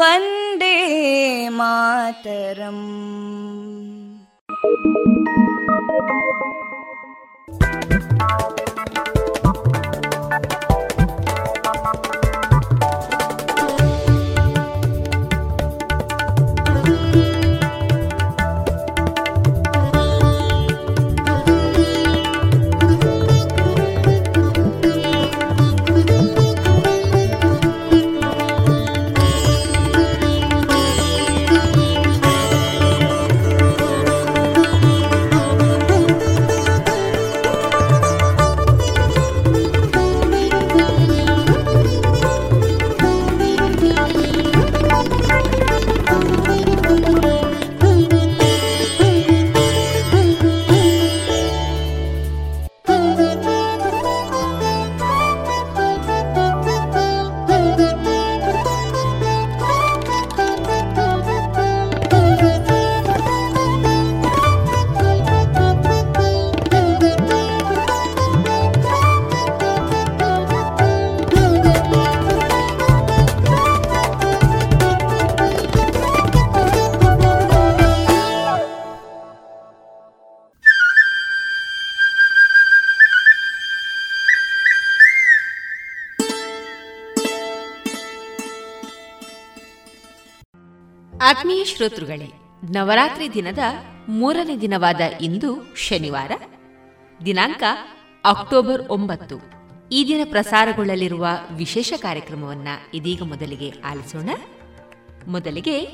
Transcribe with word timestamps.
वन्दे 0.00 0.76
मातरम् 1.58 2.84
ಶ್ರೋತೃಗಳೇ, 91.65 92.31
ನವರಾತ್ರಿ 92.71 93.33
ದಿನದ 93.33 93.59
ಮೂರನೇ 94.09 94.57
ದಿನವಾದ 94.57 95.01
ಇಂದು 95.21 95.75
ಶನಿವಾರ, 95.75 96.31
ದಿನಾಂಕ 97.25 97.63
ಅಕ್ಟೋಬರ್ 98.25 98.81
ಒಂಬತ್ತು. 98.89 99.35
ಈ 99.91 100.07
ದಿನ 100.07 100.21
ಪ್ರಸಾರಗೊಳ್ಳಲಿರುವ 100.29 101.27
ವಿಶೇಷ 101.51 101.93
ಕಾರ್ಯಕ್ರಮವನ್ನ 101.97 102.67
ಇದೀಗ 102.93 103.21
ಮೊದಲಿಗೆ 103.23 103.69
ಆಲಿಸೋಣ. 103.69 104.29
ಮೊದಲಿಗೆ 105.27 105.87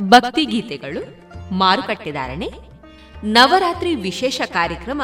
ಭಕ್ತಿ 0.00 0.44
ಗೀತೆಗಳು 0.44 1.02
ಮಾರುಕಟ್ಟೆದಾರಣೆ 1.54 2.50
ನವರಾತ್ರಿ 3.24 3.94
ವಿಶೇಷ 3.94 4.40
ಕಾರ್ಯಕ್ರಮ, 4.40 5.02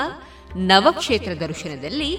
ನವಕ್ಷೇತ್ರ 0.57 1.33
ದರ್ಶನದಲ್ಲಿ 1.33 2.17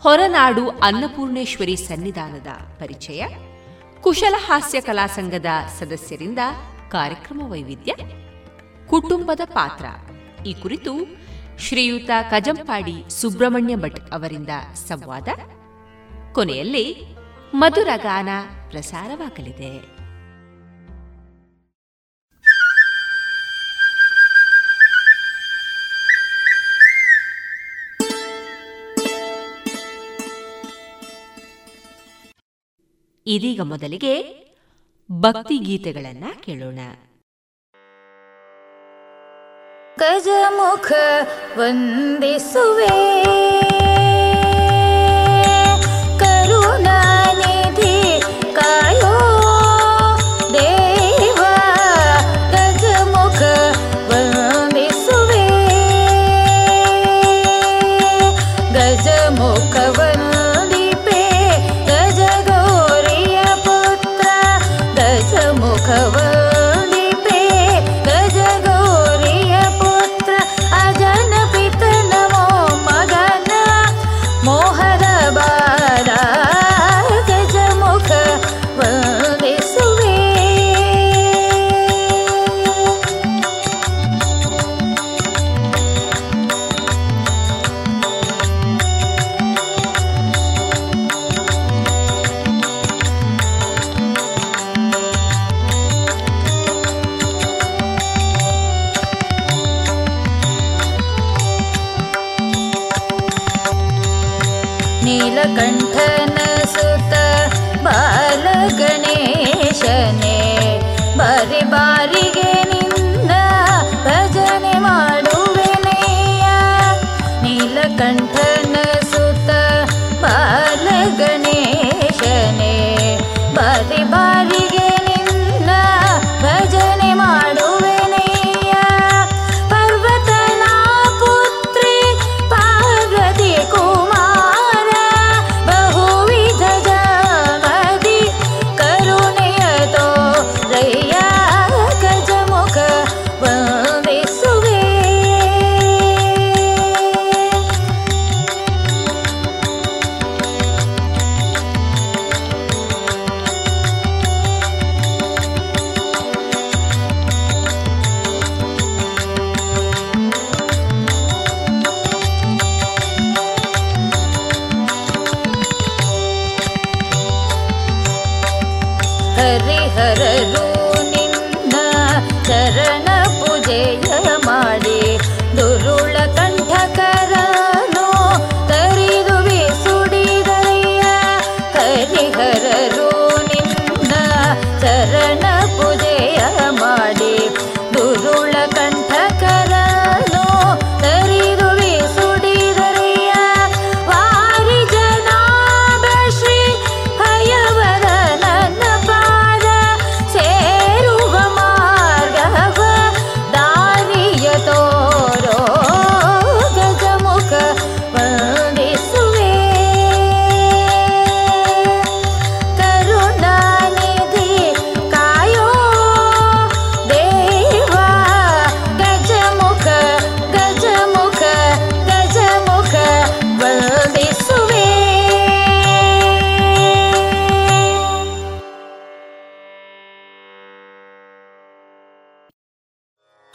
ಹೊರನಾಡು 0.00 0.68
ಅನ್ನಪೂರ್ಣೇಶ್ವರಿ 0.68 1.76
ಸನ್ನಿಧಾನದ 1.76 2.46
ಪರಿಚಯ 2.80 3.26
ಕುಶಲ 4.00 4.34
ಹಾಸ್ಯ 4.38 4.80
ಕಲಾ 4.80 5.06
ಸಂಘದ 5.06 5.46
ಸದಸ್ಯರಿಂದ 5.78 6.38
ಕಾರ್ಯಕ್ರಮ 6.90 7.50
ವೈವಿಧ್ಯ? 7.50 7.94
ಕುಟುಂಬದ 8.86 9.40
ಪಾತ್ರ. 9.44 9.84
ಈ 10.46 10.54
ಕುರಿತು 10.54 10.92
ಶ್ರೀಯುತ 11.58 12.10
ಕಜಂಪಾಡಿ 12.30 13.20
ಸುಬ್ರಹ್ಮಣ್ಯ 13.20 13.76
ಭಟ್ 13.76 14.10
ಅವರಿಂದ 14.12 14.48
ಸಂವಾದ. 14.74 15.28
ಕೊನೆಯಲ್ಲಿ 16.32 17.16
ಮಧುರಗಾನ 17.54 18.28
ಪ್ರಸಾರವಾಗಲಿದೆ. 18.70 20.00
ಇದೀಗ 33.26 33.60
ಮೊದಲಿಗೆ 33.60 34.40
ಭಕ್ತಿ 35.12 35.58
ಗೀತೆಗಳನ್ನ 35.58 36.24
ಕೇಳೋಣ. 36.40 36.78
ಗಜಮುಖ 39.98 40.92
ವಂದಿಸುವೆ. 41.56 42.90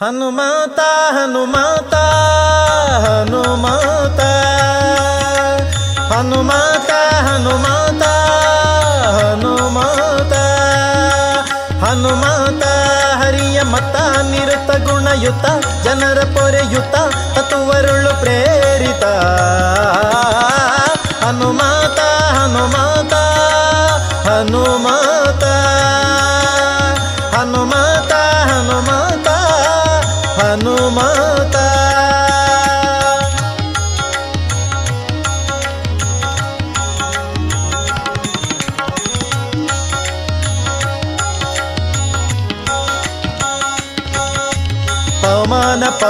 ಹನುಮಾತ 0.06 0.80
ಹನುಮಾತ 1.12 1.94
ಹನುಮಾತ. 3.06 4.20
ಹನುಮಾತ 6.12 6.90
ಹನುಮಾತ 7.24 8.02
ಹನುಮಾತ. 9.20 10.32
ಹನುಮಾತ, 11.84 12.64
ಹರಿಯ 13.24 13.62
ಮತ, 13.62 13.96
ನಿರತ 14.30 14.70
ಗುಣಯುತ, 14.90 15.44
ಜನರ 15.84 16.20
ಪೊರೆಯುತ, 16.20 16.94
ತತ್ವರುಳು 17.34 18.20
ಪ್ರೇರಿತ. 18.20 19.04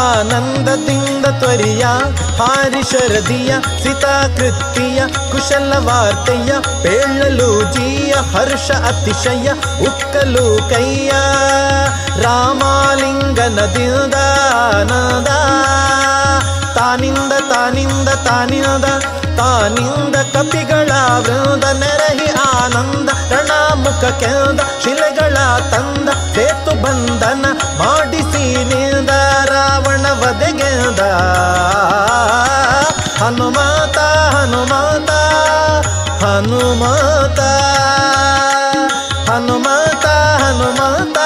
ಆನಂದದಿಂದ 0.00 1.26
ತ್ವರಿಯ 1.40 1.84
ಹಾರಿ 2.40 2.82
ಶರದಿಯ 2.82 3.52
ಸಿತಾಕೃತಿಯ 3.82 5.00
ಕುಶಲ 5.32 5.72
ವಾರ್ತೆಯ 5.86 6.52
ಪೇಳಲು 6.82 7.50
ಜೀಯ 7.72 8.12
ಹರ್ಷ 8.32 8.70
ಅತಿಶಯ 8.90 9.48
ಉಕ್ಕಲು 9.86 10.46
ಕೈಯ 10.70 11.12
ರಾಮಾಲಿಂಗನದಿಂದ 12.24 14.16
ತಾನಿಂದ 16.76 17.34
ತಾನಿಂದ 17.50 18.08
ತಾನಿಂದ 18.24 18.86
ತಾನಿಂದ 19.36 20.16
ಕಪಿಗಳ 20.34 20.90
ವೃಂದ 21.26 21.64
ನೆರಹಿ 21.80 22.28
ಆನಂದ 22.48 23.08
ರಣಾಮುಖ 23.72 24.04
ಕೆಂದ, 24.20 24.60
ಶಿಲೆಗಳ 24.82 25.36
ತಂದ, 25.72 26.08
ಸೇತು 26.34 26.72
ಬಂಧನ 26.82 27.44
ಮಾಡಿಸಿ 27.78 28.42
ನಿಂದ 28.70 29.10
ರಾವಣ 29.50 30.04
ವಧೆಗೆಂದ. 30.20 31.00
ಹನುಮಾತ 33.20 33.98
ಹನುಮಾತ 34.34 35.10
ಹನುಮಾತ 36.24 37.40
ಹನುಮಾತ 39.30 40.06
ಹನುಮಾತ 40.42 41.18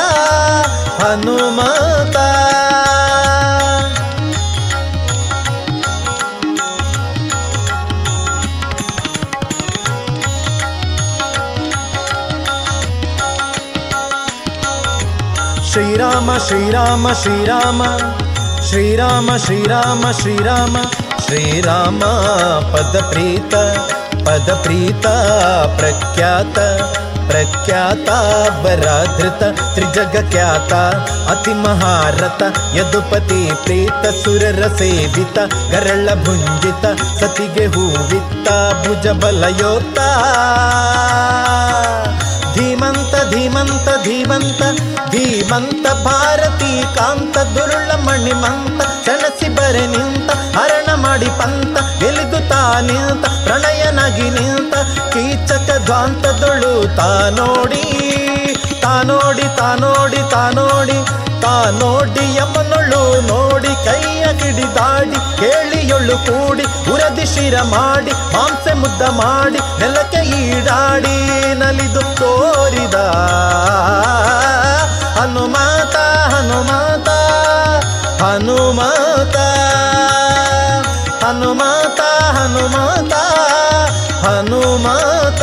ಹನುಮಾತ. 1.03 2.17
श्रीराम 16.27 17.13
श्रीराम 17.15 17.83
श्रीराम 18.69 19.29
श्रीराम 19.37 19.37
श्रीराम 19.39 20.01
श्रीराम 20.13 20.77
श्रीराम 21.27 22.01
पदप्रीत 22.73 23.55
पदप्रीता 24.29 25.13
प्रख्यात 25.77 26.59
प्रख्याता 27.29 28.17
वराधृत 28.65 29.45
त्रिजगख्याता 29.77 30.83
अतिमहारत 31.35 32.43
यदुपति 32.77 33.41
प्रीत 33.65 34.07
सुररसेवित 34.23 35.39
गरळभुञ्जित 35.73 36.87
सतिगे 37.21 37.67
हूवित्ता 37.77 38.59
भुजबलयोता 38.83 40.11
ಧೀಮಂತ 42.57 43.15
ಧೀಮಂತ 43.31 43.89
ಧೀಮಂತ 44.05 44.63
ಧೀಮಂತ, 45.11 45.87
ಭಾರತಿ 46.05 46.71
ಕಾಂತ, 46.97 47.37
ದುರುಳ 47.55 47.91
ಮಣಿಮಂತ, 48.07 48.81
ಸೆಣಸಿ 49.05 49.49
ಬರೆ 49.49 49.85
ನಿಂತ, 49.87 50.29
ಹರಣ 50.57 50.89
ಮಾಡಿ 50.95 51.31
ಪಂತ, 51.39 51.77
ಎಲಿದು 52.03 52.41
ತಾ 52.49 52.63
ನಿಂತ 52.81 53.25
ಪ್ರಣಯನಗಿ 53.45 54.29
ನಿಂತ, 54.31 54.75
ಕೀಚಕ 55.13 55.69
ಧ್ವಾಂತದೊಳು 55.85 56.73
ತಾ 56.97 57.11
ನೋಡಿ 57.31 57.85
ತಾ 58.83 58.95
ನೋಡಿ 59.03 59.47
ತಾ 59.57 59.69
ನೋಡಿ 59.75 60.23
ತಾ 60.31 60.43
ನೋಡಿ 60.51 60.99
ತಾ 61.43 61.55
ನೋಡಿ 61.81 62.25
ಯಮನೊಳು 62.39 63.03
ನೋಡಿ 63.29 63.73
ಕೈಯ 63.87 64.25
ಕಿಡಿದಾಡಿ 64.41 65.19
ಕೇಳಿಯೊಳ್ಳು 65.41 66.17
ಕೂಡಿ 66.27 66.65
ಉರದಿ 66.93 67.27
ಶಿರ 67.33 67.57
ಮಾಡಿ, 67.73 68.13
ಮಾಂಸೆ 68.35 68.73
ಮುದ್ದ 68.81 69.03
ಮಾಡಿ, 69.21 69.61
ನೆಲಕ್ಕೆ 69.81 70.21
ಈಡಾಡಿ 70.39 71.17
ನಲಿದು 71.61 72.03
ತೋರಿದ. 72.21 72.97
ಹನುಮಾತ 75.19 75.97
ಹನುಮಾತ 76.33 77.09
ಹನುಮಾತ 78.23 79.37
ಹನುಮಾತ 81.25 82.01
ಹನುಮಾತ 82.39 83.15
ಹನುಮಾತ. 84.27 85.43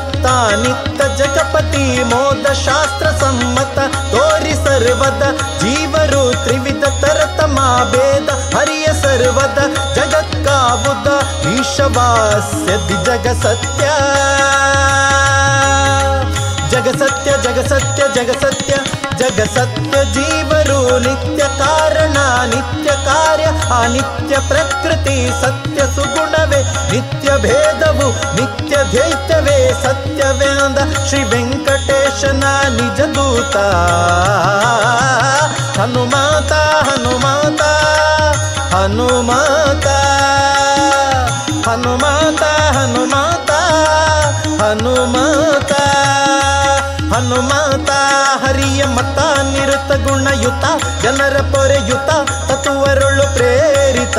नित्यता 0.21 0.55
नित्य 0.55 1.15
जगपति 1.17 2.03
मोद 2.03 2.53
शास्त्र 2.53 3.11
सम्मत 3.11 3.75
तोरि 4.13 4.53
सर्वद, 4.53 5.21
जीवरु 5.61 6.23
त्रिविध 6.43 6.85
तरतमा 6.85 7.83
भेद, 7.85 8.29
हरिय 8.55 8.87
सर्वद 8.87 9.57
का 10.45 10.75
बुद 10.75 11.07
ईशवास्य 11.59 12.77
जग 13.05 13.27
सत्य। 13.43 13.87
जग 16.69 16.87
सत्य 16.99 17.31
जग 17.31 17.67
सत्य 17.67 18.13
जग 18.15 18.39
सत्य। 18.41 19.10
ಜಗ 19.21 19.39
ಸತ್ಯ 19.55 20.13
ಜೀವರು 20.13 20.99
ನಿತ್ಯ 20.99 21.43
ಕಾರಣ, 21.59 22.17
ನಿತ್ಯ 22.45 22.89
ಕಾರ್ಯ, 23.05 23.45
ಅನಿತ್ಯ 23.83 24.35
ಪ್ರಕೃತಿ, 24.47 25.31
ಸತ್ಯ 25.41 25.79
ಸುಗುಣವೇ, 25.95 26.61
ನಿತ್ಯ 26.91 27.37
ಭೇದವು, 27.37 28.07
ನಿತ್ಯ 28.35 28.77
ದ್ವೈತವೇ, 28.91 29.73
ಸತ್ಯವೇಂದ 29.83 30.77
ಶ್ರೀ 31.09 31.23
ವೆಂಕಟೇಶನ 31.23 32.43
ನಿಜ 32.69 33.01
ದೂತ. 33.01 33.57
ಹನುಮಾತ 35.79 36.51
ಹನುಮಾತ 36.89 37.61
ಹನುಮಾತ 38.73 39.87
ಹನುಮಾತ 41.67 42.43
ಹನುಮಾತ 42.77 43.51
ಹನುಮಾತ 44.61 45.71
ಹನುಮಾತ. 47.13 48.10
ಹರಿಯ 48.33 48.83
ಮತ 48.83 49.19
ನಿರುತ 49.53 49.91
ಗುಣಯುತ 50.07 50.65
ಜನರ 51.01 51.37
ಪೊರೆಯುತ 51.37 52.09
ತತ್ವರುಳು 52.49 53.33
ಪ್ರೇರಿತ. 53.33 54.17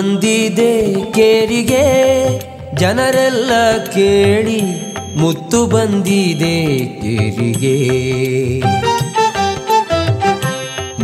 ಬಂದಿದೆ 0.00 1.12
ಕೇರಿಗೆ, 1.12 1.84
ಜನರೆಲ್ಲ 2.76 3.86
ಕೇಳಿ 3.86 4.62
ಮುತ್ತು 5.16 5.66
ಬಂದಿದೆ 5.66 6.86
ಕೇರಿಗೆ. 7.02 7.90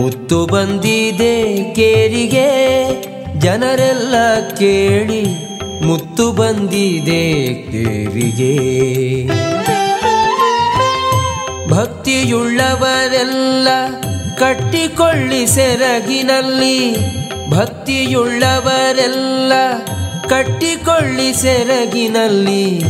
ಮುತ್ತು 0.01 0.47
ಬಂದಿದೆ 0.47 1.75
ಕೇರಿಗೆ, 1.75 2.49
ಜನರೆಲ್ಲ 3.41 4.15
ಕೇಳಿ 4.55 5.27
ಮುತ್ತು 5.87 6.33
ಬಂದಿದೆ 6.33 7.45
ಕೇರಿಗೆ. 7.73 8.57
ಭಕ್ತಿಯುಳ್ಳವರೆಲ್ಲ 11.69 13.69
ಕಟ್ಟಿಕೊಳ್ಳಿ 14.39 15.47
ಸೆರಗಿನಲ್ಲಿ 15.47 16.97
ಭಕ್ತಿಯುಳ್ಳವರೆಲ್ಲ 17.51 19.53
ಕಟ್ಟಿಕೊಳ್ಳಿ 20.29 21.33
ಸೆರಗಿನಲ್ಲಿ. 21.33 22.83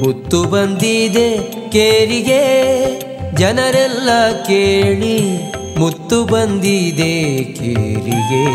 ಮುತ್ತು 0.00 0.44
ಬಂದಿದೆ 0.44 1.38
ಕೇರಿಗೆ 1.70 2.42
ಜನರೆಲ್ಲ 3.36 4.10
ಕೇಳಿ 4.46 5.38
ಮುತ್ತು 5.78 6.24
ಬಂದಿದೆ 6.24 7.54
ಕೇರಿಗೆ. 7.54 8.46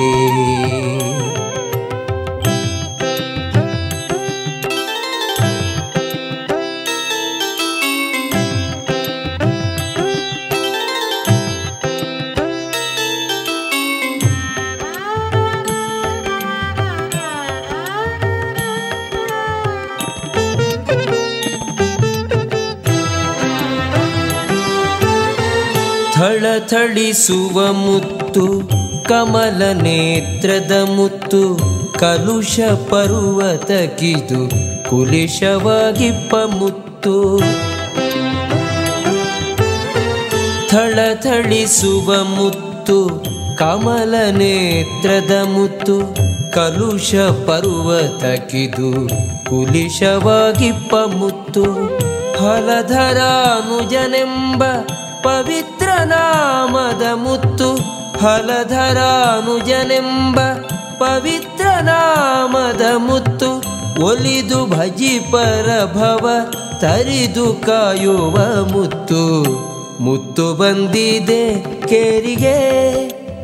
ಥಳಥಳಿಸುವ 26.72 27.74
ಮುತ್ತು, 27.74 28.70
ಕಮಲ 29.04 29.72
ನೇತ್ರದ 29.72 30.72
ಮುತ್ತು, 30.72 31.60
ಕಲುಷ 32.00 32.60
ಪರ್ವತಕ್ಕಿದು 32.90 34.50
ಕುಲಿಶವಾಗಿಪ್ಪ 34.90 36.36
ಮುತ್ತು. 36.36 37.40
ಥಳಥಳಿಸುವ 40.70 42.24
ಮುತ್ತು, 42.24 43.24
ಕಮಲ 43.58 44.30
ನೇತ್ರದ 44.30 45.46
ಮುತ್ತು, 45.46 46.16
ಕಲುಷ 46.54 47.16
ಪರ್ವತಕ್ಕಿದು 47.16 49.10
ಕುಲಿಶವಾಗಿಪ್ಪ 49.50 50.96
ಮುತ್ತು. 50.96 51.64
ಹಲಧರಾನುಜನೆಂಬ 52.40 54.64
ಪವಿತ್ರ 55.24 55.90
ನಾಮದ 56.04 57.04
ಮುತ್ತು 57.14 57.80
ಹಲಧರಾನುಜನೆಂಬ 58.22 60.40
ಪವಿತ್ರ 60.98 61.66
ನಾಮದ 61.82 62.82
ಮುತ್ತು 62.98 63.64
ಒಲಿದು 64.06 64.66
ಭಜಿ 64.66 65.20
ಪರಭವ 65.32 66.30
ತರಿದು 66.80 67.62
ಕಾಯುವ 67.66 68.66
ಮುತ್ತು. 68.66 69.44
ಮುತ್ತು 70.04 70.54
ಬಂದಿದೆ 70.54 71.66
ಕೇರಿಗೆ, 71.88 72.58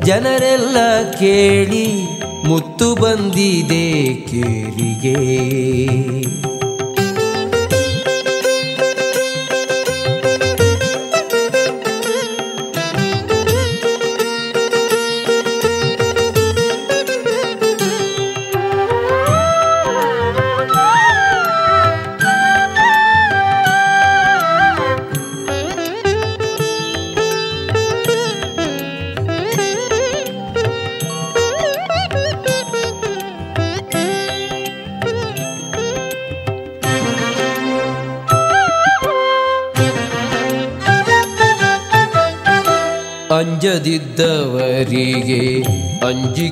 ಜನರೆಲ್ಲ 0.04 0.76
ಕೇಳಿ 1.18 2.08
ಮುತ್ತು 2.44 2.94
ಬಂದಿದೆ 2.94 4.26
ಕೇರಿಗೆ. 4.26 6.47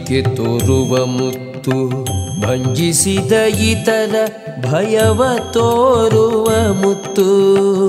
ಅಂಜಿಕೆ 0.07 0.37
ತೋರುವ 0.37 1.07
ಮುತ್ತು 1.07 2.07
ಭಂಜಿಸಿದ 2.41 3.33
ಇತರ 3.63 4.15
ಭಯವ 4.61 5.23
ತೋರುವ 5.53 6.73
ಮುತ್ತು. 6.73 7.89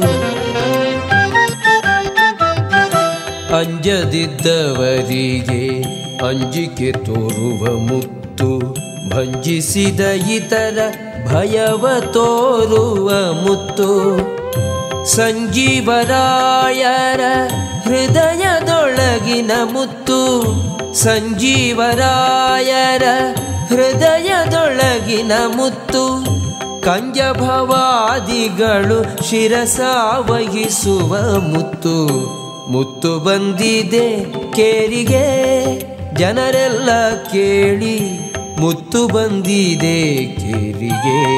ಅಂಜದಿದ್ದವರಿಗೆ 3.55 5.83
ಅಂಜಿಕೆ 6.27 6.91
ತೋರುವ 6.91 7.77
ಮುತ್ತು 7.77 8.77
ಭಂಜಿಸಿದ 9.09 9.99
ಇತರ 10.31 10.79
ಭಯವ 11.27 11.87
ತೋರುವ 12.13 13.33
ಮುತ್ತು. 13.33 14.17
ಸಂಜೀವರಾಯರ 15.15 17.21
ಹೃದಯದೊಳಗಿನ 17.83 19.51
ಮುತ್ತು 19.73 20.41
ಸಂಜೀವರಾಯರ 20.93 23.03
ಹೃದಯದೊಳಗಿನ 23.69 25.31
ಮುತ್ತು 25.55 26.25
ಕಂಜಭವಾದಿಗಳು 26.81 29.29
ಶಿರಸ 29.29 29.79
ವಹಿಸುವ 30.19 31.39
ಮುತ್ತು. 31.39 32.37
ಮುತ್ತು 32.71 33.19
ಬಂದಿದೆ 33.19 34.25
ಕೇರಿಗೆ, 34.55 36.15
ಜನರೆಲ್ಲ 36.15 36.89
ಕೇಳಿ 37.31 37.99
ಮುತ್ತು 38.59 39.07
ಬಂದಿದೆ 39.07 40.25
ಕೇರಿಗೆ. 40.25 41.37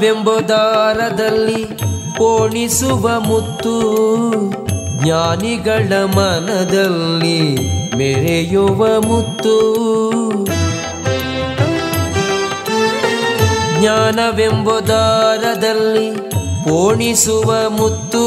ಜ್ಞಾನವೆಂಬುದಾರದಲ್ಲಿ 0.00 1.64
ಪೋಣಿಸುವ 2.16 3.20
ಮುತ್ತು 3.20 3.72
ಜ್ಞಾನಿಗಳ 5.02 6.04
ಮನದಲ್ಲಿ 6.04 7.56
ಮೆರೆಯುವ 7.96 9.00
ಮುತ್ತು. 9.00 9.56
ಜ್ಞಾನವೆಂಬುದಾರದಲ್ಲಿ 13.80 16.08
ಪೋಣಿಸುವ 16.64 17.68
ಮುತ್ತು 17.68 18.24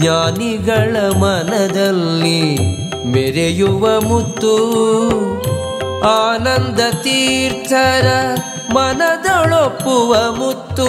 ಜ್ಞಾನಿಗಳ 0.00 1.18
ಮನದಲ್ಲಿ 1.18 2.58
ಮೆರೆಯುವ 3.06 4.00
ಮುತ್ತು. 4.00 4.54
ಆನಂದ 6.04 6.94
ತೀರ್ಥರ 6.94 8.06
ಮನದೊಳೊಪ್ಪುವ 8.74 10.32
ಮುತ್ತು, 10.32 10.88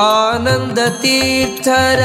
ಆನಂದ 0.00 0.78
ತೀರ್ಥರ 0.78 2.02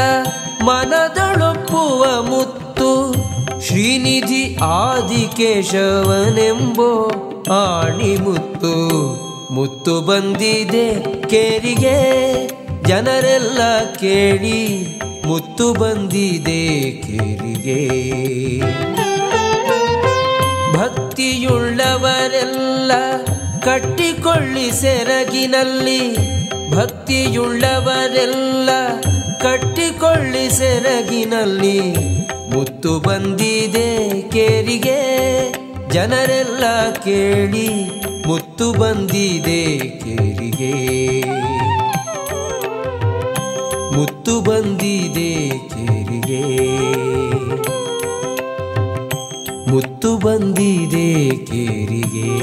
ಮನದೊಳೊಪ್ಪುವ 0.63 2.21
ಮುತ್ತು. 2.21 3.13
ಶ್ರೀನಿಧಿ 3.61 4.55
ಆದಿಕೇಶವನೆಂಬೋ 4.55 7.11
ಆಣಿಮುತ್ತು 7.51 8.73
ಮುತ್ತು 9.53 10.01
ಬಂದಿದೆ 10.01 11.03
ಕೇರಿಗೆ, 11.29 11.97
ಜನರೆಲ್ಲ 12.83 13.59
ಕೇಳಿ, 13.99 14.87
ಮುತ್ತು 15.25 15.73
ಬಂದಿದೆ 15.73 17.01
ಕೇರಿಗೆ. 17.01 17.97
ಭಕ್ತಿಯುಳ್ಳವರೆಲ್ಲ 20.73 22.91
ಕಟ್ಟಿಕೊಳ್ಳಿ 23.65 24.71
ಸೆರಗಿನಲ್ಲಿ, 24.71 26.15
ಭಕ್ತಿಯುಳ್ಳವರೆಲ್ಲ 26.75 28.69
ಕಟ್ಟಿಕೊಳ್ಳಿ 29.41 30.57
ಸೆರಗಿನಲ್ಲಿ. 30.57 31.79
ಮುತ್ತು 32.55 32.99
ಬಂದಿದೆ 32.99 34.21
ಕೇರಿಗೆ, 34.21 34.99
ಜನರೆಲ್ಲ 35.89 36.63
ಕೇಳಿ, 37.03 37.67
ಮುತ್ತು 38.27 38.71
ಬಂದಿದೆ 38.71 39.77
ಕೇರಿಗೆ. 39.77 40.73
ಮುತ್ತು 43.95 44.41
ಬಂದಿದೆ 44.41 45.49
ಕೇರಿಗೆ. 45.49 46.67
ಮುತ್ತು 49.71 50.17
ಬಂದಿದೆ 50.17 51.29
ಕೇರಿಗೆ. 51.45 52.35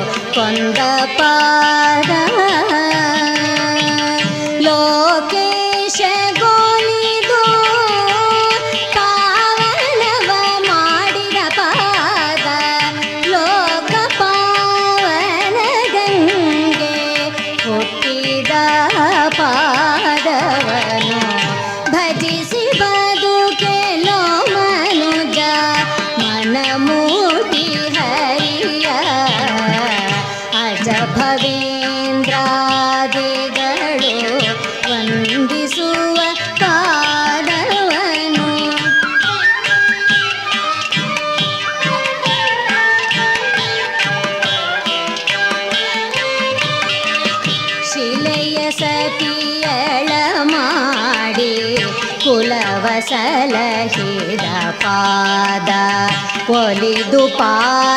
पली 56.50 56.94
दुपार 57.12 57.93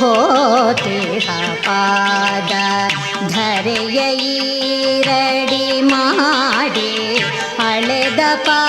हो 0.00 0.12
पाद 1.66 2.50
धर 3.32 3.68
यही 3.68 5.00
रड़ी 5.06 5.82
माड़ी 5.82 7.18
हल 7.60 7.88
दपा 8.18 8.60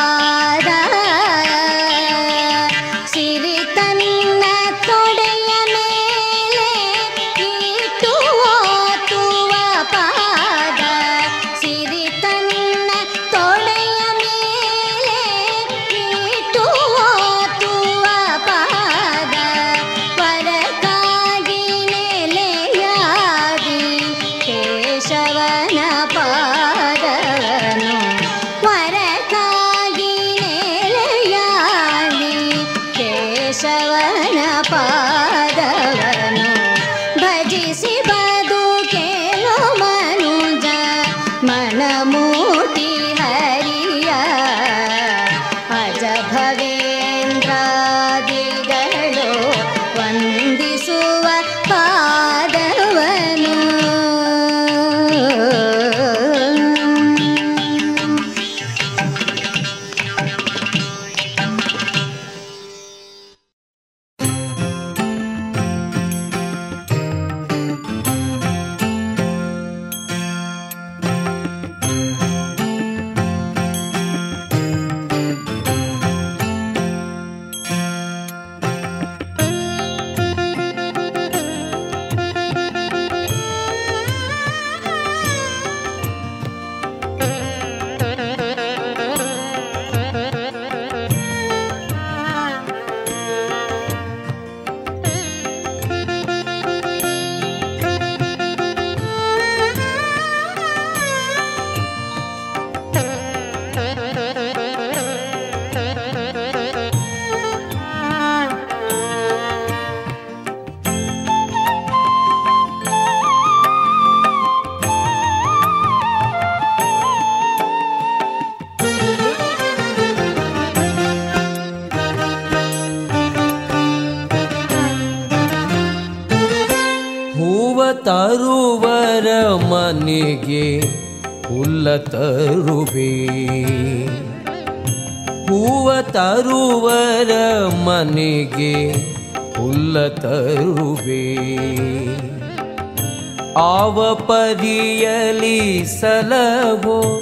ಸಲಹೋ 145.99 147.21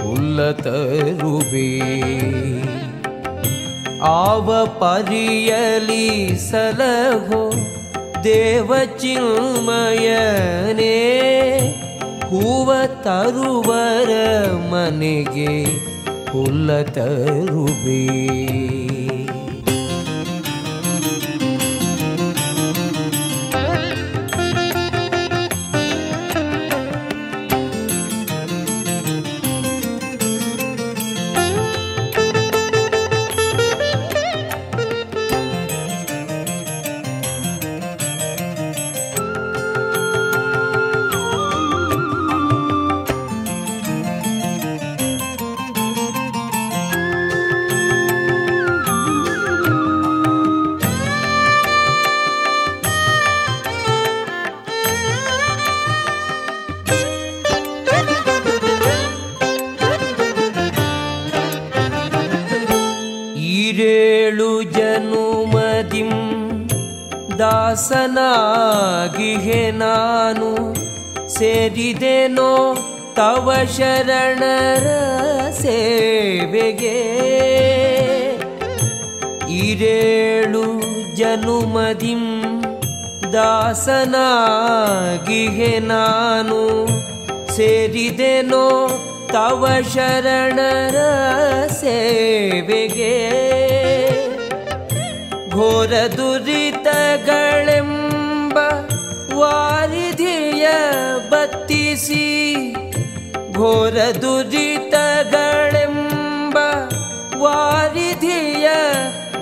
ಹುಲ್ಲ 0.03 0.51
ತರುವೆ. 0.51 1.71
ಆವ 4.01 4.67
ಪರಿಯಲಿ 4.67 6.37
ಸಲಹೋ 6.51 7.53
ದೇವಚಿನ್ಮಯನೇ 8.25 9.19
ಹೂವ 12.31 12.73
ತರುವರ 12.87 14.11
ಮನೆಗೆ 14.51 15.65
ಹುಲ್ಲ 16.33 16.83
ತರುವೆ. 16.83 18.66
ಶರಣರ 73.77 74.87
ಸೇವೆಗೆ 75.61 76.99
ಇರೇಳು 79.63 80.65
ಜನುಮದಿಂ 81.15 82.25
ದಾಸನಾಗಿಹೆ 83.33 83.87
ನಾನು 85.87 86.61
ಸೇರಿದೆನೋ 87.57 88.89
ತವ 89.33 89.67
ಶರಣರ 89.95 90.97
ಸೇವೆಗೆ 91.71 93.15
ಘೋರ 95.51 95.93
ದುರಿತಗಳೆಂಬ 96.17 96.56
ಘೋರ 103.57 103.97
ದುರಿತಗಳೆಂಬ 104.23 104.57
ವಾರಿಧಿಯ 107.43 108.67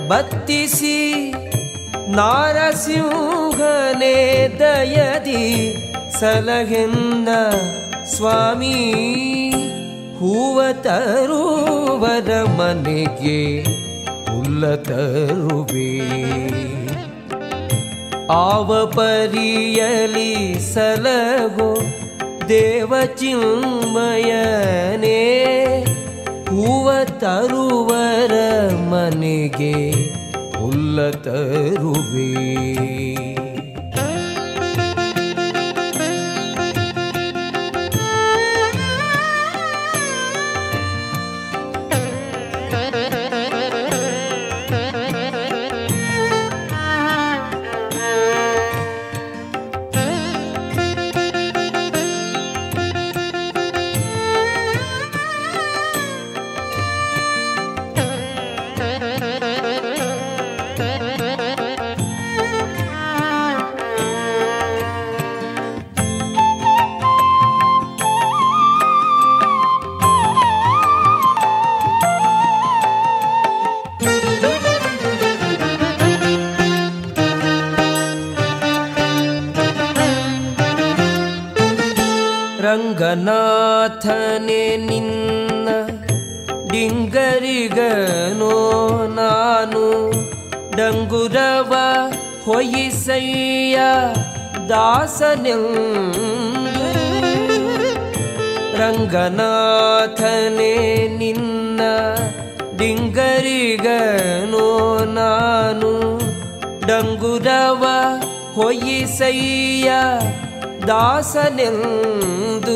ಬತ್ತಿಸಿ 0.07 0.99
ನಾರಸಿಂಹನೇ 2.17 4.17
ದಯದಿ 4.59 5.45
ಸಲಹೆಂದ 6.19 7.29
ಸ್ವಾಮಿ, 8.13 8.77
ಹೂವ 10.19 10.57
ತರುವರ 10.85 12.29
ಮನೆಗೆ 12.59 13.41
ಹುಲ್ಲ 14.29 14.63
ತರುವೆ. 14.89 15.91
ಆವ 18.45 18.69
ಪರಿಯಲಿ 18.95 20.31
ಸಲಹೋ 20.73 21.69
ದೇವಚಿನ್ಮಯನೇ 22.49 23.41
ಹೂವ 26.49 26.91
ತರುವರ 27.03 28.33
ಮನೆಗೆ 28.91 29.91
ಹುಲ್ಲ 30.59 31.09
ತರುವೆ. 31.09 32.94
ದಾಸನೆಂದು 111.27 112.75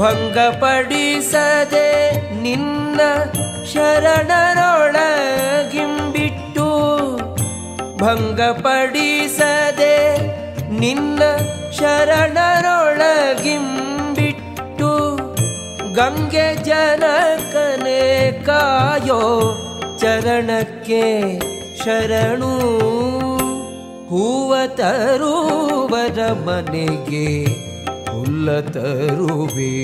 ಭಂಗಪಡಿಸದೆ 0.00 1.88
ನಿನ್ನ 2.44 3.00
ಶರಣರೊಳಗಿಂಬಿಟ್ಟು 3.72 4.28
ಭಂಗಪಡಿಸದೆ 8.02 9.96
ನಿನ್ನ 10.80 11.20
ಶರಣರೊಳಗಿಂಬಿಟ್ಟು 11.78 12.32
ಗಂಗೆ 15.94 16.48
ಜನಕನೇ 16.64 18.02
ಕಾಯೋ 18.46 19.20
ಚರಣಕ್ಕೆ 19.98 21.04
ಶರಣು 21.84 22.52
ಹೂವ 24.12 24.54
ತರುವರ 24.66 26.32
ಮನೆಗೆ 26.32 27.44
ಹುಲ್ಲ 28.10 28.60
ತರುವೆ. 28.60 29.74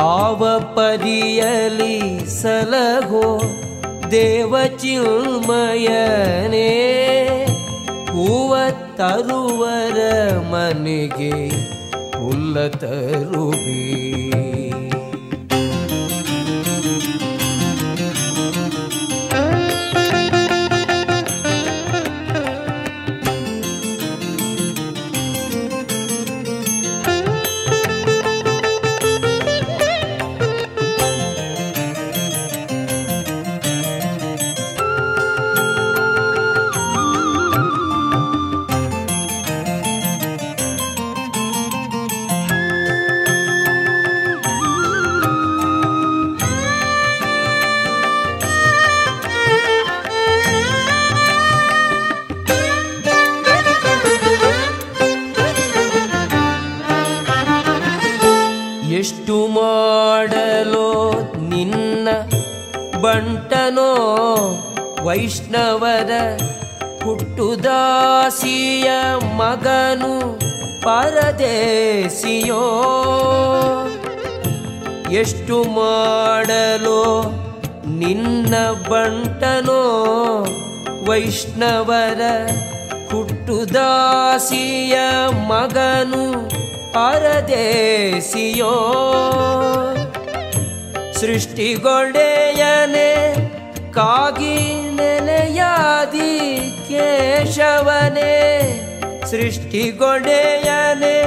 ಆವ 0.00 0.58
ಪರಿಯಲಿ 0.74 2.26
ಸಲಹೋ 2.42 3.42
ದೇವ 4.10 4.56
ಚಿಲ್ಮಯನೇ 4.78 6.68
ಹೂವ 8.10 8.56
ತರುವರ 8.96 9.98
ಮನೆಗೆ 10.38 11.48
ಹುಲ್ಲ 12.18 12.66
ತರುವೆ. 12.66 14.51
ಮಾಡಲೋ 75.64 77.02
ನಿನ್ನ 77.86 78.54
ಬಂಟನೋ? 78.88 79.82
ವೈಷ್ಣವರ 81.06 82.20
ಹುಟ್ಟುದಾಸಿಯ 83.10 84.96
ಮಗನು 85.48 86.24
ಪರದೇಶಿಯೋ 86.94 88.74
ಸೃಷ್ಟಿಗೊಡೆಯನೆ 91.20 93.10
ಕಾಗಿ 93.92 94.56
ನೆಲೆಯಾದಿ 94.90 96.32
ಕೇಶವನೇ. 96.88 98.34
ಸೃಷ್ಟಿಗೊಡೆಯನೆ 99.30 101.18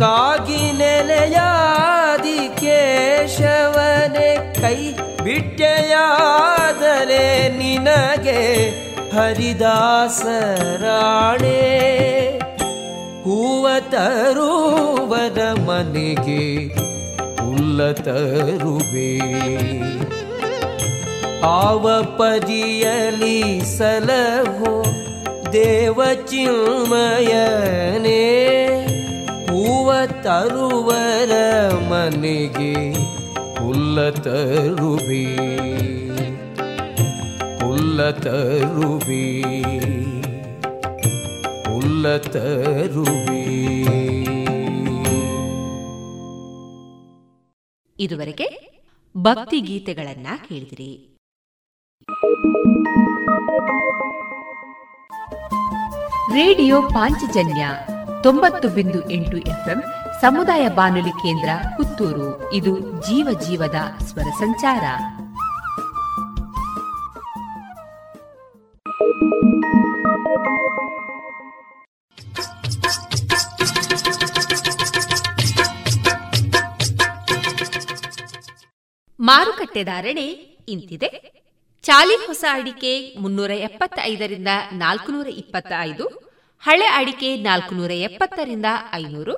ಕಾಗಿ 0.00 0.72
ನೆಲೆಯಾದಿ 0.72 2.03
ಕೇಶವನೆ 2.64 4.60
ಕೈ 4.60 4.78
ಬಿಟ್ಟೆಯಾದರೆ 5.24 7.48
ನಿನಗೆ 7.48 8.42
ಹರಿದಾಸರಾಣೆ. 9.16 11.60
ಹೂವ 13.22 13.66
ತರುವದ 13.80 15.38
ಮನೆಗೆ 15.38 16.44
ಹುಲ್ಲ 17.42 17.92
ತರುವೆ. 17.92 19.12
ಆವ 21.42 22.02
ಸಲಹೋ 23.78 24.84
ದೇವಚಿನ್ಮಯನೇ 25.52 28.24
ಹೂವ 29.64 29.92
ತರುವರ 30.06 31.30
ಮನೆಗೆ 31.74 32.92
ಹುಲ್ಲ 33.58 34.10
ತರುವಿ. 34.10 35.36
ಹುಲ್ಲ 37.60 38.10
ತರುವಿ. 38.10 39.42
ಹುಲ್ಲ 41.70 42.16
ತರುವಿ. 42.16 43.34
ಇದುವರೆಗೆ 48.00 48.80
ಭಕ್ತಿ 49.16 49.60
ಗೀತೆಗಳನ್ನ 49.60 50.26
ಕೇಳಿದಿರಿ. 50.48 51.16
ರೇಡಿಯೋ 56.34 56.82
ಪಾಂಚಜನ್ಯ 56.82 57.68
ತೊಂಬತ್ತು 58.24 58.68
ಬಿಂದು 58.68 59.10
ಎಂಟು 59.10 59.36
ಎಫ್ಎಂ 59.36 59.82
ಸಮುದಾಯ 60.20 60.68
ಬಾನುಲಿ 60.68 61.10
ಕೇಂದ್ರ 61.10 61.48
ಪುತ್ತೂರು. 61.76 62.52
ಇದು 62.52 62.80
ಜೀವ 62.80 63.40
ಜೀವದ 63.40 63.74
ಸ್ವರ 64.04 64.22
ಸಂಚಾರ. 64.22 64.84
ಮಾರುಕಟ್ಟೆ 79.20 79.84
ಧಾರಣೆ 79.84 80.26
ಇಂತಿದೆ. 80.68 81.08
ಚಾಲಿ 81.82 82.26
ಹೊಸ 82.26 82.44
ಅಡಿಕೆ 82.52 83.16
ಮುನ್ನೂರ 83.20 83.50
ಎಪ್ಪತ್ತೈದರಿಂದ 83.50 84.48
ನಾಲ್ಕುನೂರ 84.72 85.26
ಇಪ್ಪತ್ತ 85.26 85.72
ಐದು 85.80 86.33
ಹಳೆ 86.64 86.86
ಅಡಿಕೆ 86.96 87.30
ನಾಲ್ಕುನೂರ 87.36 87.92
ಎಪ್ಪತ್ತರಿಂದ 88.06 88.68
ಐನೂರು, 88.94 89.34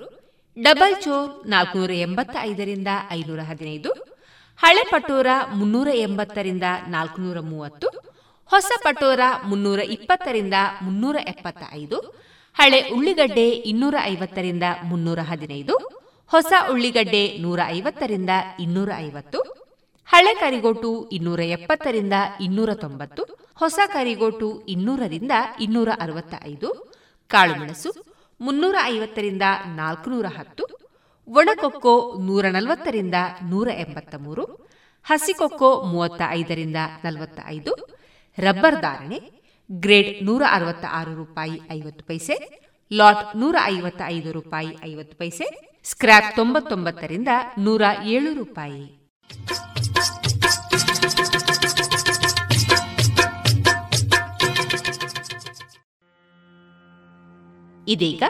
ಡಬಲ್ 0.56 0.94
ಚೋರ್ 1.02 1.30
ನಾಲ್ಕುನೂರ 1.46 1.92
ಎಂಬತ್ತ 1.98 2.36
ಐದರಿಂದ 2.42 2.90
ಐನೂರ 3.10 3.40
ಹದಿನೈದು 3.40 3.90
ಹಳೆ 4.60 4.82
ಪಟೋರ 4.90 5.26
ಮುನ್ನೂರ 5.52 5.88
ಎಂಬತ್ತರಿಂದ 5.98 6.66
ನಾಲ್ಕುನೂರ 6.86 7.40
ಮೂವತ್ತು 7.40 7.88
ಹೊಸ 8.50 8.70
ಪಟೋರ 8.84 9.20
ಮುನ್ನೂರ 9.44 9.80
ಇಪ್ಪತ್ತರಿಂದ 9.88 10.56
ಮುನ್ನೂರ 10.82 11.16
ಎಪ್ಪತ್ತ 11.26 11.62
ಐದು 11.72 11.98
ಹಳೆ 12.56 12.80
ಉಳ್ಳಿಗಡ್ಡೆ 12.90 13.46
ಇನ್ನೂರ 13.64 13.96
ಐವತ್ತರಿಂದ 14.04 14.66
ಮುನ್ನೂರ 14.82 15.20
ಹದಿನೈದು 15.22 15.74
ಹೊಸ 16.30 16.52
ಉಳ್ಳಿಗಡ್ಡೆ 16.70 17.24
ನೂರ 17.38 17.60
ಐವತ್ತರಿಂದ 17.70 18.30
ಇನ್ನೂರ 18.58 18.90
ಐವತ್ತು 18.98 19.40
ಹಳೆ 20.08 20.32
ಕರಿಗೋಟು 20.40 20.90
ಇನ್ನೂರ 21.12 21.40
ಎಪ್ಪತ್ತರಿಂದ 21.50 22.16
ಇನ್ನೂರ 22.40 22.70
ತೊಂಬತ್ತು 22.74 23.22
ಹೊಸ 23.54 23.78
ಕರಿಗೋಟು 23.92 24.48
ಇನ್ನೂರರಿಂದ 24.68 25.34
ಇನ್ನೂರ 25.60 25.90
ಅರವತ್ತ 26.00 26.34
ಐದು 26.44 26.70
ಕಾಳುಮೆಣಸು 27.30 27.90
ಮುನ್ನೂರ 28.40 28.76
ಐವತ್ತರಿಂದ 28.84 29.42
ನಾಲ್ಕುನೂರ 29.66 30.26
ಹತ್ತು, 30.38 30.64
ಒಣಕೊಕ್ಕೋ 31.28 31.94
ನೂರ 32.22 32.46
ನಲವತ್ತರಿಂದ 32.50 33.14
ನೂರ 33.42 33.68
ಎಂಬತ್ತ 33.68 34.14
ಮೂರು, 34.18 34.44
ಹಸಿಕೊಕ್ಕೋ 35.06 35.82
ಮೂವತ್ತ 35.82 36.22
ಐದರಿಂದ 36.30 36.76
ನಲವತ್ತ 37.04 37.40
ಐದು, 37.46 37.72
ರಬ್ಬರ್ 38.38 38.80
ಧಾರಣೆ 38.80 39.18
ಗ್ರೇಡ್ 39.70 40.24
ನೂರ 40.24 40.42
ಅರವತ್ತ 40.50 40.84
ಆರು 40.90 41.14
ರೂಪಾಯಿ 41.14 41.60
ಐವತ್ತು 41.70 42.04
ಪೈಸೆ, 42.04 42.36
ಲಾಟ್ 42.92 43.36
ನೂರ 43.36 43.56
ಐವತ್ತ 43.64 44.02
ಐದು 44.06 44.32
ರೂಪಾಯಿ 44.32 44.78
ಐವತ್ತು 44.84 45.16
ಪೈಸೆ 45.16 45.46
ಸ್ಕ್ರಾಪ್ 45.84 46.36
ತೊಂಬತ್ತೊಂಬತ್ತರಿಂದ 46.36 47.28
ನೂರ 47.58 47.82
ಏಳು 48.04 48.34
ರೂಪಾಯಿ. 48.34 48.84
ಇದೀಗ 57.88 58.22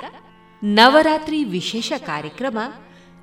ನವರಾತ್ರಿ 0.65 1.45
ವಿಶೇಷ 1.45 1.93
ಕಾರ್ಯಕ್ರಮ 1.99 2.59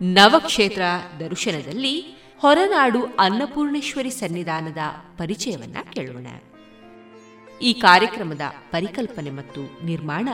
ನವಕ್ಷೇತ್ರ 0.02 0.82
ದರ್ಶನದಲ್ಲಿ 1.20 2.02
ಹೊರನಾಡು 2.40 3.06
ಅನ್ನಪೂರ್ಣೇಶ್ವರಿ 3.20 4.10
ಸನ್ನಿಧಾನದ 4.10 4.78
ಪರಿಚಯವನ್ನ 5.18 5.78
ಕೇಳೋಣ. 5.94 6.28
ಈ 7.62 7.74
ಕಾರ್ಯಕ್ರಮದ 7.74 8.42
ಪರಿಕಲ್ಪನೆ 8.72 9.30
ಮತ್ತು 9.30 9.86
ನಿರ್ಮಾಣ 9.86 10.30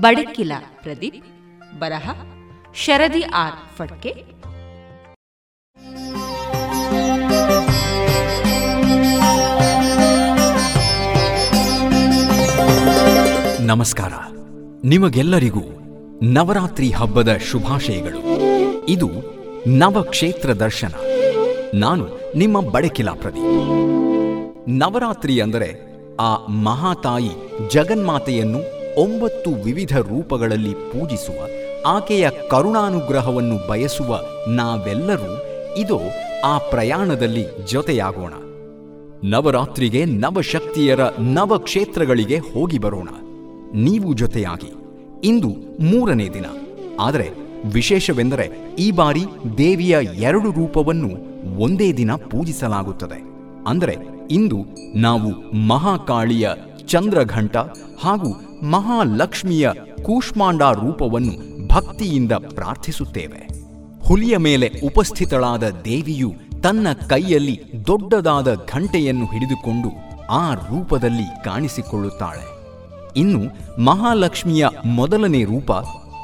ಬಡಕಿಲ 0.00 0.52
ಪ್ರದೀಪ್, 0.82 1.26
ಬರಹ, 1.78 2.10
ಶರದಿ 2.74 3.22
ಆರ್ 3.22 3.76
ಫಡ್ಕೆ. 3.76 4.14
ನಮಸ್ಕಾರ. 13.66 14.12
ನಿಮಗೆಲ್ಲರಿಗೂ 14.84 15.60
ನವರಾತ್ರಿ 16.22 16.90
ಹಬ್ಬದ 16.90 17.36
ಶುಭಾಶಯಗಳು. 17.50 18.18
ಇದು 18.88 19.10
ನವಕ್ಷೇತ್ರ 19.66 20.52
ದರ್ಶನ. 20.52 20.94
ನಾನು 21.74 22.06
ನಿಮ್ಮ 22.36 22.60
ಬಡಕಿಲಾ 22.60 23.12
ಪ್ರದೀಪ್. 23.12 24.68
ನವರಾತ್ರಿ 24.68 25.40
ಅಂದರೆ 25.40 25.96
ಆ 26.20 26.46
ಮಹಾತಾಯಿ 26.46 27.30
ಜಗನ್ಮಾತೆಯನ್ನು 27.72 28.58
ಒಂಬತ್ತು 29.00 29.50
ವಿವಿಧ 29.50 29.98
ರೂಪಗಳಲ್ಲಿ 29.98 30.72
ಪೂಜಿಸುವ, 30.72 31.46
ಆಕೆಯ 31.86 32.30
ಕರುಣಾನುಗ್ರಹವನ್ನು 32.50 33.68
ಬಯಸುವ 33.68 34.20
ನಾವೆಲ್ಲರೂ 34.48 35.44
ಇದು 35.76 35.98
ಆ 36.44 36.58
ಪ್ರಯಾಣದಲ್ಲಿ 36.58 37.46
ಜೊತೆಯಾಗೋಣ. 37.66 38.32
ನವರಾತ್ರಿಗೆ 39.24 40.04
ನವಶಕ್ತಿಯರ 40.04 41.00
ನವಕ್ಷೇತ್ರಗಳಿಗೆ 41.20 42.38
ಹೋಗಿ 42.38 42.78
ಬರೋಣ. 42.78 43.08
ನೀವು 43.74 44.14
ಜೊತೆಯಾಗಿ 44.14 44.72
ಇಂದು 45.24 45.48
ಮೂರನೇ 45.80 46.28
ದಿನ. 46.28 46.46
ಆದರೆ 47.00 47.30
ವಿಶೇಷವೆಂದರೆ 47.64 48.74
ಈ 48.78 48.90
ಬಾರಿ 48.90 49.24
ದೇವಿಯ 49.58 49.98
ಎರಡು 50.14 50.50
ರೂಪವನ್ನು 50.50 51.08
ಒಂದೇ 51.58 51.92
ದಿನ 51.92 52.14
ಪೂಜಿಸಲಾಗುತ್ತದೆ. 52.14 53.22
ಅಂದರೆ 53.66 53.96
ಇಂದು 54.30 54.58
ನಾವು 54.94 55.56
ಮಹಾಕಾಳಿಯ 55.66 56.50
ಚಂದ್ರಘಂಟ 56.86 57.56
ಹಾಗೂ 58.00 58.30
ಮಹಾಲಕ್ಷ್ಮಿಯ 58.66 59.70
ಕೂಷ್ಮಾಂಡ 60.02 60.62
ರೂಪವನ್ನು 60.62 61.68
ಭಕ್ತಿಯಿಂದ 61.68 62.32
ಪ್ರಾರ್ಥಿಸುತ್ತೇವೆ. 62.32 63.48
ಹುಲಿಯ 64.04 64.36
ಮೇಲೆ 64.36 64.70
ಉಪಸ್ಥಿತಳಾದ 64.86 65.70
ದೇವಿಯು 65.84 66.32
ತನ್ನ 66.62 66.86
ಕೈಯಲ್ಲಿ 66.92 67.60
ದೊಡ್ಡದಾದ 67.86 68.54
ಘಂಟೆಯನ್ನು 68.54 69.24
ಹಿಡಿದುಕೊಂಡು 69.24 69.88
ಆ 70.30 70.54
ರೂಪದಲ್ಲಿ 70.54 71.44
ಕಾಣಿಸಿಕೊಳ್ಳುತ್ತಾಳೆ. 71.44 72.57
ಇನ್ನು 73.16 73.40
ಮಹಾಲಕ್ಷ್ಮಿಯ 73.84 74.66
ಮೊದಲನೇ 74.84 75.44
ರೂಪ 75.44 75.72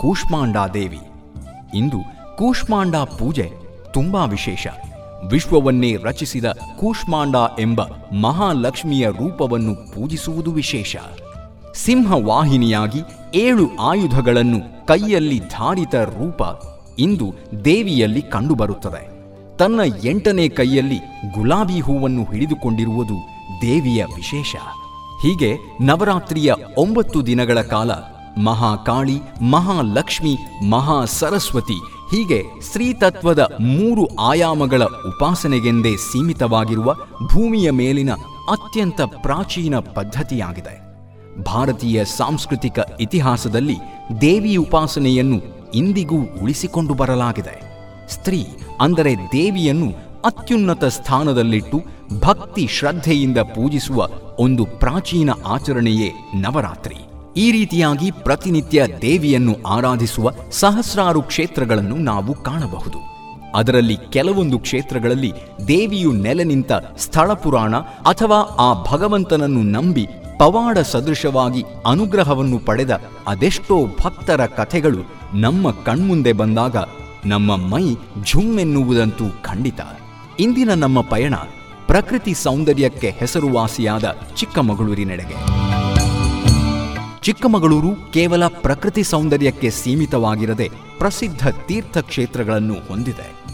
ಕೂಷ್ಮಾಂಡಾದೇವಿ 0.00 0.98
ಇಂದು 1.74 1.96
ಕೂಷ್ಮಾಂಡಾ 2.36 3.04
ಪೂಜೆ 3.04 3.52
ತುಂಬಾ 3.92 4.24
ವಿಶೇಷ. 4.24 4.66
ವಿಶ್ವವನ್ನೇ 5.30 5.96
ರಚಿಸಿದ 6.04 6.44
ಕೂಷ್ಮಾಂಡ 6.76 7.36
ಎಂಬ 7.60 7.82
ಮಹಾಲಕ್ಷ್ಮಿಯ 8.20 9.08
ರೂಪವನ್ನು 9.08 9.74
ಪೂಜಿಸುವುದು 9.74 10.52
ವಿಶೇಷ. 10.52 10.96
ಸಿಂಹವಾಹಿನಿಯಾಗಿ 11.74 13.00
ಏಳು 13.34 13.76
ಆಯುಧಗಳನ್ನು 13.76 14.86
ಕೈಯಲ್ಲಿ 14.86 15.38
ಧಾರಿತ 15.38 15.94
ರೂಪ 15.94 16.42
ಇಂದು 16.98 17.34
ದೇವಿಯಲ್ಲಿ 17.64 18.22
ಕಂಡುಬರುತ್ತದೆ. 18.22 19.14
ತನ್ನ 19.56 19.80
ಎಂಟನೇ 20.04 20.48
ಕೈಯಲ್ಲಿ 20.48 20.98
ಗುಲಾಬಿ 21.34 21.80
ಹೂವನ್ನು 21.80 22.24
ಹಿಡಿದುಕೊಂಡಿರುವುದು 22.24 23.14
ದೇವಿಯ 23.62 24.04
ವಿಶೇಷ. 24.04 24.56
ಹೀಗೆ 25.24 25.48
ನವರಾತ್ರಿಯ 25.80 26.54
ಒಂಬತ್ತು 26.78 27.26
ದಿನಗಳ 27.26 27.60
ಕಾಲ 27.62 27.90
ಮಹಾಕಾಳಿ, 28.38 29.16
ಮಹಾಲಕ್ಷ್ಮಿ 29.50 30.38
ಮಹಾ 30.70 31.04
ಸರಸ್ವತಿ 31.04 31.76
ಹೀಗೆ 32.10 32.60
ಸ್ತ್ರೀತತ್ವದ 32.62 33.42
ಮೂರು 33.60 34.04
ಆಯಾಮಗಳ 34.20 34.82
ಉಪಾಸನೆಗೆಂದೇ 34.82 35.96
ಸೀಮಿತವಾಗಿರುವ 35.96 36.94
ಭೂಮಿಯ 37.32 37.70
ಮೇಲಿನ 37.70 38.12
ಅತ್ಯಂತ 38.50 39.00
ಪ್ರಾಚೀನ 39.00 39.78
ಪದ್ಧತಿಯಾಗಿದೆ. 39.78 40.74
ಭಾರತೀಯ 41.42 42.04
ಸಾಂಸ್ಕೃತಿಕ 42.04 42.78
ಇತಿಹಾಸದಲ್ಲಿ 43.00 43.78
ದೇವಿ 44.20 44.56
ಉಪಾಸನೆಯನ್ನು 44.56 45.70
ಇಂದಿಗೂ 45.74 46.18
ಉಳಿಸಿಕೊಂಡು 46.42 46.94
ಬರಲಾಗಿದೆ. 46.94 47.56
ಸ್ತ್ರೀ 48.08 48.46
ಅಂದರೆ 48.80 49.14
ದೇವಿಯನ್ನು 49.32 50.13
ಅತ್ಯುನ್ನತ 50.24 50.84
ಸ್ಥಾನದಲ್ಲಿಟ್ಟು 50.84 51.78
ಭಕ್ತಿ 52.20 52.66
ಶ್ರದ್ಧೆಯಿಂದ 52.66 53.38
ಪೂಜಿಸುವ 53.38 54.08
ಒಂದು 54.38 54.64
ಪ್ರಾಚೀನ 54.64 55.30
ಆಚರಣೆಯೇ 55.46 56.12
ನವರಾತ್ರಿ. 56.34 56.96
ಈ 57.36 57.52
ರೀತಿಯಾಗಿ 57.52 58.10
ಪ್ರತಿನಿತ್ಯ 58.10 58.86
ದೇವಿಯನ್ನು 59.02 59.54
ಆರಾಧಿಸುವ 59.66 60.30
ಸಹಸ್ರಾರು 60.50 61.22
ಕ್ಷೇತ್ರಗಳನ್ನು 61.22 61.96
ನಾವು 61.96 62.34
ಕಾಣಬಹುದು. 62.42 62.98
ಅದರಲ್ಲಿ 63.54 63.96
ಕೆಲವೊಂದು 64.10 64.58
ಕ್ಷೇತ್ರಗಳಲ್ಲಿ 64.58 65.32
ದೇವಿಯು 65.68 66.12
ನೆಲೆ 66.12 66.44
ನಿಂತ 66.44 66.72
ಸ್ಥಳ 66.96 67.32
ಪುರಾಣ 67.32 67.76
ಅಥವಾ 68.04 68.38
ಆ 68.38 68.92
ಭಗವಂತನನ್ನು 68.92 69.62
ನಂಬಿ 69.62 70.06
ಪವಾಡ 70.38 70.78
ಸದೃಶವಾಗಿ 70.78 71.64
ಅನುಗ್ರಹವನ್ನು 71.86 72.58
ಪಡೆದ 72.58 73.00
ಅದೆಷ್ಟೋ 73.26 73.86
ಭಕ್ತರ 73.86 74.46
ಕಥೆಗಳು 74.46 75.02
ನಮ್ಮ 75.34 75.70
ಕಣ್ಮುಂದೆ 75.70 76.32
ಬಂದಾಗ 76.32 76.76
ನಮ್ಮ 77.26 77.56
ಮೈ 77.56 77.94
ಝುಮ್ಮೆನ್ನುವುದಂತೂ 78.24 79.24
ಖಂಡಿತ. 79.42 79.80
ಇಂದಿನ 80.40 80.74
ನಮ್ಮ 80.74 81.00
ಪಯಣ 81.00 81.34
ಪ್ರಕೃತಿ 81.86 82.34
ಸೌಂದರ್ಯಕ್ಕೆ 82.34 83.10
ಹೆಸರುವಾಸಿಯಾದ 83.10 84.16
ಚಿಕ್ಕಮಗಳೂರಿನೆಡೆಗೆ. 84.36 85.36
ಚಿಕ್ಕಮಗಳೂರು 87.20 88.12
ಕೇವಲ 88.12 88.46
ಪ್ರಕೃತಿ 88.46 89.02
ಸೌಂದರ್ಯಕ್ಕೆ 89.02 89.70
ಸೀಮಿತವಾಗಿರದೆ 89.70 90.70
ಪ್ರಸಿದ್ಧ 90.98 91.48
ತೀರ್ಥಕ್ಷೇತ್ರಗಳನ್ನು 91.48 92.74
ಹೊಂದಿದೆ. 92.74 93.44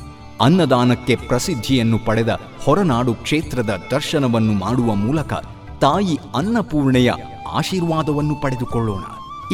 ಅನ್ನದಾನಕ್ಕೆ 0.41 1.17
ಪ್ರಸಿದ್ಧಿಯನ್ನು 1.17 1.99
ಪಡೆದ 1.99 2.41
ಹೊರನಾಡು 2.65 3.15
ಕ್ಷೇತ್ರದ 3.15 3.83
ದರ್ಶನವನ್ನು 3.91 4.53
ಮಾಡುವ 4.53 4.95
ಮೂಲಕ 4.95 5.33
ತಾಯಿ 5.81 6.19
ಅನ್ನಪೂರ್ಣೆಯ 6.35 7.13
ಆಶೀರ್ವಾದವನ್ನು 7.53 8.43
ಪಡೆದುಕೊಳ್ಳೋಣ. 8.43 9.03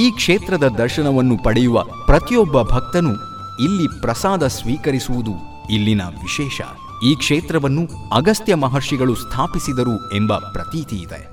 ಈ 0.00 0.10
ಕ್ಷೇತ್ರದ 0.10 0.68
ದರ್ಶನವನ್ನು 0.68 1.44
ಪಡೆಯುವ 1.44 1.82
ಪ್ರತಿಯೊಬ್ಬ 1.82 2.62
ಭಕ್ತನು 2.62 3.12
ಇಲ್ಲಿ 3.64 4.00
ಪ್ರಸಾದ 4.00 4.46
ಸ್ವೀಕರಿಸುವುದು 4.46 5.32
ಇಲ್ಲಿನ 5.70 6.00
ವಿಶೇಷ. 6.02 6.60
ಈ 7.04 7.14
ಕ್ಷೇತ್ರವನ್ನು 7.14 7.88
ಅಗಸ್ತ್ಯ 8.12 8.54
ಮಹರ್ಷಿಗಳು 8.54 9.14
ಸ್ಥಾಪಿಸಿದರು 9.14 10.14
ಎಂಬ 10.14 10.36
ಪ್ರತೀತಿ 10.36 10.96
ಇದೆ. 10.96 11.28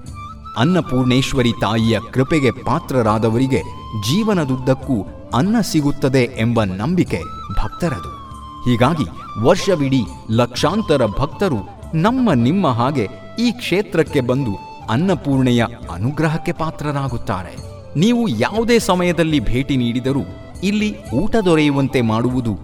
ಅನ್ನಪೂರ್ಣೇಶ್ವರಿ 0.58 1.52
ತಾಯಿಯ 1.62 2.00
ಕೃಪೆಗೆ 2.14 2.52
ಪಾತ್ರರಾದವರಿಗೆ 2.52 3.62
ಜೀವನದುದ್ದಕ್ಕೂ 4.02 5.06
ಅನ್ನ 5.34 5.56
ಸಿಗುತ್ತದೆ 5.62 6.24
ಎಂಬ 6.38 6.64
ನಂಬಿಕೆ 6.64 7.22
ಭಕ್ತರದು. 7.60 8.24
ಹೀಗಾಗಿ 8.70 9.06
ವರ್ಷವಿಡೀ 9.44 10.02
ಲಕ್ಷಾಂತರ 10.32 11.06
ಭಕ್ತರು 11.06 11.58
ನಮ್ಮ 11.96 12.34
ನಿಮ್ಮ 12.34 12.68
ಹಾಗೆ 12.68 13.08
ಈ 13.40 13.52
ಕ್ಷೇತ್ರಕ್ಕೆ 13.52 14.22
ಬಂದು 14.22 14.52
ಅನ್ನಪೂರ್ಣೆಯ 14.90 15.66
ಅನುಗ್ರಹಕ್ಕೆ 15.92 16.52
ಪಾತ್ರರಾಗುತ್ತಾರೆ. 16.52 17.74
ನೀವು 18.00 18.28
ಯಾವುದೇ 18.28 18.80
ಸಮಯದಲ್ಲಿ 18.80 19.40
ಭೇಟಿ 19.40 19.78
ನೀಡಿದರೂ 19.78 20.22
ಇಲ್ಲಿ 20.64 21.10
ಊಟ 21.12 21.36
ದೊರೆಯುವಂತೆ 21.46 22.02
ಮಾಡುವುದು 22.02 22.58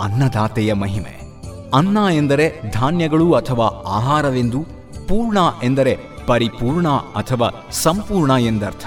ಅನ್ನದಾತೆಯ 0.00 0.72
ಮಹಿಮೆ. 0.72 1.19
ಅನ್ನ 1.74 1.98
ಎಂದರೆ 2.12 2.70
ಧಾನ್ಯಗಳು 2.70 3.32
ಅಥವಾ 3.32 3.66
ಆಹಾರವೆಂದು 3.66 4.60
ಪೂರ್ಣ 5.08 5.38
ಎಂದರೆ 5.62 5.98
ಪರಿಪೂರ್ಣ 6.26 6.88
ಅಥವಾ 6.88 7.66
ಸಂಪೂರ್ಣ 7.70 8.30
ಎಂದರ್ಥ. 8.30 8.86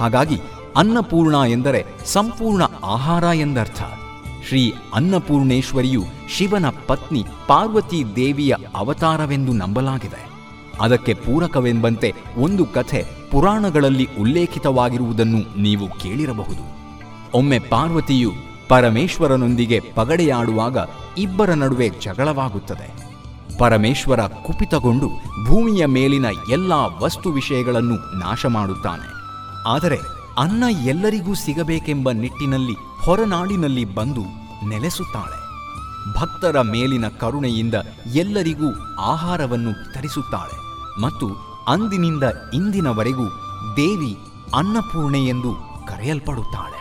ಹಾಗಾಗಿ 0.00 0.40
ಅನ್ನಪೂರ್ಣ 0.76 1.34
ಎಂದರೆ 1.48 1.84
ಸಂಪೂರ್ಣ 2.04 2.62
ಆಹಾರ 2.84 3.22
ಎಂದರ್ಥ. 3.22 3.82
ಶ್ರೀ 4.48 4.74
ಅನ್ನಪೂರ್ಣೇಶ್ವರಿಯು 4.94 6.02
ಶಿವನ 6.28 6.64
ಪತ್ನಿ 6.86 7.26
ಪಾರ್ವತಿ 7.46 8.16
ದೇವಿಯ 8.16 8.54
ಅವತಾರವೆಂದು 8.74 9.52
ನಂಬಲಾಗಿದೆ. 9.52 10.28
ಅದಕ್ಕೆ 10.80 11.14
ಪೂರಕವೆಂಬಂತೆ 11.14 12.14
ಒಂದು 12.36 12.64
ಕಥೆ 12.64 13.04
ಪುರಾಣಗಳಲ್ಲಿ 13.30 14.08
ಉಲ್ಲೇಖಿತವಾಗಿರುವುದನ್ನು 14.20 15.60
ನೀವು 15.60 15.88
ಕೇಳಿರಬಹುದು. 15.88 16.76
ಒಮ್ಮೆ 17.34 17.58
ಪಾರ್ವತಿಯು 17.58 18.45
ಪರಮೇಶ್ವರನೊಂದಿಗೆ 18.68 19.80
ಪಗಡೆಯಾಡುವಾಗ 19.94 20.78
ಇಬ್ಬರ 21.18 21.50
ನಡುವೆ 21.50 21.88
ಜಗಳವಾಗುತ್ತದೆ. 21.88 22.88
ಪರಮೇಶ್ವರ 23.58 24.20
ಕುಪಿತಗೊಂಡು 24.26 25.08
ಭೂಮಿಯ 25.46 25.86
ಮೇಲಿನ 25.86 26.26
ಎಲ್ಲ 26.50 26.72
ವಸ್ತು 27.00 27.30
ವಿಷಯಗಳನ್ನು 27.30 28.18
ನಾಶ 28.18 28.46
ಮಾಡುತ್ತಾನೆ 28.46 29.08
ಆದರೆ 29.68 29.98
ಅನ್ನ 30.38 30.64
ಎಲ್ಲರಿಗೂ 30.84 31.34
ಸಿಗಬೇಕೆಂಬ 31.34 32.10
ನಿಟ್ಟಿನಲ್ಲಿ 32.10 32.76
ಹೊರನಾಡಿನಲ್ಲಿ 33.04 33.84
ಬಂದು 33.94 34.24
ನೆಲೆಸುತ್ತಾಳೆ. 34.68 35.38
ಭಕ್ತರ 36.20 36.60
ಮೇಲಿನ 36.60 37.08
ಕರುಣೆಯಿಂದ 37.08 37.74
ಎಲ್ಲರಿಗೂ 38.14 38.98
ಆಹಾರವನ್ನು 39.00 39.94
ತರಿಸುತ್ತಾಳೆ 39.94 40.56
ಮತ್ತು 41.00 41.28
ಅಂದಿನಿಂದ 41.68 42.24
ಇಂದಿನವರೆಗೂ 42.54 43.26
ದೇವಿ 43.76 44.18
ಅನ್ನಪೂರ್ಣೆ 44.56 45.20
ಎಂದು 45.24 45.52
ಕರೆಯಲ್ಪಡುತ್ತಾಳೆ. 45.88 46.75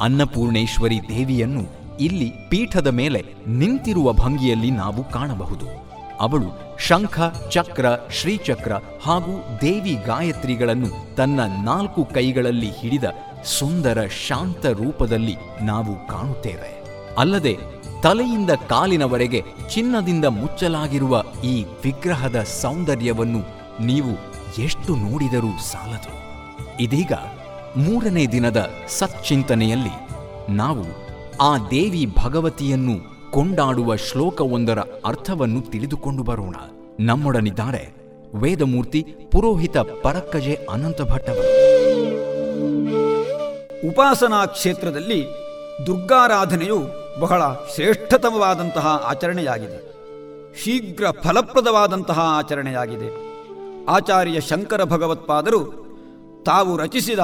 ಅನ್ನಪೂರ್ಣೇಶ್ವರಿ 0.00 1.00
ದೇವಿಯನ್ನು 1.08 1.64
ಇಲ್ಲಿ 2.00 2.32
ಪೀಠದ 2.48 2.86
ಮೇಲೆ 2.86 3.24
ನಿಂತಿರುವ 3.46 4.12
ಭಂಗಿಯಲ್ಲಿ 4.12 4.70
ನಾವು 4.70 5.04
ಕಾಣಬಹುದು. 5.04 5.66
ಅವಳು 6.20 6.78
ಶಂಖ, 6.78 7.20
ಚಕ್ರ, 7.50 7.86
ಶ್ರೀಚಕ್ರ 8.10 8.72
ಹಾಗೂ 9.02 9.58
ದೇವಿ 9.60 9.94
ಗಾಯತ್ರಿಗಳನ್ನು 10.06 11.16
ತನ್ನ 11.16 11.40
ನಾಲ್ಕು 11.64 12.04
ಕೈಗಳಲ್ಲಿ 12.04 12.70
ಹಿಡಿದ 12.70 13.04
ಸುಂದರ 13.44 14.06
ಶಾಂತ 14.28 14.66
ರೂಪದಲ್ಲಿ 14.66 15.36
ನಾವು 15.62 16.08
ಕಾಣುತ್ತೇವೆ. 16.08 16.84
ಅಲ್ಲದೆ 17.18 17.56
ತಲೆಯಿಂದ 18.02 18.50
ಕಾಲಿನವರೆಗೆ 18.50 19.44
ಚಿನ್ನದಿಂದ 19.74 20.24
ಮುಚ್ಚಲಾಗಿರುವ 20.24 21.22
ಈ 21.44 21.64
ವಿಗ್ರಹದ 21.84 22.42
ಸೌಂದರ್ಯವನ್ನು 22.42 23.42
ನೀವು 23.84 24.12
ಎಷ್ಟು 24.62 24.96
ನೋಡಿದರೂ 24.96 25.58
ಸಾಲದು. 25.58 26.14
ಇದೀಗ 26.82 27.12
ಮೂರನೇ 27.76 28.26
ದಿನದ 28.26 28.70
ಸಚ್ಚಿಂತನೆಯಲ್ಲಿ 28.88 30.10
ನಾವು 30.52 30.84
ಆ 31.40 31.68
ದೇವಿ 31.68 32.06
ಭಗವತಿಯನ್ನು 32.24 33.10
ಕೊಂಡಾಡುವ 33.30 33.96
ಶ್ಲೋಕವೊಂದರ 33.96 34.78
ಅರ್ಥವನ್ನು 34.78 35.60
ತಿಳಿದುಕೊಂಡು 35.60 36.22
ಬರೋಣ. 36.22 36.54
ನಮ್ಮೊಡನಿದ್ದಾರೆ 37.00 37.92
ವೇದಮೂರ್ತಿ 38.34 39.02
ಪುರೋಹಿತ 39.02 39.76
ಪರಕ್ಕಜೆ 39.78 40.58
ಅನಂತ 40.70 41.02
ಭಟ್ಟವರು. 41.02 41.70
ಉಪಾಸನಾ 43.88 44.46
ಕ್ಷೇತ್ರದಲ್ಲಿ 44.46 45.26
ದುರ್ಗಾರಾಧನೆಯು 45.86 46.78
ಬಹಳ 47.20 47.42
ಶ್ರೇಷ್ಠತಮವಾದಂತಹ 47.74 48.86
ಆಚರಣೆಯಾಗಿದೆ. 48.86 49.90
ಶೀಘ್ರ 50.64 51.10
ಫಲಪ್ರದವಾದಂತಹ 51.10 52.18
ಆಚರಣೆಯಾಗಿದೆ. 52.18 53.30
ಆಚಾರ್ಯ 53.84 54.40
ಶಂಕರ 54.40 54.84
ಭಗವತ್ಪಾದರು 54.84 55.80
ತಾವು 56.46 56.76
ರಚಿಸಿದ 56.76 57.18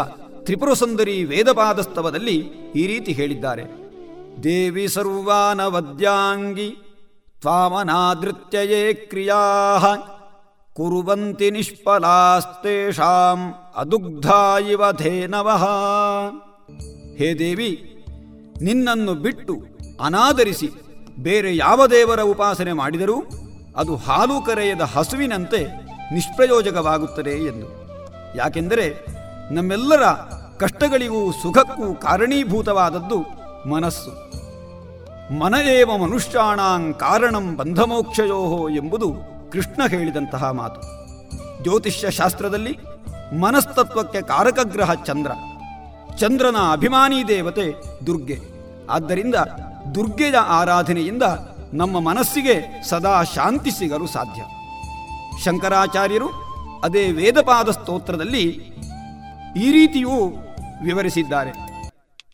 ತ್ರಿಪುರ 0.47 0.71
ಸುಂದರಿ 0.81 1.15
ವೇದಪಾದಸ್ತವದಲ್ಲಿ 1.31 2.37
ಈ 2.81 2.83
ರೀತಿ 2.91 3.13
ಹೇಳಿದ್ದಾರೆ. 3.13 3.65
ದೇವಿ 4.43 4.85
ಸರ್ವಾನವದ್ಯಾಂಗಿ 4.97 6.69
ತ್ವಾಮನಾದೃತ್ಯಯೇ 7.43 8.83
ಕ್ರಿಯಾ 9.11 9.41
ಕುರುವಂತಿ 10.77 11.49
ನಿಷ್ಫಲಾಸ್ತೇಷಾಂ 11.57 13.41
ಅದುಗ್ಧಾ 13.77 14.41
ಧೇನವಃ 15.03 15.65
ಹೇ 17.19 17.29
ದೇವಿ, 17.39 17.71
ನಿನ್ನನ್ನು 18.63 19.15
ಬಿಟ್ಟು 19.27 19.55
ಅನಾದರಿಸಿ 20.07 20.69
ಬೇರೆ 21.27 21.51
ಯಾವ 21.57 21.81
ದೇವರ 21.97 22.21
ಉಪಾಸನೆ 22.35 22.73
ಮಾಡಿದರೂ 22.83 23.19
ಅದು 23.83 23.93
ಹಾಲು 24.07 24.37
ಕರೆಯದ 24.49 24.85
ಹಸುವಿನಂತೆ 24.95 25.61
ನಿಷ್ಪ್ರಯೋಜಕವಾಗುತ್ತದೆ 26.15 27.35
ಎಂದು. 27.51 27.69
ಯಾಕೆಂದರೆ 28.37 28.87
ನಮ್ಮೆಲ್ಲರ 29.55 30.05
ಕಷ್ಟಗಳಿಗೂ 30.59 31.33
ಸುಖಕ್ಕೂ 31.33 31.95
ಕಾರಣೀಭೂತವಾದದ್ದು 31.95 33.19
ಮನಸ್ಸು. 33.69 34.13
ಮನ 35.39 35.55
ಏವ 35.55 35.97
ಮನುಷ್ಯಾಣಾಂ 35.97 36.93
ಕಾರಣಂ 36.93 37.57
ಬಂಧಮೋಕ್ಷಯೋಹೋ 37.57 38.69
ಎಂಬುದು 38.69 39.15
ಕೃಷ್ಣ 39.53 39.83
ಹೇಳಿದಂತಹ 39.89 40.51
ಮಾತು. 40.51 40.81
ಜ್ಯೋತಿಷ್ಯ 41.63 42.11
ಶಾಸ್ತ್ರದಲ್ಲಿ 42.11 42.79
ಮನಸ್ತತ್ವಕ್ಕೆ 43.41 44.21
ಕಾರಕಗ್ರಹ 44.21 44.95
ಚಂದ್ರ. 44.95 45.31
ಚಂದ್ರನ 46.19 46.57
ಅಭಿಮಾನಿ 46.73 47.29
ದೇವತೆ 47.29 47.67
ದುರ್ಗೆ. 48.07 48.41
ಆದ್ದರಿಂದ 48.91 49.35
ದುರ್ಗೆಯ 49.95 50.35
ಆರಾಧನೆಯಿಂದ 50.37 51.23
ನಮ್ಮ 51.73 52.01
ಮನಸ್ಸಿಗೆ 52.01 52.83
ಸದಾ 52.89 53.23
ಶಾಂತಿ 53.23 53.71
ಸಿಗಲು 53.71 54.07
ಸಾಧ್ಯ. 54.07 54.43
ಶಂಕರಾಚಾರ್ಯರು 55.45 56.29
ಅದೇ 56.85 57.13
ವೇದಪಾದ 57.13 57.71
ಸ್ತೋತ್ರದಲ್ಲಿ 57.71 58.43
ಈ 59.57 59.73
ರೀತಿಯೂ 59.73 60.46
ವಿವರಿಸಿದ್ದಾರೆ. 60.85 61.53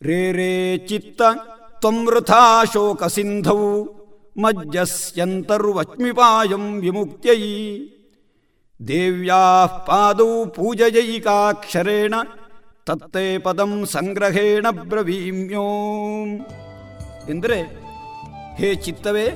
ರೇ 0.01 0.31
ರೇ 0.31 0.77
ಚಿತ್ತ 0.77 1.21
ತ್ವಮೃಥಾ 1.79 2.63
ಶೋಕ 2.63 3.03
ಸಿಂಧೌ 3.03 3.85
ಮಜ್ಜಸ್ಯಂತರ್ವಚ್ಮಿಪಾಯಂ 4.41 6.79
ವಿಮುಕ್ತ್ಯೈ. 6.79 7.41
ದೇವ್ಯಾ 8.87 9.65
ಪಾದೌ 9.65 10.45
ಪೂಜಯೈಕಾಕ್ಷರೇಣ 10.45 12.13
ತತ್ತೇ 12.85 13.37
ಪದಂ 13.37 13.85
ಸಂಗ್ರಹೇಣ 13.85 14.65
ಬ್ರವೀಮ್ಯೋ. 14.71 15.63
ಎಂದರೆ, 17.29 17.77
ಹೇ 18.55 18.75
ಚಿತ್ತವೇ, 18.75 19.31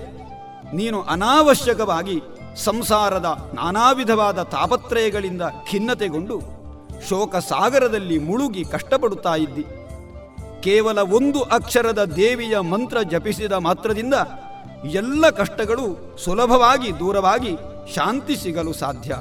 ನೀನು 0.73 1.01
ಅನಾವಶ್ಯಕವಾಗಿ 1.01 2.21
ಸಂಸಾರದ 2.55 3.51
ನಾನಾ 3.55 3.91
ವಿಧವಾದ 3.91 4.43
ತಾಪತ್ರಯಗಳಿಂದ 4.43 5.41
ಖಿನ್ನತೆಗೊಂಡು 5.71 6.56
ಶೋಕ 7.09 7.35
ಸಾಗರದಲ್ಲಿ 7.35 8.19
ಮುಳುಗಿ 8.19 8.65
ಕಷ್ಟಪಡುತ್ತಾ 8.65 9.35
ಇದ್ದಿ. 9.35 9.65
ಕೇವಲ 10.63 10.99
ಒಂದು 10.99 11.41
ಅಕ್ಷರದ 11.41 12.05
ದೇವಿಯ 12.05 12.59
ಮಂತ್ರ 12.59 13.01
ಜಪಿಸಿದ 13.01 13.51
ಮಾತ್ರದಿಂದ 13.51 14.13
ಎಲ್ಲ 14.85 15.29
ಕಷ್ಟಗಳು 15.29 16.17
ಸುಲಭವಾಗಿ 16.23 16.99
ದೂರವಾಗಿ 16.99 17.55
ಶಾಂತಿ 17.95 18.35
ಸಿಗಲು 18.35 18.73
ಸಾಧ್ಯ 18.73 19.17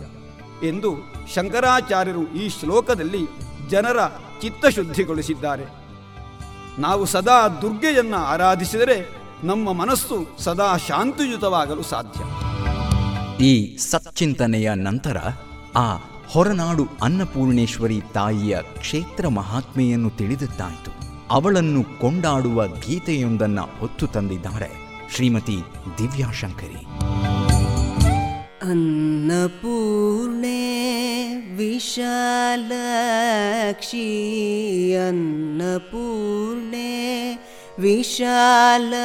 ಎಂದು 0.66 0.94
ಶಂಕರಾಚಾರ್ಯರು 1.34 2.34
ಈ 2.34 2.48
ಶ್ಲೋಕದಲ್ಲಿ 2.48 3.22
ಜನರ 3.70 3.96
ಚಿತ್ತಶುದ್ಧಿಗೊಳಿಸಿದ್ದಾರೆ. 4.42 5.86
ನಾವು 6.78 7.04
ಸದಾ 7.04 7.48
ದುರ್ಗೆಯನ್ನ 7.48 8.14
ಆರಾಧಿಸಿದರೆ 8.14 9.16
ನಮ್ಮ 9.44 9.72
ಮನಸ್ಸು 9.72 10.26
ಸದಾ 10.38 10.76
ಶಾಂತಿಯುತವಾಗಲು 10.76 11.82
ಸಾಧ್ಯ. 11.82 12.20
ಈ 13.44 13.76
ಸಚ್ಚಿಂತನೆಯ 13.76 14.74
ನಂತರ 14.74 15.16
ಆ 15.76 15.96
ಹೊರನಾಡು 16.27 16.83
ಅನ್ನಪೂರ್ಣೇಶ್ವರಿ 17.03 17.99
ತಾಯಿಯ 18.13 18.55
ಕ್ಷೇತ್ರ 18.79 19.27
ಮಹಾತ್ಮೆಯನ್ನು 19.29 20.11
ತಿಳಿದುತ್ತಾಯಿತು 20.17 20.91
ಅವಳನ್ನು 21.31 21.83
ಕೊಂಡಾಡುವ 21.99 22.67
ಗೀತೆಯೊಂದನ್ನ 22.85 23.59
ಹೊತ್ತು 23.79 24.07
ತಂದಿದ್ದಾರೆ 24.07 24.71
ಶ್ರೀಮತಿ 25.15 25.57
ದಿವ್ಯಾಶಂಕರಿ 25.99 26.81
अन्नपूर्णे 29.43 30.59
विशालक्षी 32.71 34.05
अन्नपूर्णे 35.05 36.91
विशालक्षीयन्न 37.78 39.00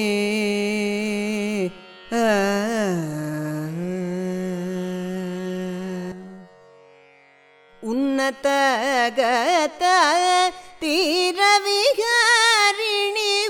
ഉന്നതഗത 7.82 9.84
തീരവിഹാരിണി 10.82 13.48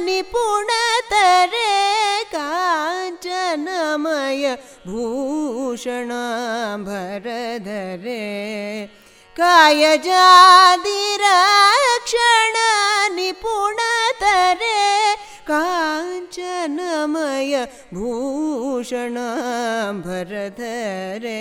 निपुणतरे 0.05 1.71
काञ्चनमय 2.33 4.45
भरधरे 6.87 8.25
कायजादिरक्षण 9.37 9.77
निपुणतरे 13.17 14.81
काञ्चनमय 15.51 17.55
भूषण 17.95 19.17
भरधरे 20.07 21.41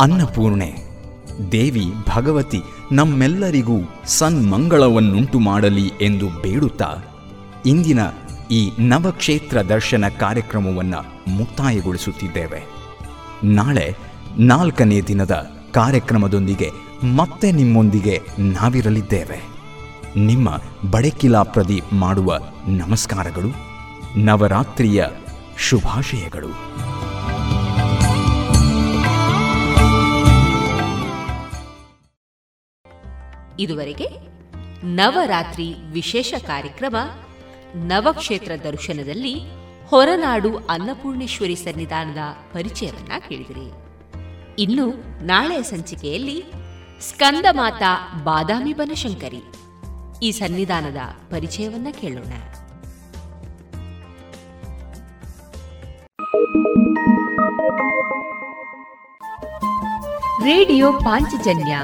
ಅನ್ನಪೂರ್ಣೆ, 0.00 0.74
ದೇವಿ 1.52 1.86
ಭಗವತಿ 2.16 2.60
ನಮ್ಮೆಲ್ಲರಿಗೂ 2.92 3.78
ಸನ್ಮಂಗಳವನ್ನುಂಟು 4.06 5.38
ಮಾಡಲಿ 5.38 5.92
ಎಂದು 6.00 6.28
ಬೇಡುತ್ತಾ 6.28 6.94
ಇಂದಿನ 7.66 7.98
ಈ 8.50 8.70
ನವಕ್ಷೇತ್ರ 8.78 9.62
ದರ್ಶನ 9.62 10.04
ಕಾರ್ಯಕ್ರಮವನ್ನು 10.20 11.30
ಮುಕ್ತಾಯಗೊಳಿಸುತ್ತಿದ್ದೇವೆ. 11.30 12.66
ನಾಳೆ 13.44 13.96
ನಾಲ್ಕನೇ 14.38 15.00
ದಿನದ 15.00 15.50
ಕಾರ್ಯಕ್ರಮದೊಂದಿಗೆ 15.74 16.70
ಮತ್ತೆ 17.16 17.52
ನಿಮ್ಮೊಂದಿಗೆ 17.52 18.20
ನಾವಿರಲಿದ್ದೇವೆ. 18.38 19.38
ನಿಮ್ಮ 20.16 20.48
ಬಡಕಿಲಾ 20.90 21.42
ಪ್ರದೀಪ್ 21.42 21.92
ಮಾಡುವ 21.92 22.38
ನಮಸ್ಕಾರಗಳು, 22.68 23.50
ನವರಾತ್ರಿಯ 24.18 25.04
ಶುಭಾಶಯಗಳು. 25.58 26.70
ಇದುವರೆಗೆ 33.60 34.08
ನವರಾತ್ರಿ 34.84 35.74
ವಿಶೇಷ 35.92 36.34
ಕಾರ್ಯಕ್ರಮ 36.46 36.96
ನವಕ್ಷೇತ್ರ 37.74 38.52
ದರ್ಶನದಲ್ಲಿ 38.64 39.34
ಹೊರನಾಡು 39.88 40.56
ಅನ್ನಪೂರ್ಣೇಶ್ವರಿ 40.56 41.56
ಸನ್ನಿಧಾನದ 41.56 42.18
ಪರಿಚಯವನ್ನ 42.52 43.12
ಕೇಳಿದಿರಿ. 43.28 43.72
ಇನ್ನು 44.62 44.86
ನಾಳೆ 45.26 45.62
ಸಂಚಿಕೆಯಲ್ಲಿ 45.62 46.44
ಸ್ಕಂದಮಾತಾ 47.00 48.20
ಬಾದಾಮಿ 48.24 48.72
ಬನಶಂಕರಿ 48.72 49.42
ಈ 50.22 50.30
ಸನ್ನಿಧಾನದ 50.30 50.96
ಪರಿಚಯವನ್ನ 51.30 51.86
ಕೇಳೋಣ. 51.90 52.32
ರೇಡಿಯೋ 60.44 60.92
ಪಾಂಚಜನ್ಯ 60.92 61.78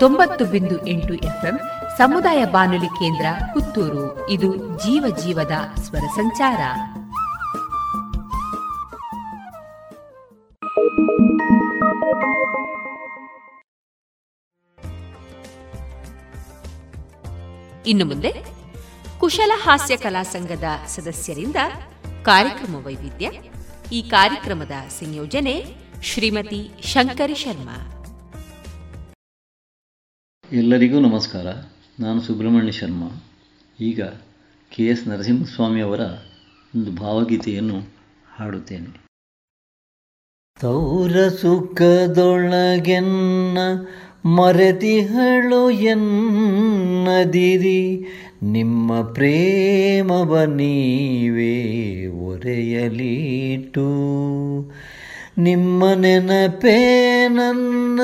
ತೊಂಬತ್ತು 0.00 0.44
ಬಿಂದು 0.44 0.86
ಎಂಟು 0.86 1.14
ಎಫ್ಎಂ 1.14 1.60
ಸಮುದಾಯ 1.98 2.44
ಬಾನುಲಿ 2.44 2.86
ಕೇಂದ್ರ 2.86 3.26
ಪುತ್ತೂರು. 3.54 4.30
ಇದು 4.30 4.56
ಜೀವ 4.56 5.16
ಜೀವದ 5.16 5.52
ಸ್ವರ 5.82 5.98
ಸಂಚಾರ. 5.98 6.60
ಇನ್ನು 17.86 18.04
ಮುಂದೆ 18.04 18.32
ಕುಶಲ 19.20 19.52
ಹಾಸ್ಯ 19.54 19.96
ಕಲಾ 19.96 20.22
ಸಂಘದ 20.22 20.64
ಸದಸ್ಯರಿಂದ 20.86 21.56
ಕಾರ್ಯಕ್ರಮ 22.22 22.86
ವೈವಿಧ್ಯ. 22.86 23.30
ಈ 23.92 24.02
ಕಾರ್ಯಕ್ರಮದ 24.10 24.88
ಸಂಯೋಜನೆ 24.88 25.64
ಶ್ರೀಮತಿ 26.02 26.82
ಶಂಕರಿ 26.82 27.34
ಶರ್ಮಾ. 27.34 27.95
ಎಲ್ಲರಿಗೂ 30.52 31.00
ನಮಸ್ಕಾರ. 31.00 31.46
ನಾನು 32.00 32.20
ಸುಬ್ರಹ್ಮಣ್ಯ 32.20 32.72
ಶರ್ಮಾ. 32.72 33.24
ಈಗ 33.80 34.00
ಕೆ 34.70 34.84
ಎಸ್ 34.84 35.08
ನರಸಿಂಹಸ್ವಾಮಿಯವರ 35.08 36.00
ಒಂದು 36.76 36.90
ಭಾವಗೀತೆಯನ್ನು 36.90 37.82
ಹಾಡುತ್ತೇನೆ. 38.36 39.04
ತೌರ 40.60 41.28
ಸುಖದೊಳಗೆನ್ನ 41.28 43.58
ಮರೆತಿಹಳು 44.24 45.70
ಎನ್ನದಿರಿ. 45.70 48.06
ನಿಮ್ಮ 48.42 49.12
ಪ್ರೇಮವ 49.12 50.44
ನೀವೇ 50.44 52.06
ಒರೆಯಲಿಟ್ಟು 52.06 53.86
ನಿಮ್ಮ 55.38 55.92
ನೆನಪೇ 55.92 57.28
ನನ್ನ 57.28 58.00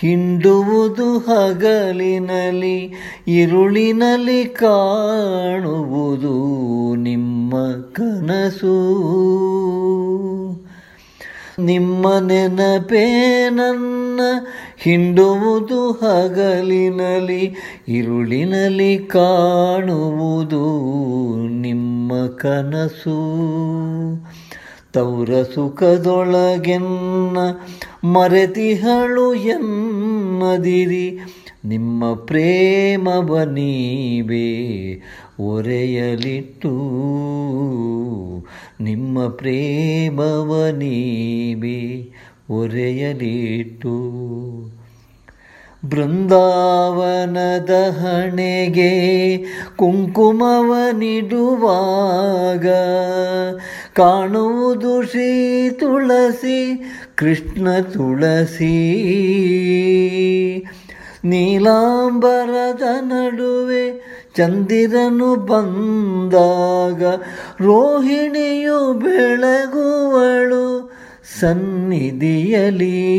ಹಿಂಡುವುದು 0.00 1.18
ಹಗಲಿನಲಿ 1.18 2.92
ಇರುಳಿನಲ್ಲಿ 3.28 4.44
ಕಾಣುವುದು 4.44 6.34
ನಿಮ್ಮ 6.94 7.54
ಕನಸು. 7.92 9.04
ನಿಮ್ಮ 11.58 12.18
ನೆನಪೇ 12.18 13.46
ನನ್ನ, 13.48 14.20
ಹಿಂಡುವುದು 14.76 15.92
ಹಗಲಿನಲಿ 15.92 17.56
ಇರುಳಿನಲ್ಲಿ 17.88 18.98
ಕಾಣುವುದು 18.98 20.64
ನಿಮ್ಮ 21.48 22.12
ಕನಸು. 22.26 23.18
ತೌರ 24.94 25.42
ಸುಖದೊಳಗೆನ್ನ 25.54 27.38
ಮರೆತಿಹಳು 28.04 29.34
ಎನ್ನದಿರಿ. 29.34 31.18
ನಿಮ್ಮ 31.64 32.14
ಪ್ರೇಮ 32.14 33.08
ನೀವೇ 33.44 34.48
ಒರೆಯಲಿಟ್ಟು 35.40 36.72
ನಿಮ್ಮ 38.80 39.28
ಪ್ರೇಮವ 39.28 40.66
ನೀವೇ 40.72 42.12
ಒರೆಯಲಿಟ್ಟು 42.50 43.94
ಬೃಂದಾವನದ 45.90 47.70
ಹಣೆಗೆ 47.70 48.92
ಕುಂಕುಮವನಿಡುವಾಗ 49.76 52.66
ಕಾಣುವುದು 53.96 55.02
ಶ್ರೀ 55.02 55.70
ತುಳಸಿ, 55.70 56.84
ಕೃಷ್ಣ 57.16 57.80
ತುಳಸಿ. 57.80 58.94
ನೀಲಾಂಬರದ 61.24 62.82
ನಡುವೆ 63.00 64.02
ಚಂದಿರನು 64.36 65.36
ಬಂದಾಗ 65.36 67.02
ರೋಹಿಣಿಯು 67.60 68.92
ಬೆಳಗುವಳು 68.92 70.92
ಸನ್ನಿಧಿಯಲಿ 71.40 73.10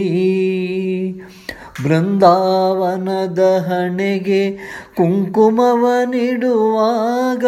ಬೃಂದಾವನದ 1.83 3.39
ಹಣೆಗೆ 3.39 4.51
ಕುಂಕುಮವ 4.97 5.87
ನೀಡುವಾಗ 6.05 7.45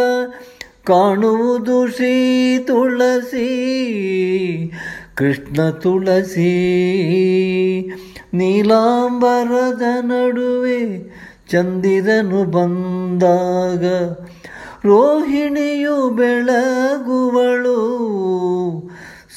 ಕಾಣುವುದು 0.87 1.87
ಶ್ರೀ 1.87 2.57
ತುಳಸಿ, 2.57 3.47
ಕೃಷ್ಣ 5.15 5.69
ತುಳಸಿ. 5.69 6.53
ನೀಲಾಂಬರದ 8.33 9.81
ನಡುವೆ 10.01 11.09
ಚಂದಿರನು 11.51 12.43
ಬಂದಾಗ 12.43 13.85
ರೋಹಿಣಿಯು 14.85 16.09
ಬೆಳಗುವಳು 16.09 17.77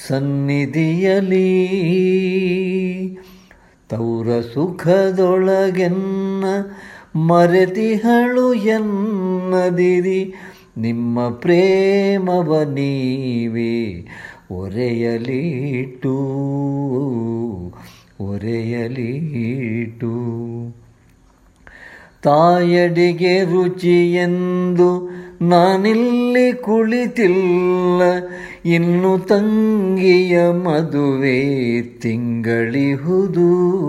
ಸನ್ನಿಧಿಯಲಿ. 0.09 1.51
ತೌರ 3.91 4.41
ಸುಖದೊಳಗೆನ್ನ 4.55 6.45
ಮರೆತಿಹಳು 7.16 8.55
ಎನ್ನದಿರಿ. 8.55 10.34
ನಿಮ್ಮ 10.78 11.30
ಪ್ರೇಮವ 11.30 12.62
ನೀವೇ 12.62 14.07
ಒರೆಯಲಿಟ್ಟು 14.51 16.14
ಒರೆಯಲಿಟ್ಟು. 18.20 20.11
ತಾಯಡಿಗೆ 22.22 23.43
ರುಚಿಯೆಂದು 23.43 25.11
ನಾನಿಲ್ಲಿ 25.43 26.53
ಕುಳಿತಿಲ್ಲ. 26.53 28.03
ಇನ್ನು 28.65 29.19
ತಂಗಿಯ 29.19 30.51
ಮದುವೆ 30.51 31.83
ತಿಂಗಳಿಹುದು. 31.83 33.81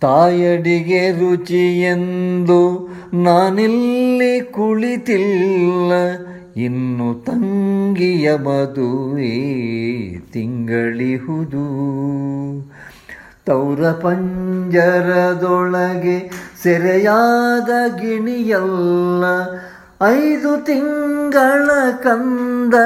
ತಾಯಡಿಗೆ 0.00 1.80
ಎಂದು 1.80 2.88
ನಾನಿಲ್ಲಿ 3.14 4.40
ಕುಳಿತಿಲ್ಲ. 4.40 5.92
ಇನ್ನು 6.56 7.24
ತಂಗಿಯ 7.24 8.34
ಮದುವೆ 8.34 10.18
ತಿಂಗಳಿಹುದು. 10.18 11.64
ತೌರ 13.46 13.92
ಪಂಜರದೊಳಗೆ 13.92 16.30
ಸೆರೆಯಾದ 16.62 18.00
ಗಿಣಿಯಲ್ಲ. 18.00 19.24
ಐದು 20.00 20.52
ತಿಂಗಳ 20.64 21.68
ಕಂದ 22.02 22.76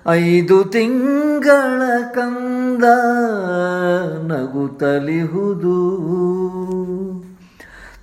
ಐದು 0.09 0.57
ತಿಂಗಳ 0.69 1.81
ಕಂದ 2.15 2.85
ನಗುತ್ತಲಿಹುದು 4.27 5.77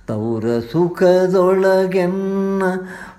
ತೌರ 0.07 0.45
ಸುಖದೊಳಗೆನ್ನ 0.71 2.63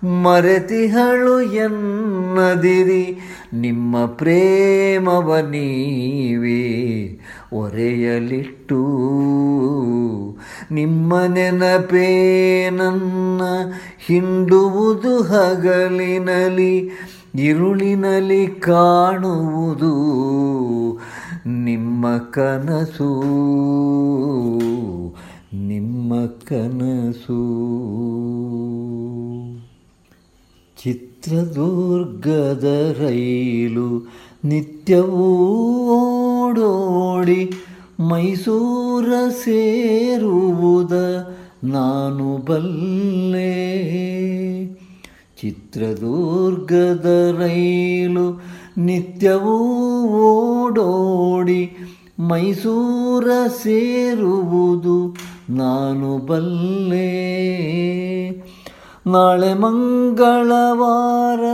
ಮರೆತಿಹಳು 0.05 1.40
ಎನ್ನದಿರಿ. 1.40 3.18
ನಿಮ್ಮ 3.53 4.07
ಪ್ರೇಮವ 4.07 5.36
ನೀವೇ 5.50 6.72
ಒರೆಯಲಿಟ್ಟು. 7.53 8.86
ನಿಮ್ಮ 10.70 11.12
ನೆನಪೇ 11.26 12.70
ನನ್ನ 12.70 13.42
ಹಿಂಡುವುದು 14.07 15.22
ಹಗಲಿನಲಿ 15.22 16.90
ಇರುಳಿನಲ್ಲಿ 17.34 18.46
ಕಾಣುವುದು 18.46 20.12
ನಿಮ್ಮ 21.46 22.18
ಕನಸು. 22.18 23.22
ನಿಮ್ಮ 25.55 26.12
ಕನಸು. 26.26 27.62
ಚಿತ್ರದುರ್ಗದ 30.85 32.64
ರೈಲು 32.99 34.11
ನಿತ್ಯವೂ 34.45 35.26
ಓಡೋಡಿ 35.87 37.51
ಮೈಸೂರ 38.01 39.12
ಸೇರುವುದ 39.28 40.93
ನಾನು 41.64 42.39
ಬಲ್ಲೆ. 42.39 43.55
ಚಿತ್ರದುರ್ಗದ 45.41 47.07
ರೈಲು 47.39 48.43
ನಿತ್ಯವೂ 48.78 49.59
ಓಡೋಡಿ 50.07 51.76
ಮೈಸೂರ 52.18 53.30
ಸೇರುವುದು 53.62 55.16
ನಾನು 55.51 56.18
ಬಲ್ಲೆ. 56.18 57.22
ನಾಳೆ 59.07 59.53
ಮಂಗಳವಾರ 59.55 61.44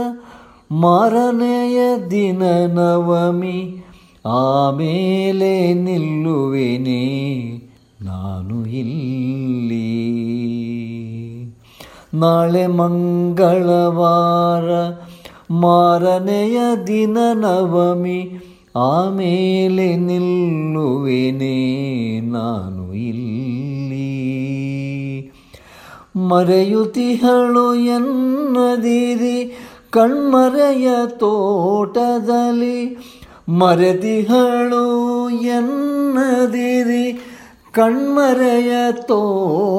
ಮಾರನೆಯ 0.81 1.77
ದಿನ 2.11 2.41
ನವಮಿ 2.75 3.59
ಆಮೇಲೆ 4.33 5.53
ನಿಲ್ಲುವೆನೆ 5.77 7.03
ನಾನು 7.99 8.57
ಇಲ್ಲಿ 8.73 9.87
ನಾಳೆ 12.15 12.65
ಮಂಗಳವಾರ 12.73 14.69
ಮಾರನೆಯ 15.59 16.59
ದಿನ 16.87 17.17
ನವಮಿ 17.35 18.19
ಆಮೇಲೆ 18.85 19.87
ನಿಲ್ಲುವೆನೆ 20.05 21.57
ನಾನು 22.29 22.85
ಇಲ್ಲಿ 23.03 24.07
ಮರೆಯುತಿಹಳು 26.15 27.75
ಎನ್ನದಿರಿ 27.75 29.57
ಕಣ್ಮರೆಯ 29.89 30.89
ತೋಟದಲ್ಲಿ. 31.07 32.97
ಮರೆದಿಹಳು 33.49 35.29
ಎನ್ನದಿರಿ 35.29 37.13
ಕಣ್ಮರೆಯ 37.71 38.91
ತೋಟದಲ್ಲಿ. 38.91 39.69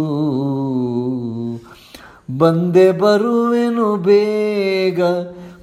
ಬಂದೆ 2.38 2.92
ಬರುವೆನು 2.92 3.96
ಬೇಗ 3.96 5.02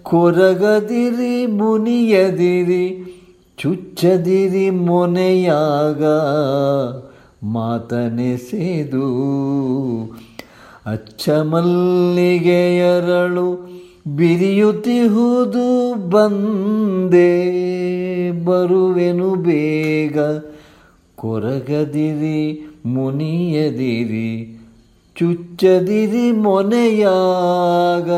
ಕೊರಗದಿರಿ, 0.06 1.46
ಮುನಿಯದಿರಿ, 1.46 3.06
ಚುಚ್ಚದಿರಿ 3.58 4.70
ಮೊನೆಯಾಗ 4.70 6.04
ಮಾತನೆಸೆದು 7.46 9.08
ಅಚ್ಚ 10.86 11.30
ಮಲ್ಲಿಗೆಯರಳು 11.30 13.76
ಬಿರಿಯುತಿಹುದು 14.16 16.10
ಬಂದೆ 16.10 17.56
ಬರುವೆನು 18.46 19.36
ಬೇಗ. 19.36 20.20
ಕೊರಗದಿರಿ, 21.16 22.68
ಮುನಿಯದಿರಿ, 22.86 24.58
ಚುಚ್ಚದಿರಿ 25.16 26.32
ಮೊನೆಯಾಗ 26.32 28.12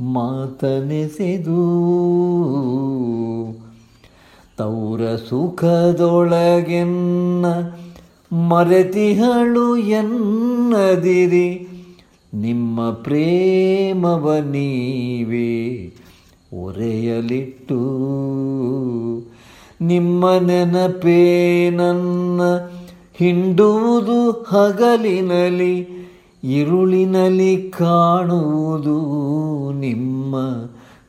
ಮಾತನೆಸೆದು. 0.00 1.86
ತೌರ 4.56 5.16
ಸುಖದೊಳಗೆನ್ನ 5.16 7.46
ಮರೆತಿಹಳು 8.32 9.76
ಎನ್ನದಿರಿ. 9.76 11.68
ನಿಮ್ಮ 12.34 12.90
ಪ್ರೇಮವ 12.90 14.38
ನೀವೇ 14.38 15.92
ಒರೆಯಲಿಟ್ಟು. 16.64 18.06
ನಿಮ್ಮ 19.80 20.38
ನೆನಪೇ 20.38 21.70
ನನ್ನ 21.70 22.40
ಹಿಂಡುವುದು 23.14 24.30
ಹಗಲಿನಲಿ 24.30 25.95
ಇರುಳಿನಲ್ಲಿ 26.44 27.70
ಕಾಣುವುದು 27.70 29.00
ನಿಮ್ಮ 29.72 30.36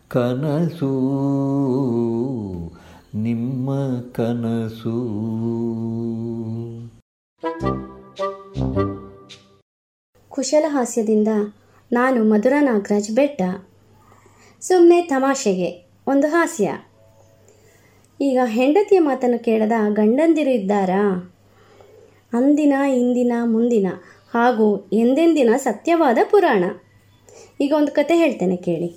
ಕನಸು 0.07 0.91
ನಿಮ್ಮ 3.15 3.69
ಕನಸು 4.11 5.27
ಕುಶಲಹಾಸ್ಯದಿಂದ 10.29 11.27
ನಾನು 11.91 12.23
ಮಧುರ 12.23 12.53
ನಾಗರಾಜ್ 12.59 13.11
ಬೆಟ್ಟ. 13.11 13.41
ಸುಮ್ಮನೆ 14.61 15.01
ತಮಾಷೆಗೆ, 15.01 15.89
ಒಂದು 16.07 16.27
ಹಾಸ್ಯ. 16.27 16.73
ಈಗ 18.21 18.39
ಹೆಂಡತಿಯ 18.45 18.99
ಮಾತನ್ನು 18.99 19.43
ಕೇಳದ 19.43 19.71
ಗಂಡಂದಿರು 19.93 20.49
ಇದ್ದಾರಾ? 20.49 21.33
ಅಂದಿನ, 22.33 22.73
ಇಂದಿನ, 22.95 23.31
ಮುಂದಿನ 23.43 23.87
ಹಾಗೂ 24.33 24.89
ಎಂದೆಂದಿನ 24.93 25.49
ಸತ್ಯವಾದ 25.57 26.17
ಪುರಾಣ. 26.23 26.63
ಈಗ 27.61 27.73
ಒಂದು 27.77 27.91
ಕತೆ 27.91 28.17
ಹೇಳ್ತೇನೆ 28.17 28.55
ಕೇಳಿ. 28.55 28.87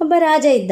ಒಬ್ಬ 0.00 0.14
ರಾಜ 0.18 0.44
ಇದ್ದ. 0.44 0.70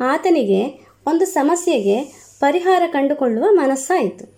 ಆತನಿಗೆ 0.00 0.86
ಒಂದು 1.06 1.24
ಸಮಸ್ಯೆಗೆ 1.24 2.04
ಪರಿಹಾರ 2.40 2.82
ಕಂಡುಕೊಳ್ಳುವ 2.86 3.44
ಮನಸ್ಸಾಯಿತು. 3.50 4.36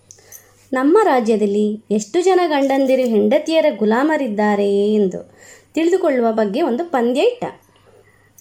ನಮ್ಮ 0.72 0.98
ರಾಜ್ಯದಲ್ಲಿ 1.02 1.82
ಎಷ್ಟು 1.90 2.22
ಜನ 2.22 2.40
ಗಂಡಂದಿರು 2.46 3.02
ಹೆಂಡತಿಯರ 3.02 3.66
ಗುಲಾಮರಿದ್ದಾರೆ 3.76 4.92
ಎಂದು 4.92 5.34
ತಿಳಿದುಕೊಳ್ಳುವ 5.74 6.32
ಬಗ್ಗೆ 6.32 6.62
ಒಂದು 6.62 6.84
ಪಂದ್ಯ 6.84 7.20
ಇಟ್ಟ. 7.20 7.44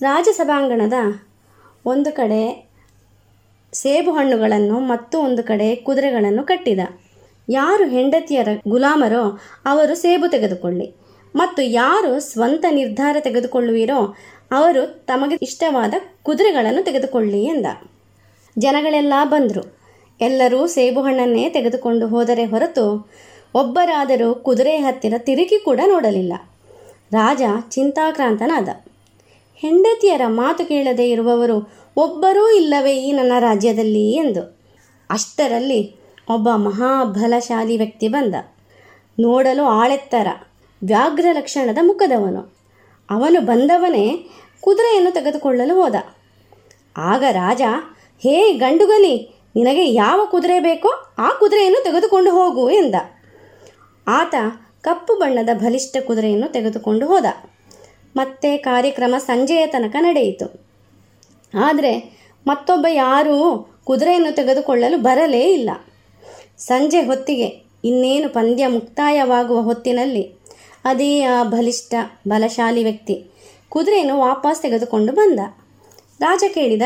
ರಾಜಸಭಾಂಗಣದ 0.01 0.93
ಒಂದು 1.85 2.11
ಕಡೆ 2.11 2.69
ಸೇಬು 3.73 4.11
ಹಣ್ಣುಗಳನ್ನು 4.11 4.79
ಮತ್ತು 4.79 5.19
ಒಂದು 5.19 5.43
ಕಡೆ 5.43 5.75
ಕುದುರೆಗಳನ್ನು 5.75 6.43
ಕಟ್ಟಿದ. 6.43 6.79
ಯಾರು 7.49 7.87
ಹೆಂಡತಿಯರ 7.87 8.47
ಗುಲಾಮರೋ 8.67 9.39
ಅವರು 9.65 9.95
ಸೇಬು 9.95 10.31
ತೆಗೆದುಕೊಳ್ಳಿ. 10.31 10.95
ಮತ್ತು 11.35 11.61
ಯಾರು 11.61 12.19
ಸ್ವಂತ 12.19 12.65
ನಿರ್ಧಾರ 12.69 13.17
ತೆಗೆದುಕೊಳ್ಳುವಿರೋ 13.19 14.15
ಅವರು 14.51 15.05
ತಮಗೆ 15.05 15.37
ಇಷ್ಟವಾದ 15.41 15.93
ಕುದುರೆಗಳನ್ನು 16.23 16.83
ತೆಗೆದುಕೊಳ್ಳಿ 16.83 17.43
ಎಂದ. 17.43 17.65
ಜನಗಳೆಲ್ಲ 18.59 19.13
ಬಂದರು. 19.23 19.77
ಎಲ್ಲರೂ 20.21 20.67
ಸೇಬು 20.67 21.01
ಹಣ್ಣನ್ನೇ 21.01 21.49
ತೆಗೆದುಕೊಂಡು 21.49 22.07
ಹೋದರೆ 22.07 22.45
ಹೊರತು 22.45 23.11
ಒಬ್ಬರಾದರೂ 23.55 24.35
ಕುದುರೆ 24.35 24.77
ಹತ್ತಿರ 24.77 25.13
ತಿರುಗಿ 25.17 25.59
ಕೂಡ 25.59 25.79
ನೋಡಲಿಲ್ಲ. 25.87 26.33
ರಾಜ 27.13 27.41
ಚಿಂತಾಕ್ರಾಂತನಾದ. 27.69 28.69
ಹೆಂಡತಿಯರ 29.55 30.21
ಮಾತು 30.27 30.65
ಕೇಳದೇ 30.65 31.09
ಇರುವವರು 31.09 31.73
ಒಬ್ಬರೂ 31.97 32.51
ಇಲ್ಲವೇ 32.51 32.95
ಈ 32.95 33.11
ನನ್ನ 33.11 33.31
ರಾಜ್ಯದಲ್ಲಿ 33.39 34.11
ಎಂದು. 34.11 34.57
ಅಷ್ಟರಲ್ಲಿ 35.09 35.95
ಒಬ್ಬ 36.29 36.49
ಮಹಾಬಲಶಾಲಿ 36.55 37.77
ವ್ಯಕ್ತಿ 37.77 38.07
ಬಂದ. 38.07 38.35
ನೋಡಲು 39.19 39.63
ಆಳೆತ್ತರ, 39.63 40.27
ವ್ಯಾಘ್ರ 40.83 41.25
ಲಕ್ಷಣದ 41.33 41.77
ಮುಖದವನು. 41.81 42.57
ಅವನು 43.09 43.41
ಬಂದವನೇ 43.41 44.27
ಕುದುರೆಯನ್ನು 44.61 45.11
ತೆಗೆದುಕೊಳ್ಳಲು 45.11 45.81
ಹೋದ. 45.81 45.95
ಆಗ 46.97 47.23
ರಾಜ, 47.31 47.61
ಹೇ 48.19 48.53
ಗಂಡುಗಲಿ, 48.53 49.41
ನಿನಗೆ 49.55 49.93
ಯಾವ 49.93 50.25
ಕುದುರೆ 50.25 50.59
ಬೇಕೋ 50.59 51.13
ಆ 51.17 51.29
ಕುದುರೆಯನ್ನು 51.29 51.83
ತೆಗೆದುಕೊಂಡು 51.83 52.31
ಹೋಗು 52.31 52.69
ಎಂದ. 52.69 52.95
ಆತ 54.07 54.35
ಕಪ್ಪು 54.81 55.15
ಬಣ್ಣದ 55.15 55.49
ಬಲಿಷ್ಠ 55.53 55.97
ಕುದುರೆಯನ್ನು 55.97 56.51
ತೆಗೆದುಕೊಂಡು 56.51 57.07
ಹೋದ. 57.07 57.25
ಮತ್ತೆ 58.15 58.57
ಕಾರ್ಯಕ್ರಮ 58.57 59.15
ಸಂಜೆಯ 59.17 59.67
ತನಕ 59.67 59.95
ನಡೆಯಿತು. 59.99 60.67
ಆದರೆ 61.59 62.19
ಮತ್ತೊಬ್ಬ 62.47 62.85
ಯಾರೂ 62.89 63.69
ಕುದುರೆಯನ್ನು 63.83 64.35
ತೆಗೆದುಕೊಳ್ಳಲು 64.35 64.97
ಬರಲೇ 64.97 65.53
ಇಲ್ಲ. 65.53 65.69
ಸಂಜೆ 66.57 67.01
ಹೊತ್ತಿಗೆ 67.01 67.47
ಇನ್ನೇನು 67.83 68.29
ಪಂದ್ಯ 68.29 68.67
ಮುಕ್ತಾಯವಾಗುವ 68.67 69.61
ಹೊತ್ತಿನಲ್ಲಿ 69.61 70.37
ಅದೇ 70.85 71.21
ಆ 71.21 71.43
ಬಲಿಷ್ಠ, 71.43 71.93
ಬಲಶಾಲಿ 72.27 72.83
ವ್ಯಕ್ತಿ 72.83 73.31
ಕುದುರೆಯನ್ನು 73.69 74.19
ವಾಪಸ್ 74.19 74.61
ತೆಗೆದುಕೊಂಡು 74.61 75.13
ಬಂದ. 75.13 75.39
ರಾಜ 76.19 76.43
ಕೇಳಿದ, 76.53 76.81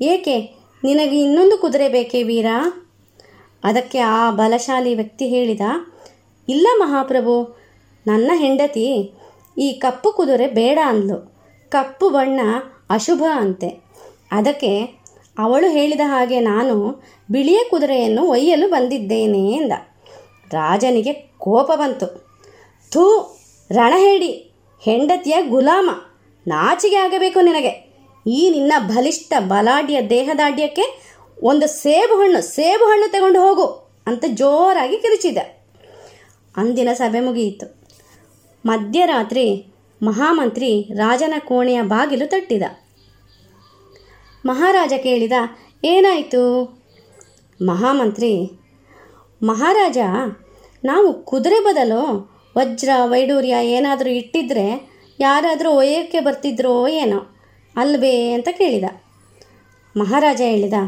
ಏಕೆ 0.00 0.40
ನಿನಗೆ 0.84 1.22
ಇನ್ನೊಂದು 1.22 1.58
ಕುದುರೆ 1.58 1.88
ಬೇಕೇ 1.88 2.22
ವೀರ? 2.22 2.46
ಅದಕ್ಕೆ 3.64 3.98
ಆ 3.98 4.30
ಬಲಶಾಲಿ 4.30 4.94
ವ್ಯಕ್ತಿ 4.94 5.26
ಹೇಳಿದ, 5.26 5.60
ಇಲ್ಲ 6.48 6.68
ಮಹಾಪ್ರಭು, 6.76 7.58
ನನ್ನ 8.06 8.30
ಹೆಂಡತಿ 8.34 9.12
ಈ 9.58 9.72
ಕಪ್ಪು 9.72 10.12
ಕುದುರೆ 10.12 10.46
ಬೇಡ 10.46 10.78
ಅಂದ್ಲು. 10.86 11.34
ಕಪ್ಪು 11.70 12.10
ಬಣ್ಣ 12.10 12.40
ಅಶುಭ 12.90 13.24
ಅಂತೆ. 13.34 13.68
ಅದಕ್ಕೆ 14.30 14.97
ಅವಳು 15.38 15.68
ಹೇಳಿದ 15.70 16.00
ಹಾಗೆ 16.04 16.40
ನಾನು 16.40 17.02
ಬಿಳಿಯ 17.30 17.58
ಕುದುರೆಯನ್ನು 17.70 18.22
ಒಯ್ಯಲು 18.26 18.70
ಬಂದಿದ್ದೇನೆ 18.70 19.52
ಎಂದ. 19.52 19.72
ರಾಜನಿಗೆ 20.52 21.12
ಕೋಪ 21.38 21.70
ಬಂತು. 21.74 22.06
ಥೂ, 22.92 23.36
ರಣಹೇಡಿ, 23.72 24.52
ಹೆಂಡತಿಯ 24.80 25.36
ಗುಲಾಮ 25.48 25.90
ನಾಚಿಗೆ 26.48 26.96
ಆಗಬೇಕು 26.96 27.40
ನಿನಗೆ. 27.40 27.88
ಈ 28.26 28.50
ನಿನ್ನ 28.50 28.72
ಬಲಿಷ್ಠ 28.78 29.32
ಬಲಾಢ್ಯ 29.38 30.02
ದೇಹದಾಢ್ಯಕ್ಕೆ 30.10 31.14
ಒಂದು 31.42 31.66
ಸೇಬು 31.66 32.14
ಹಣ್ಣು 32.16 32.40
ಸೇಬು 32.40 32.84
ಹಣ್ಣು 32.84 33.12
ತಗೊಂಡು 33.12 33.40
ಹೋಗು 33.40 33.92
ಅಂತ 34.06 34.24
ಜೋರಾಗಿ 34.28 34.96
ಕಿರಿಚಿದ 34.96 35.38
ಅಂದಿನ 36.56 36.88
ಸಭೆ 36.92 37.20
ಮುಗಿಯಿತು. 37.20 37.80
ಮಧ್ಯರಾತ್ರಿ 38.66 39.66
ಮಹಾಮಂತ್ರಿ 40.02 40.82
ರಾಜನ 40.94 41.34
ಕೋಣೆಯ 41.38 41.82
ಬಾಗಿಲು 41.82 42.26
ತಟ್ಟಿದ. 42.26 42.62
ಮಹಾರಾಜ 44.48 44.92
ಕೇಳಿದ, 45.02 45.32
ಏನಾಯಿತು? 45.84 46.42
ಮಹಾಮಂತ್ರಿ, 47.60 48.32
ಮಹಾರಾಜ, 49.42 49.98
ನಾವು 50.84 51.08
ಕುದುರೆ 51.12 51.60
ಬದಲು 51.60 52.02
ವಜ್ರ, 52.56 52.90
ವೈಡೂರ್ಯ 53.04 53.54
ಏನಾದರೂ 53.62 54.10
ಇಟ್ಟಿದ್ರೆ 54.10 54.66
ಯಾರಾದರೂ 55.20 55.70
ಒಯ್ಯೋಕ್ಕೆ 55.70 56.20
ಬರ್ತಿದ್ರೋ 56.20 56.88
ಏನೋ, 56.88 57.18
ಅಲ್ವೇ 57.76 58.30
ಅಂತ 58.30 58.48
ಕೇಳಿದ. 58.52 58.84
ಮಹಾರಾಜ 59.96 60.40
ಹೇಳಿದ, 60.40 60.78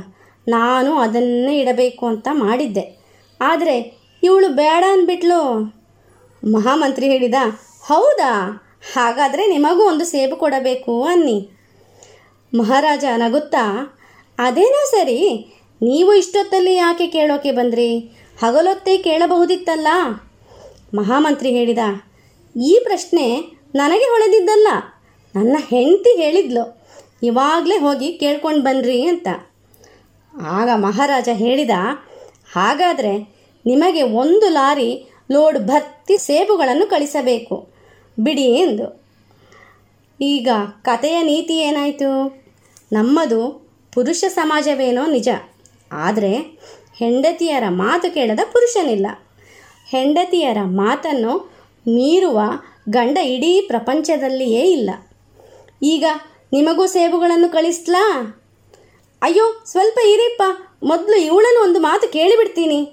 ನಾನು 0.48 0.92
ಅದನ್ನೇ 0.96 1.54
ಇಡಬೇಕು 1.58 2.06
ಅಂತ 2.06 2.28
ಮಾಡಿದ್ದೆ. 2.32 2.84
ಆದರೆ 3.40 3.76
ಇವಳು 4.22 4.48
ಬೇಡ 4.48 4.84
ಅಂದ್ಬಿಟ್ಲು 4.92 5.40
ಮಹಾಮಂತ್ರಿ 6.42 7.06
ಹೇಳಿದ, 7.06 7.34
ಹೌದಾ? 7.82 8.32
ಹಾಗಾದರೆ 8.94 9.42
ನಿಮಗೂ 9.46 9.82
ಒಂದು 9.82 10.04
ಸೇಬು 10.04 10.36
ಕೊಡಬೇಕು 10.36 11.04
ಅನ್ನಿ. 11.04 11.38
ಮಹಾರಾಜ 12.53 13.05
ನಗುತ್ತಾ, 13.16 13.64
ಅದೇನೋ 14.38 14.80
ಸರಿ, 14.90 15.18
ನೀವು 15.82 16.14
ಇಷ್ಟೊತ್ತಲ್ಲಿ 16.14 16.74
ಯಾಕೆ 16.74 17.07
ಕೇಳೋಕೆ 17.07 17.51
ಬಂದ್ರಿ? 17.51 17.90
ಹಗಲೊತ್ತೇ 18.42 18.96
ಕೇಳಬಹುದಿತ್ತಲ್ಲ? 18.96 19.88
ಮಹಾಮಂತ್ರಿ 20.94 21.51
ಹೇಳಿದ, 21.51 21.82
ಈ 22.57 22.80
ಪ್ರಶ್ನೆ 22.82 23.26
ನನಗೆ 23.74 24.05
ಹೊಳೆದಿದ್ದಲ್ಲ. 24.05 24.68
ನನ್ನ 25.34 25.57
ಹೆಂಡತಿ 25.68 26.22
ಹೇಳಿದ್ಲು, 26.22 26.64
ಇವಾಗಲೇ 27.22 27.76
ಹೋಗಿ 27.76 28.12
ಕೇಳ್ಕೊಂಡು 28.12 28.62
ಬನ್ನಿರಿ 28.62 29.01
ಅಂತ. 29.03 29.28
ಆಗ 30.34 30.68
ಮಹಾರಾಜ 30.74 31.28
ಹೇಳಿದ, 31.32 31.76
ಹಾಗಾದರೆ 32.53 33.14
ನಿಮಗೆ 33.66 34.03
ಒಂದು 34.03 34.48
ಲಾರಿ 34.48 34.90
ಲೋಡ್ 35.30 35.59
ಭರ್ತಿ 35.59 36.18
ಸೇಬುಗಳನ್ನು 36.18 36.86
ಕಳಿಸಬೇಕು. 36.86 37.57
ಬಿಡಿ 38.20 38.48
ಎಂದು. 38.57 38.86
ಈಗ 40.20 40.48
ಕತೆಯ 40.82 41.22
ನೀತಿ 41.22 41.55
ಏನಾಯಿತು? 41.59 42.39
ನಮ್ಮದು 42.93 43.70
ಪುರುಷ 43.95 44.24
ಸಮಾಜವೇನೋ 44.28 45.07
ನಿಜ. 45.07 45.28
ಆದರೆ 45.93 46.36
ಹೆಂಡತಿಯರ 46.97 47.64
ಮಾತು 47.68 48.14
ಕೇಳದ 48.14 48.41
ಪುರುಷನಿಲ್ಲ. 48.53 49.07
ಹೆಂಡತಿಯರ 49.88 50.59
ಮಾತನ್ನು 50.64 51.53
ಮೀರುವ 51.88 52.41
ಗಂಡ 52.88 53.18
ಇಡೀ 53.18 53.61
ಪ್ರಪಂಚದಲ್ಲಿಯೇ 53.61 54.61
ಇಲ್ಲ. 54.61 54.91
ಈಗ 55.82 56.05
ನಿಮಗೂ 56.53 56.86
ಸೇಬುಗಳನ್ನು 56.86 57.53
ಕಳಿಸ್ಲಾ? 57.53 58.36
ಅಯ್ಯೋ, 59.22 59.62
ಸ್ವಲ್ಪ 59.66 59.99
ಇರಿಪ್ಪ. 60.07 60.43
ಮೊದಲು 60.82 61.16
ಇವಳನ್ನು 61.16 61.64
ಒಂದು 61.64 61.80
ಮಾತು 61.80 62.12
ಕೇಳಿಬಿಡ್ತೀನಿ. 62.12 62.93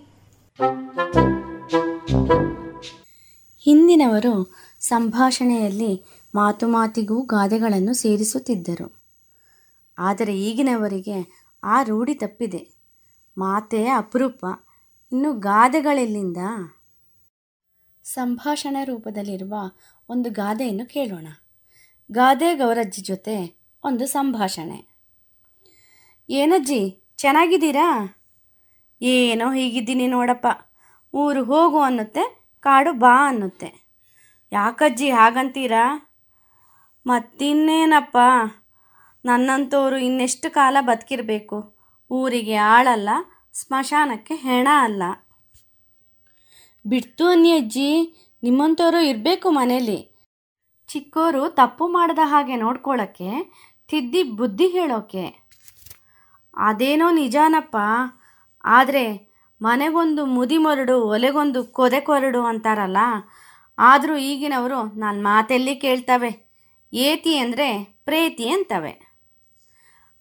ಹಿಂದಿನವರು 3.60 4.54
ಸಂಭಾಷಣೆಯಲ್ಲಿ 4.82 6.04
ಮಾತು 6.36 6.68
ಮಾತಿಗೂ 6.68 7.22
ಗಾದೆಗಳನ್ನು 7.22 7.94
ಸೇರಿಸುತ್ತಿದ್ದರು. 7.94 8.97
ಆದರೆ 9.98 10.40
ಈಗಿನವರಿಗೆ 10.40 11.48
ಆ 11.64 11.84
ರೂಢಿ 11.84 12.14
ತಪ್ಪಿದೆ. 12.14 12.70
ಮಾತೇ 13.38 13.88
ಅಪರೂಪ. 13.88 14.46
ಇನ್ನು 15.12 15.34
ಗಾದೆಗಳೆಲ್ಲಿಂದ? 15.34 16.38
ಸಂಭಾಷಣೆ 18.04 18.86
ರೂಪದಲ್ಲಿರುವ 18.86 19.54
ಒಂದು 20.10 20.32
ಗಾದೆಯನ್ನು 20.32 20.86
ಕೇಳೋಣ. 20.86 21.28
ಗಾದೆ 22.12 22.56
ಗೌರಜ್ಜಿ 22.56 23.02
ಜೊತೆ 23.02 23.58
ಒಂದು 23.84 24.08
ಸಂಭಾಷಣೆ. 24.08 24.98
ಏನಜ್ಜಿ, 26.30 27.04
ಚೆನ್ನಾಗಿದ್ದೀರಾ? 27.18 28.16
ಏನೋ 29.02 29.54
ಹೀಗಿದ್ದೀನಿ 29.54 30.08
ನೋಡಪ್ಪ. 30.08 30.48
ಊರು 31.14 31.44
ಹೋಗು 31.44 31.80
ಅನ್ನುತ್ತೆ, 31.80 32.48
ಕಾಡು 32.60 32.94
ಬಾ 32.94 33.28
ಅನ್ನುತ್ತೆ. 33.28 33.88
ಯಾಕಜ್ಜಿ 34.52 35.10
ಹಾಗಂತೀರಾ? 35.10 36.16
ಮತ್ತಿನ್ನೇನಪ್ಪ? 37.08 38.18
ನನ್ನಂಥವ್ರು 39.26 39.98
ಇನ್ನೆಷ್ಟು 40.08 40.48
ಕಾಲ 40.58 40.78
ಬದುಕಿರಬೇಕು? 40.90 41.58
ಊರಿಗೆ 42.12 42.58
ಆಳಲ್ಲ, 42.74 43.10
ಸ್ಮಶಾನಕ್ಕೆ 43.62 44.36
ಹೆಣ 44.44 44.68
ಅಲ್ಲ. 44.88 45.04
ಬಿಡ್ತು 46.86 47.26
ಅನ್ನಿ 47.34 47.52
ಅಜ್ಜಿ 47.60 47.90
ನಿಮ್ಮಂಥವ್ರು 48.44 49.00
ಇರಬೇಕು 49.12 49.48
ಮನೇಲಿ. 49.58 50.00
ಚಿಕ್ಕೋರು 50.90 51.42
ತಪ್ಪು 51.60 51.86
ಮಾಡದ 51.96 52.24
ಹಾಗೆ 52.32 52.56
ನೋಡ್ಕೊಳ್ಳೋಕ್ಕೆ 52.64 53.30
ತಿದ್ದಿ 53.90 54.22
ಬುದ್ಧಿ 54.40 54.68
ಹೇಳೋಕೆ. 54.76 55.26
ಅದೇನೋ 56.70 57.08
ನಿಜಾನಪ್ಪ, 57.22 57.78
ಆದರೆ 58.64 59.06
ಮನೆಗೊಂದು 59.62 60.24
ಮುದಿ 60.36 60.58
ಮರಡು 60.66 60.96
ಒಲೆಗೊಂದು 61.14 61.62
ಕೊದೆ 61.78 62.00
ಕೊರಡು 62.08 62.42
ಅಂತಾರಲ್ಲ, 62.52 63.02
ಆದರೂ 63.78 64.16
ಈಗಿನವರು 64.30 64.80
ನನ್ನ 65.02 65.18
ಮಾತೆಲ್ಲಿ 65.28 65.76
ಕೇಳ್ತವೆ, 65.84 66.32
ಏತಿ 66.94 67.34
ಅಂದರೆ 67.44 67.70
ಪ್ರೇತಿ 68.08 68.46
ಅಂತವೆ. 68.56 68.94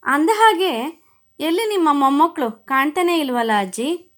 ಅಂದ 0.06 0.30
ಹಾಗೆ, 0.34 1.02
ಎಲ್ಲಿ 1.40 1.68
ನಿಮ್ಮ 1.68 1.88
ಮೊಮ್ಮಕ್ಕಳು 1.92 2.50
ಕಾಣ್ತಾನೆ 2.50 3.20
ಇಲ್ವಲ್ಲ 3.20 3.50
ಅಜ್ಜಿ? 3.60 4.12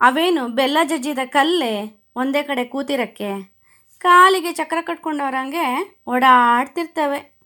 ಅವೇನು 0.00 0.48
ಬೆಲ್ಲ 0.48 0.78
ಜಜ್ಜಿದ 0.84 1.18
ಕಲ್ಲೇ 1.24 2.04
ಒಂದೇ 2.16 2.42
ಕಡೆ 2.42 2.64
ಕೂತಿರಕ್ಕೆ? 2.64 3.54
ಕಾಲಿಗೆ 3.98 4.52
ಚಕ್ರ 4.52 4.78
ಕಟ್ಕೊಂಡವ್ರಂಗೆ 4.80 5.96
ಓಡಾಡ್ತಿರ್ತವೆ. 6.08 7.36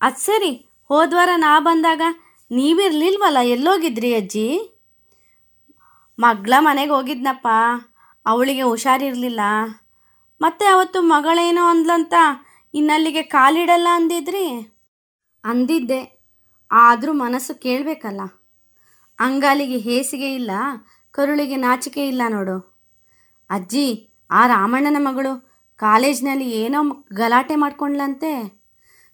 ಅದು 0.00 0.20
ಸರಿ 0.20 0.68
ಹೋದ್ವಾರ 0.88 1.28
ನಾ 1.36 1.60
ಬಂದಾಗ 1.60 2.00
ನೀವಿರ್ಲಿಲ್ವಲ್ಲ 2.50 3.38
ಎಲ್ಲೋಗಿದ್ರಿ 3.38 4.14
ಅಜ್ಜಿ? 4.14 4.78
ಮಗಳ 6.18 6.52
ಮನೆಗೆ 6.58 6.92
ಹೋಗಿದ್ನಪ್ಪ, 6.92 7.48
ಅವಳಿಗೆ 8.26 8.62
ಹುಷಾರಿರಲಿಲ್ಲ. 8.62 9.40
ಮತ್ತೆ 10.40 10.66
ಅವತ್ತು 10.66 11.02
ಮಗಳೇನೋ 11.02 11.66
ಅಂದ್ಲಂತ 11.66 12.14
ಇನ್ನಲ್ಲಿಗೆ 12.74 13.22
ಕಾಲಿಡಲ್ಲ 13.22 13.88
ಅಂದಿದ್ರಿ? 13.92 14.69
ಅಂದಿದ್ದೆ. 15.44 16.20
ಆದರೂ 16.72 17.12
ಮನಸ್ಸು 17.12 17.60
ಕೇಳಬೇಕಲ್ಲ. 17.60 18.20
ಅಂಗಾಲಿಗೆ 19.18 19.78
ಹೇಸಿಗೆ 19.78 20.34
ಇಲ್ಲ, 20.34 20.50
ಕರುಳಿಗೆ 21.10 21.56
ನಾಚಿಕೆ 21.56 22.08
ಇಲ್ಲ 22.08 22.22
ನೋಡು. 22.28 22.80
ಅಜ್ಜಿ, 23.50 24.10
ಆ 24.30 24.46
ರಾಮಣ್ಣನ 24.46 24.96
ಮಗಳು 24.98 25.50
ಕಾಲೇಜ್ನಲ್ಲಿ 25.76 26.50
ಏನೋ 26.50 27.06
ಗಲಾಟೆ 27.12 27.54
ಮಾಡ್ಕೊಂಡ್ಲಂತೆ. 27.54 28.62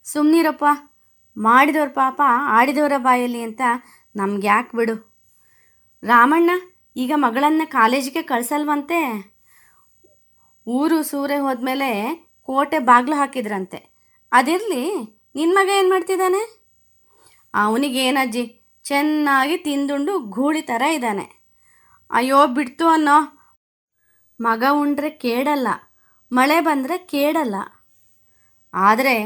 ಸುಮ್ಮನಿರಪ್ಪ 0.05 0.65
ಮಾಡಿದವ್ರ 1.37 1.89
ಪಾಪ 1.89 2.23
ಆಡಿದವರ 2.27 2.93
ಬಾಯಲ್ಲಿ 2.99 3.43
ಅಂತ 3.43 3.61
ನಮ್ಗೆ 4.17 4.47
ಯಾಕೆ 4.47 4.77
ಬಿಡು. 4.77 5.17
ರಾಮಣ್ಣ, 6.03 6.51
ಈಗ 6.97 7.13
ಮಗಳನ್ನು 7.15 7.71
ಕಾಲೇಜಿಗೆ 7.71 8.23
ಕಳಿಸಲ್ವಂತೆ? 8.23 9.01
ಊರು 10.67 11.03
ಸೂರೆ 11.03 11.39
ಹೋದ್ಮೇಲೆ 11.39 11.91
ಕೋಟೆ 12.43 12.79
ಬಾಗಿಲು 12.79 13.17
ಹಾಕಿದ್ರಂತೆ. 13.17 13.77
ಅದಿರಲಿ? 14.33 15.16
ನಿನ್ನ 15.37 15.53
ಮಗ 15.59 15.69
ಏನು 15.79 15.89
ಮಾಡ್ತಿದ್ದಾನೆ? 15.89 16.43
ಅವನಿಗೇನಜ್ಜಿ 17.55 18.45
ಚೆನ್ನಾಗಿ 18.85 19.57
ತಿಂದುಂಡು 19.57 20.13
ಗೂಳಿ 20.37 20.63
ಥರ 20.63 20.83
ಇದ್ದಾನೆ. 20.97 21.27
ಅಯ್ಯೋ, 22.11 22.39
ಬಿಡ್ತು 22.47 22.87
ಅನ್ನೋ. 22.89 23.17
ಮಗ 24.41 24.65
ಉಂಡ್ರೆ 24.73 25.11
ಕೇಡಲ್ಲ, 25.25 25.69
ಮಳೆ 26.33 26.59
ಬಂದರೆ 26.61 26.97
ಕೇಡಲ್ಲ. 27.13 27.57
ಆದರೆ 28.75 29.17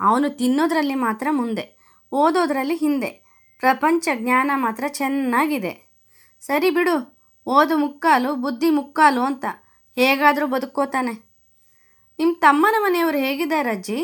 ಅವನು 0.00 0.28
ತಿನ್ನೋದ್ರಲ್ಲಿ 0.40 0.96
ಮಾತ್ರ 1.06 1.26
ಮುಂದೆ, 1.30 1.64
ಓದೋದ್ರಲ್ಲಿ 2.12 2.76
ಹಿಂದೆ. 2.76 3.10
ಪ್ರಪಂಚ 3.62 4.08
ಜ್ಞಾನ 4.14 4.50
ಮಾತ್ರ 4.54 4.84
ಚೆನ್ನಾಗಿದೆ. 4.88 5.72
ಸರಿ 6.42 6.70
ಬಿಡು, 6.70 6.96
ಓದು 7.46 7.74
ಮುಕ್ಕಾಲು, 7.76 8.30
ಬುದ್ಧಿ 8.36 8.70
ಮುಕ್ಕಾಲು 8.70 9.22
ಅಂತ 9.22 9.44
ಹೇಗಾದರೂ 9.96 10.46
ಬದುಕೋತಾನೆ 10.46 11.14
ನಿಮ್ಮ 12.18 12.32
ತಮ್ಮನ 12.40 12.76
ಮನೆಯವರು 12.78 13.18
ಹೇಗಿದ್ದಾರೆ 13.18 13.70
ಅಜ್ಜಿ? 13.70 13.98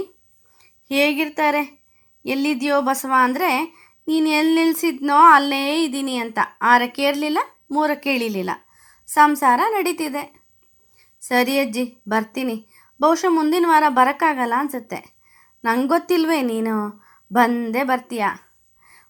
ಹೇಗಿರ್ತಾರೆ? 0.90 1.84
ಎಲ್ಲಿದೆಯೋ 2.24 2.80
ಬಸವ 2.80 3.12
ಅಂದರೆ, 3.16 3.62
ನೀನು 4.08 4.28
ಎಲ್ಲಿ 4.28 4.64
ನಿಲ್ಸಿದ್ನೋ 4.64 5.16
ಅಲ್ಲೇ 5.16 5.84
ಇದ್ದೀನಿ 5.84 6.16
ಅಂತ. 6.16 6.38
ಆರಕ್ಕೆ 6.62 7.02
ಇರಲಿಲ್ಲ 7.02 7.38
ಮೂರಕ್ಕೆ 7.70 8.14
ಇಳಿಲಿಲ್ಲ. 8.14 8.50
ಸಂಸಾರ 9.06 9.60
ನಡೀತಿದೆ. 9.68 10.44
ಸರಿ 11.20 11.58
ಅಜ್ಜಿ, 11.58 12.02
ಬರ್ತೀನಿ. 12.08 12.66
ಬಹುಶಃ 13.02 13.26
ಮುಂದಿನ 13.28 13.64
ವಾರ 13.68 13.82
ಬರೋಕ್ಕಾಗಲ್ಲ 13.88 14.54
ಅನಿಸುತ್ತೆ. 14.58 15.14
ನಂಗೆ 15.64 15.88
ಗೊತ್ತಿಲ್ವೇ 15.88 16.42
ನೀನು? 16.42 17.04
ಬಂದೇ 17.32 17.82
ಬರ್ತೀಯ? 17.82 18.24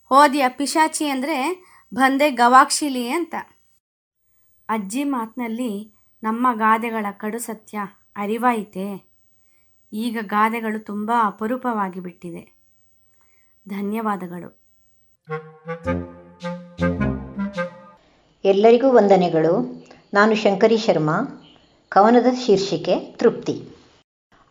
ಹೋದಿಯ 0.05 0.45
ಪಿಶಾಚಿ 0.49 1.09
ಅಂದರೆ, 1.09 1.64
ಬಂದೆ 1.95 2.31
ಗವಾಕ್ಷಿಲಿ 2.31 3.09
ಅಂತ. 3.09 3.35
ಅಜ್ಜಿ 4.68 5.05
ಮಾತಿನಲ್ಲಿ, 5.05 5.95
ನಮ್ಮ 6.22 6.47
ಗಾದೆಗಳ 6.53 7.07
ಕಡು 7.11 7.39
ಸತ್ಯ 7.39 7.79
ಅರಿವಾಯಿತೆ? 8.16 9.14
ಈಗ 9.97 10.19
ಗಾದೆಗಳು 10.23 10.85
ತುಂಬ 10.85 11.12
ಅಪರೂಪವಾಗಿ 11.25 12.01
ಬಿಟ್ಟಿದೆ 12.01 12.55
ಧನ್ಯವಾದಗಳು. 13.69 14.61
ಎಲ್ಲರಿಗೂ 18.45 18.91
ವಂದನೆಗಳು. 18.91 19.85
ನಾನು 20.15 20.35
ಶಂಕರಿ 20.35 20.77
ಶರ್ಮಾ. 20.77 21.43
ಕವನದ 21.89 22.27
ಶೀರ್ಷಿಕೆ, 22.47 23.01
ತೃಪ್ತಿ. 23.01 23.69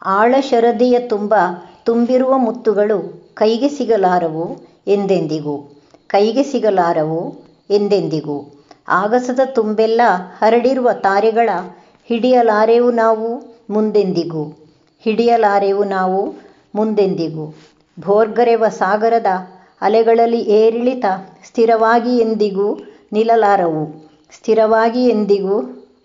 ಆಳ 0.06 0.36
ಶರದಿಯ 0.40 1.00
ತುಂಬ 1.00 1.36
ತುಂಬಿರುವ 1.84 2.38
ಮುತ್ತುಗಳು 2.38 3.32
ಕೈಗೆ 3.34 3.70
ಸಿಗಲಾರವು 3.70 4.58
ಎಂದೆಂದಿಗೂ? 4.88 5.82
ಕೈಗೆ 6.08 6.44
ಸಿಗಲಾರವು 6.44 7.46
ಎಂದೆಂದಿಗೂ? 7.70 8.66
ಆಗಸದ 8.88 9.40
ತುಂಬೆಲ್ಲ 9.46 10.02
ಹರಡಿರುವ 10.38 10.90
ತಾರೆಗಳ 10.94 11.50
ಹಿಡಿಯಲಾರೆವು 12.06 12.92
ನಾವು 12.92 13.44
ಮುಂದೆಂದಿಗೂ? 13.70 14.63
ಹಿಡಿಯಲಾರೆವು 15.04 15.84
ನಾವು 15.84 16.36
ಮುಂದೆಂದಿಗೂ. 16.76 17.56
ಭೋರ್ಗರೆವ 18.00 18.66
ಸಾಗರದ 18.70 19.26
ಅಲೆಗಳಲ್ಲಿ 19.82 20.40
ಏರಿಳಿತ 20.40 21.06
ಸ್ಥಿರವಾಗಿ 21.46 22.18
ಎಂದಿಗೂ 22.18 22.78
ನಿಲ್ಲಲಾರವು. 23.12 24.12
ಸ್ಥಿರವಾಗಿ 24.32 25.06
ಎಂದಿಗೂ 25.06 25.62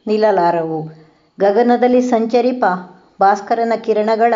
ನಿಲ್ಲಲಾರವು. 0.07 0.93
ಗಗನದಲ್ಲಿ 1.41 2.01
ಸಂಚರಿಪ 2.01 2.65
ಭಾಸ್ಕರನ 3.21 3.73
ಕಿರಣಗಳ 3.77 4.35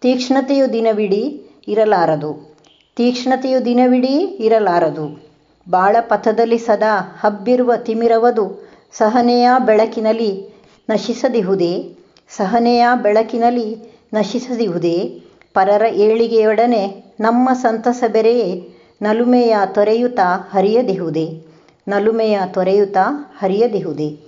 ತೀಕ್ಷ್ಣತೆಯು 0.00 0.72
ದಿನವಿಡೀ 0.72 1.40
ಇರಲಾರದು. 1.68 2.56
ತೀಕ್ಷ್ಣತೆಯು 2.96 3.64
ದಿನವಿಡೀ 3.64 4.14
ಇರಲಾರದು. 4.46 5.28
ಬಾಳ 5.70 5.96
ಪಥದಲ್ಲಿ 6.00 6.58
ಸದಾ 6.58 7.18
ಹಬ್ಬಿರುವ 7.20 7.76
ತಿಮಿರವದು 7.76 8.68
ಸಹನೆಯ 8.92 9.48
ಬೆಳಕಿನಲ್ಲಿ 9.66 10.54
ನಶಿಸದಿಹುದೇ? 10.90 11.97
ಸಹನೆಯ 12.30 12.86
ಬೆಳಕಿನಲ್ಲಿ 13.02 13.76
ನಶಿಸದಿಹುದೇ, 14.14 15.22
ಪರರ 15.54 15.82
ಏಳಿಗೆಯೊಡನೆ 15.82 17.14
ನಮ್ಮ 17.20 17.52
ಸಂತಸ 17.52 18.04
ಬೆರೆಯೇ, 18.12 18.68
ನಲುಮೆಯ 19.02 19.56
ತೊರೆಯುತ 19.66 20.18
ಹರಿಯದಿಹುದೇ, 20.50 21.42
ನಲುಮೆಯ 21.88 22.40
ತೊರೆಯುತ 22.46 22.96
ಹರಿಯದಿಹುದೇ. 23.38 24.18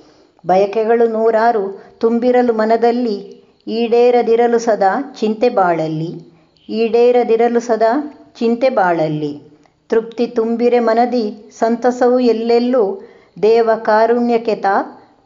ಬಯಕೆಗಳು 0.47 1.09
ನೂರಾರು 1.09 1.83
ತುಂಬಿರಲು 1.99 2.53
ಮನದಲ್ಲಿ, 2.53 3.45
ಈಡೇರದಿರಲು 3.67 4.59
ಸದಾ 4.59 5.15
ಚಿಂತೆ 5.21 5.49
ಬಾಳಲ್ಲಿ, 5.49 6.41
ಈಡೇರದಿರಲು 6.69 7.61
ಸದಾ 7.61 8.17
ಚಿಂತೆ 8.39 8.69
ಬಾಳಲ್ಲಿ. 8.69 9.43
ತೃಪ್ತಿ 9.89 10.27
ತುಂಬಿರೆ 10.27 10.79
ಮನದಿ 10.79 11.53
ಸಂತಸವು 11.59 12.21
ಎಲ್ಲೆಲ್ಲೂ, 12.21 13.01
ದೇವ 13.43 13.71
ಕಾರುಣ್ಯಕೆತ 13.83 14.67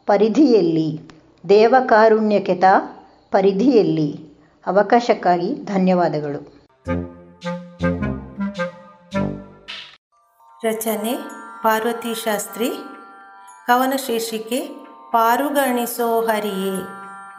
ಪರಿಧಿಯಲ್ಲಿ. 0.05 1.04
ದೇವ 1.49 1.75
ಕಾರುಣ್ಯಕೆತ 1.85 2.63
ಪರಿಧಿಯಲ್ಲಿ 3.31 4.33
ಅವಕಾಶಕ್ಕಾಗಿ 4.67 5.55
ಧನ್ಯವಾದಗಳು. 5.55 6.69
ರಚನೆ 10.63 11.13
ಪಾರ್ವತಿ 11.63 12.23
ಶಾಸ್ತ್ರಿ. 12.23 12.69
ಕವನ 13.67 13.93
ಶೀರ್ಷಿಕೆ 14.07 14.69
ಪಾರುಗಣಿಸೋ 15.11 16.21
ಹರಿಯೇ. 16.21 16.79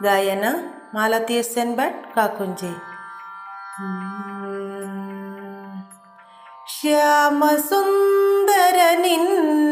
ಗಾಯನ 0.03 0.45
ಮಾಲತಿ 0.93 1.33
ಎಸ್ 1.33 1.57
ಎನ್ 1.57 1.75
ಭಟ್ 1.75 2.15
ಕಾಕುಂಜೆ. 2.15 2.97
ಶ್ಯಾಮ 6.79 7.43
ಸುಂದರ 7.69 8.75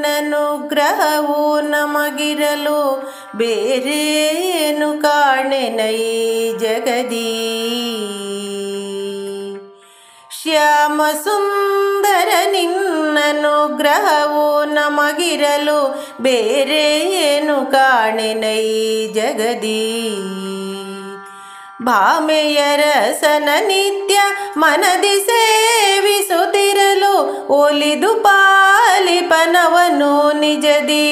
ನಿನ್ನನುಗ್ರಹವು 0.06 1.62
ನಮಗಿರಲು 1.62 3.14
ಬೇರೇನು 3.36 5.02
ಕಾಣೆನೈ 5.02 6.58
ಜಗದೀ. 6.58 7.52
ಶ್ಯಾಮ 10.42 11.02
ಸುಂದರ 11.24 12.28
ನಿನ್ನನುಗ್ರಹವು 12.52 14.66
ನಮಗಿರಲು 14.66 16.06
ಬೇರೆ 16.22 17.00
ಏನು 17.00 17.72
ಕಾಣೆನೈ 17.72 19.08
ಜಗದೀ. 19.08 20.06
ಭಾಮೆಯ 21.85 22.61
ರಸನ 22.77 23.49
ನಿತ್ಯ 23.67 24.17
ಮನದಿ 24.57 25.15
ಸೇವಿಸುತ್ತಿರಲು 25.29 27.15
ಒಲಿದು 27.55 28.11
ಪಾಲಿಪನವನು 28.25 30.13
ನಿಜದೀ 30.41 31.07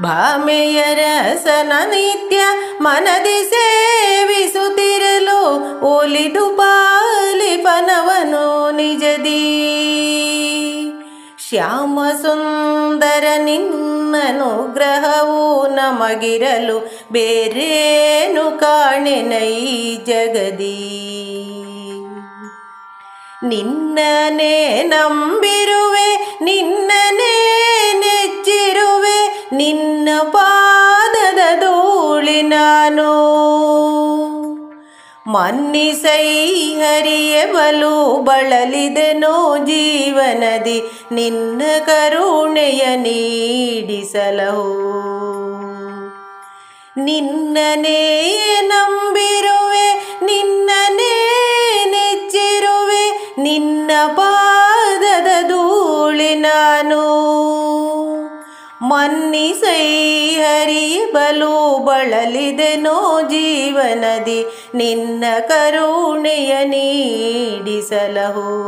ಭಾಮೆಯ 0.00 0.80
ರಸನ 0.94 1.72
ನಿತ್ಯ 1.90 2.40
ಮನದಿ 2.80 3.38
ಸೇವಿಸುತ್ತಿರಲು 3.52 5.40
ಒಲಿದು 5.86 6.46
ಪಾಲಿಪನವನು 6.56 8.44
ನಿಜದೀ 8.76 9.40
ಶ್ಯಾಮ 11.55 11.99
ಸುಂದರ 12.21 13.23
ನಿನ್ನನುಗ್ರಹವು 13.37 15.67
ನಮಗಿರಲು 15.67 17.07
ಬೇರೇನು 17.11 18.59
ಕಾಣೆನೈ 18.59 19.95
ಜಗದೀ. 19.95 21.01
ನಿನ್ನನೇ 23.43 24.83
ನಂಬಿರುವೆ, 24.83 26.37
ನಿನ್ನನೇ 26.41 27.35
ನೆಚ್ಚಿರುವೆ, 27.99 29.47
ನಿನ್ನ 29.51 30.09
ಪಾದದ 30.23 31.59
ಧೂಳಿ 31.59 32.41
ನಾನು. 32.41 33.11
ಮನ್ನಿಸೈ 35.35 36.27
ಹರಿಯ 36.73 37.35
ಬಲು 37.45 37.95
ಬಳಲಿದೆನೋ 38.23 39.35
ಜೀವನದಿ 39.65 40.77
ನಿನ್ನ 41.11 41.61
ಕರುಣೆಯ 41.85 42.83
ನೀಡಿಸಲಹೋ. 42.95 44.67
ನಿನ್ನನೇ 46.97 48.01
ನಂಬಿರುವೆ 48.67 49.87
ನಿನ್ನನೇ 50.23 51.15
ನೆಚ್ಚಿರುವೆ, 51.89 53.05
ನಿನ್ನ 53.41 53.91
ಪಾದದ 54.15 55.31
ಧೂಳಿ 55.47 56.33
ನಾನು. 56.35 57.03
ಮನ್ನಿಸೈ 58.81 60.35
ಹರಿ 60.35 61.11
ಬಲು 61.11 61.85
ಬಳಲಿದೆನೋ 61.85 63.21
ಜೀವನದಿ, 63.21 64.45
ನಿನ್ನ 64.75 65.23
ಕರುಣೆಯ 65.39 66.65
ನೀಡಿಸಲಹು. 66.65 68.65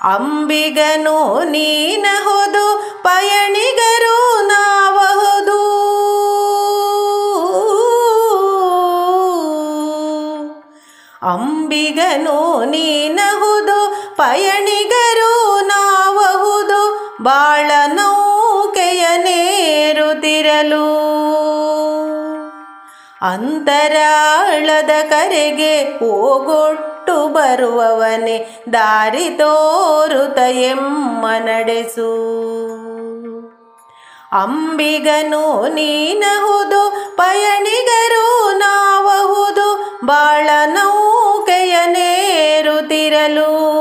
ಅಂಬಿಗನು 0.02 1.44
ನೀನಹುದು 1.44 2.99
ಪಯಣಿಗರು 3.03 4.48
ನಾವಹುದು. 4.48 5.61
ಅಂಬಿಗನು 11.23 12.65
ನೀನಹುದು 12.65 13.95
ಪಯಣಿಗರು 14.15 15.61
ನಾವಹುದು. 15.61 15.81
ಬಾಳ 17.23 17.72
ನೌಕೆಯ 17.88 19.06
ನೇರುತ್ತಿರಲು 19.18 21.02
ಅಂತರಾಳದ 23.22 24.89
ಕರೆಗೆ 25.10 25.81
ಹೋಗೊಟ್ಟು 25.84 27.27
ಬರುವವನೇ 27.27 28.64
ದಾರಿ 28.73 29.30
ತೋರುತ 29.30 30.38
ಎಮ್ಮ 30.38 31.26
ನಡೆಸು. 31.38 32.11
ಅಂಬಿಗನು 34.31 35.73
ನೀನಹುದು, 35.73 37.15
ಪಯಣಿಗರು 37.18 38.57
ನಾವಹುದು, 38.57 39.99
ಬಾಳ 40.06 40.49
ನೌಕೆಯ 40.65 41.76
ನೇರುತ್ತಿರಲು 41.85 43.72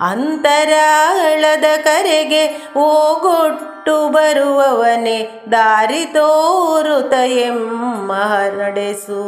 ಅಂತರಾಳದ 0.00 1.64
ಕರೆಗೆ 1.84 2.72
ಓಗೊಟ್ಟು 2.76 4.08
ಬರುವವನೇ 4.08 5.42
ದಾರಿ 5.52 6.04
ತೋರುತ 6.04 7.12
ಎಮ್ಮ 7.12 8.12
ನಡೆಸು 8.58 9.22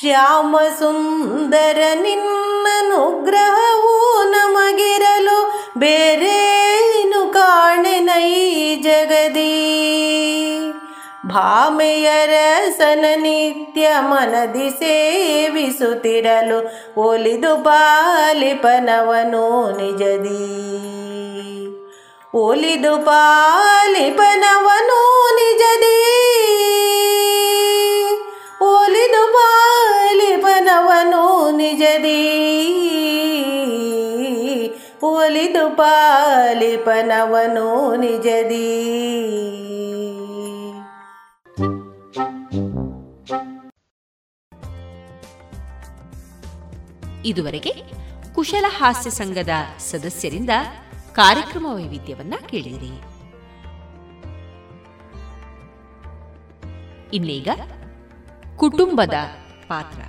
ಶ್ಯಾಮ 0.00 0.56
ಸುಂದರ 0.78 1.78
ನಿನ್ನನುಗ್ರಹವು 1.94 4.30
ನಮಗಿರಲು 4.30 5.68
ಬೇರೇನು 5.78 7.32
ಕಾಣೆನೈ 7.32 8.76
ಜಗದಿ? 8.76 9.56
ಭಾಮೆಯರಸನ 11.31 13.05
ನಿತ್ಯ 13.23 13.87
ಮನದಿ 14.03 14.67
ಸೇವಿಸುತ್ತಿರಲು 14.79 16.59
ಒಲಿದು 17.01 17.53
ಪಾಲಿಪನವನು 17.63 19.45
ನಿಜದಿ 19.77 20.41
ಒಲಿದು 22.33 22.93
ಪಾಲಿಪನವನು 23.05 24.99
ನಿಜದಿ 25.37 25.97
ಒಲಿದು 28.69 29.23
ಪಾಲಿಪನವನು 29.35 31.23
ನಿಜದಿ 31.57 32.21
ಒಲಿದು 35.11 35.65
ಪಾಲಿಪನವನು 35.75 37.67
ನಿಜದಿ 37.97 38.67
ಇದುವರೆಗೆ 47.26 47.72
ಕುಶಲ 48.34 48.64
ಹಾಸ್ಯ 48.68 49.10
ಸಂಘದ 49.10 49.48
ಸದಸ್ಯರಿಂದ 49.78 50.50
ಕಾರ್ಯಕ್ರಮ 51.12 51.66
ವೈವಿಧ್ಯವನ್ನ 51.74 52.34
ಕೇಳಿದಿರಿ. 52.48 53.00
ಇನ್ನೀಗ 57.12 57.48
ಕುಟುಂಬದ 58.56 59.14
ಪಾತ್ರ. 59.68 60.00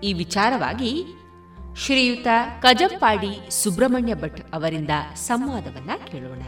ಈ 0.00 0.12
ವಿಚಾರವಾಗಿ 0.12 1.04
ಶ್ರೀಯುತ 1.76 2.26
ಕಜಂಪಾಡಿ 2.62 3.62
ಸುಬ್ರಹ್ಮಣ್ಯ 3.64 4.14
ಭಟ್ 4.14 4.54
ಅವರಿಂದ 4.54 4.90
ಸಂವಾದವನ್ನ 5.14 5.90
ಕೇಳೋಣ. 6.04 6.42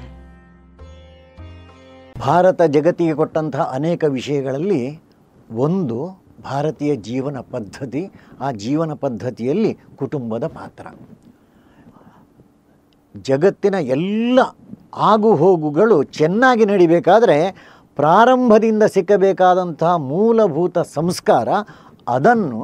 ಭಾರತ 2.21 2.63
ಜಗತ್ತಿಗೆ 2.63 3.15
ಕೊಟ್ಟಂತಹ 3.15 3.63
ಅನೇಕ 3.63 4.05
ವಿಷಯಗಳಲ್ಲಿ 4.09 5.01
ಒಂದು 5.51 6.22
ಭಾರತೀಯ 6.51 6.93
ಜೀವನ 7.09 7.39
ಪದ್ಧತಿ, 7.55 8.03
ಆ 8.45 8.51
ಜೀವನ 8.65 8.93
ಪದ್ಧತಿಯಲ್ಲಿ 9.05 9.73
ಕುಟುಂಬದ 10.01 10.45
ಪಾತ್ರ. 10.59 10.87
ಜಗತ್ತಿನ 13.29 13.77
ಎಲ್ಲ 13.97 14.41
ಆಗು 15.11 15.31
ಹೋಗುಗಳು 15.43 15.97
ಚೆನ್ನಾಗಿ 16.21 16.65
ನಡಿಬೇಕಾದರೆ 16.73 17.37
ಪ್ರಾರಂಭದಿಂದ 17.99 18.85
ಸಿಕ್ಕಬೇಕಾದಂತಹ 18.95 19.93
ಮೂಲಭೂತ 20.13 20.79
ಸಂಸ್ಕಾರ, 20.99 21.49
ಅದನ್ನು 22.17 22.63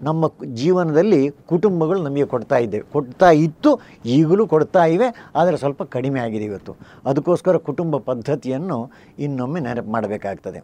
ನಮ್ಮ 0.00 0.30
ಜೀವನದಲ್ಲಿ 0.60 1.20
ಕುಟುಂಬಗಳು 1.50 1.98
ನಮಗೆ 2.06 2.26
ಕೊಡ್ತಾ 2.32 2.56
ಇದ್ದೇವೆ 2.64 2.84
ಕೊಡ್ತಾ 2.94 3.28
ಇತ್ತು, 3.46 3.70
ಈಗಲೂ 4.16 4.44
ಕೊಡ್ತಾ 4.54 4.84
ಇವೆ, 4.94 5.08
ಆದರೆ 5.40 5.56
ಸ್ವಲ್ಪ 5.56 5.82
ಕಡಿಮೆ 5.96 6.20
ಆಗಿದೆ 6.20 6.46
ಇವತ್ತು. 6.50 6.72
ಅದಕ್ಕೋಸ್ಕರ 7.10 7.56
ಕುಟುಂಬ 7.68 7.96
ಪದ್ಧತಿಯನ್ನು 8.10 8.78
ಇನ್ನೊಮ್ಮೆ 9.26 9.60
ನೆನಪು 9.66 9.92
ಮಾಡಬೇಕಾಗ್ತದೆ. 9.96 10.62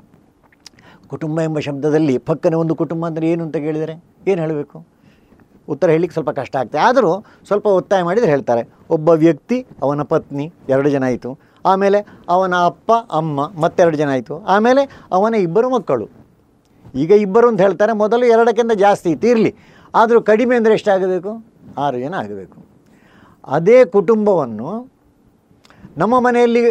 ಕುಟುಂಬ 1.10 1.40
ಎಂಬ 1.48 1.58
ಶಬ್ದದಲ್ಲಿ 1.66 2.14
ಪಕ್ಕನೆ 2.30 2.56
ಒಂದು 2.62 2.74
ಕುಟುಂಬ 2.80 3.02
ಅಂದರೆ 3.06 3.26
ಏನು 3.32 3.42
ಅಂತ 3.46 3.56
ಕೇಳಿದರೆ 3.66 3.94
ಏನು 4.30 4.40
ಹೇಳಬೇಕು? 4.44 4.78
ಉತ್ತರ 5.72 5.88
ಹೇಳಲಿಕ್ಕೆ 5.90 6.14
ಸ್ವಲ್ಪ 6.16 6.30
ಕಷ್ಟ 6.38 6.56
ಆಗ್ತದೆ. 6.56 6.80
ಆದರೂ 6.88 7.10
ಸ್ವಲ್ಪ 7.48 7.66
ಒತ್ತಾಯ 7.78 8.02
ಮಾಡಿದರೆ 8.08 8.30
ಹೇಳ್ತಾರೆ. 8.30 8.62
ಒಬ್ಬ 8.90 9.08
ವ್ಯಕ್ತಿ, 9.08 9.66
ಅವನ 9.82 10.02
ಪತ್ನಿ, 10.02 10.52
ಎರಡು 10.74 10.90
ಜನ 10.90 11.04
ಆಯಿತು. 11.10 11.30
ಆಮೇಲೆ 11.66 11.98
ಅವನ 12.34 12.54
ಅಪ್ಪ, 12.70 12.90
ಅಮ್ಮ, 12.92 13.40
ಮತ್ತೆರಡು 13.62 13.96
ಜನ 13.96 14.08
ಆಯಿತು. 14.08 14.34
ಆಮೇಲೆ 14.54 14.82
ಅವನ 15.12 15.34
ಇಬ್ಬರು 15.46 15.70
ಮಕ್ಕಳು. 15.70 16.06
ಈಗ 16.94 17.10
ಇಬ್ಬರು 17.10 17.48
ಅಂತ 17.48 17.60
ಹೇಳ್ತಾರೆ, 17.60 17.92
ಮೊದಲು 17.92 18.24
ಎರಡಕ್ಕಿಂತ 18.34 18.72
ಜಾಸ್ತಿ 18.84 19.10
ಇತ್ತು, 19.10 19.26
ಇರಲಿ. 19.26 19.52
ಆದರೂ 19.94 20.20
ಕಡಿಮೆ 20.30 20.56
ಅಂದರೆ 20.56 20.74
ಎಷ್ಟಾಗಬೇಕು? 20.74 21.32
ಆರು 21.84 21.98
ಜನ 21.98 22.14
ಆಗಬೇಕು. 22.22 22.58
ಅದೇ 23.56 23.84
ಕುಟುಂಬವನ್ನು 23.96 24.70
ನಮ್ಮ 25.98 26.14
ಮನೆಯಲ್ಲಿ 26.20 26.62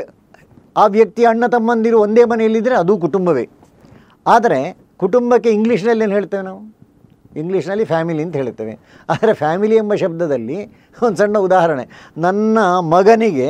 ಆ 0.77 0.85
ವ್ಯಕ್ತಿ 0.95 1.23
ಅಣ್ಣ 1.25 1.43
ತಮ್ಮಂದಿರು 1.47 1.99
ಒಂದೇ 1.99 2.23
ಮನೆಯಲ್ಲಿದ್ದರೆ 2.23 2.75
ಅದು 2.75 2.93
ಕುಟುಂಬವೇ. 3.05 3.45
ಆದರೆ 4.33 4.59
ಕುಟುಂಬಕ್ಕೆ 5.01 5.49
ಇಂಗ್ಲೀಷ್ನಲ್ಲಿ 5.57 6.03
ಏನು 6.05 6.15
ಹೇಳ್ತೇವೆ 6.17 6.43
ನಾವು? 6.49 6.61
ಇಂಗ್ಲೀಷ್ನಲ್ಲಿ 7.41 7.85
ಫ್ಯಾಮಿಲಿ 7.91 8.21
ಅಂತ 8.25 8.35
ಹೇಳ್ತೇವೆ. 8.41 8.73
ಆದರೆ 9.13 9.33
ಫ್ಯಾಮಿಲಿ 9.41 9.75
ಎಂಬ 9.81 9.93
ಶಬ್ದದಲ್ಲಿ 10.03 10.57
ಒಂದು 11.05 11.17
ಸಣ್ಣ 11.21 11.37
ಉದಾಹರಣೆ. 11.47 11.83
ನನ್ನ 12.25 12.57
ಮಗನಿಗೆ 12.93 13.49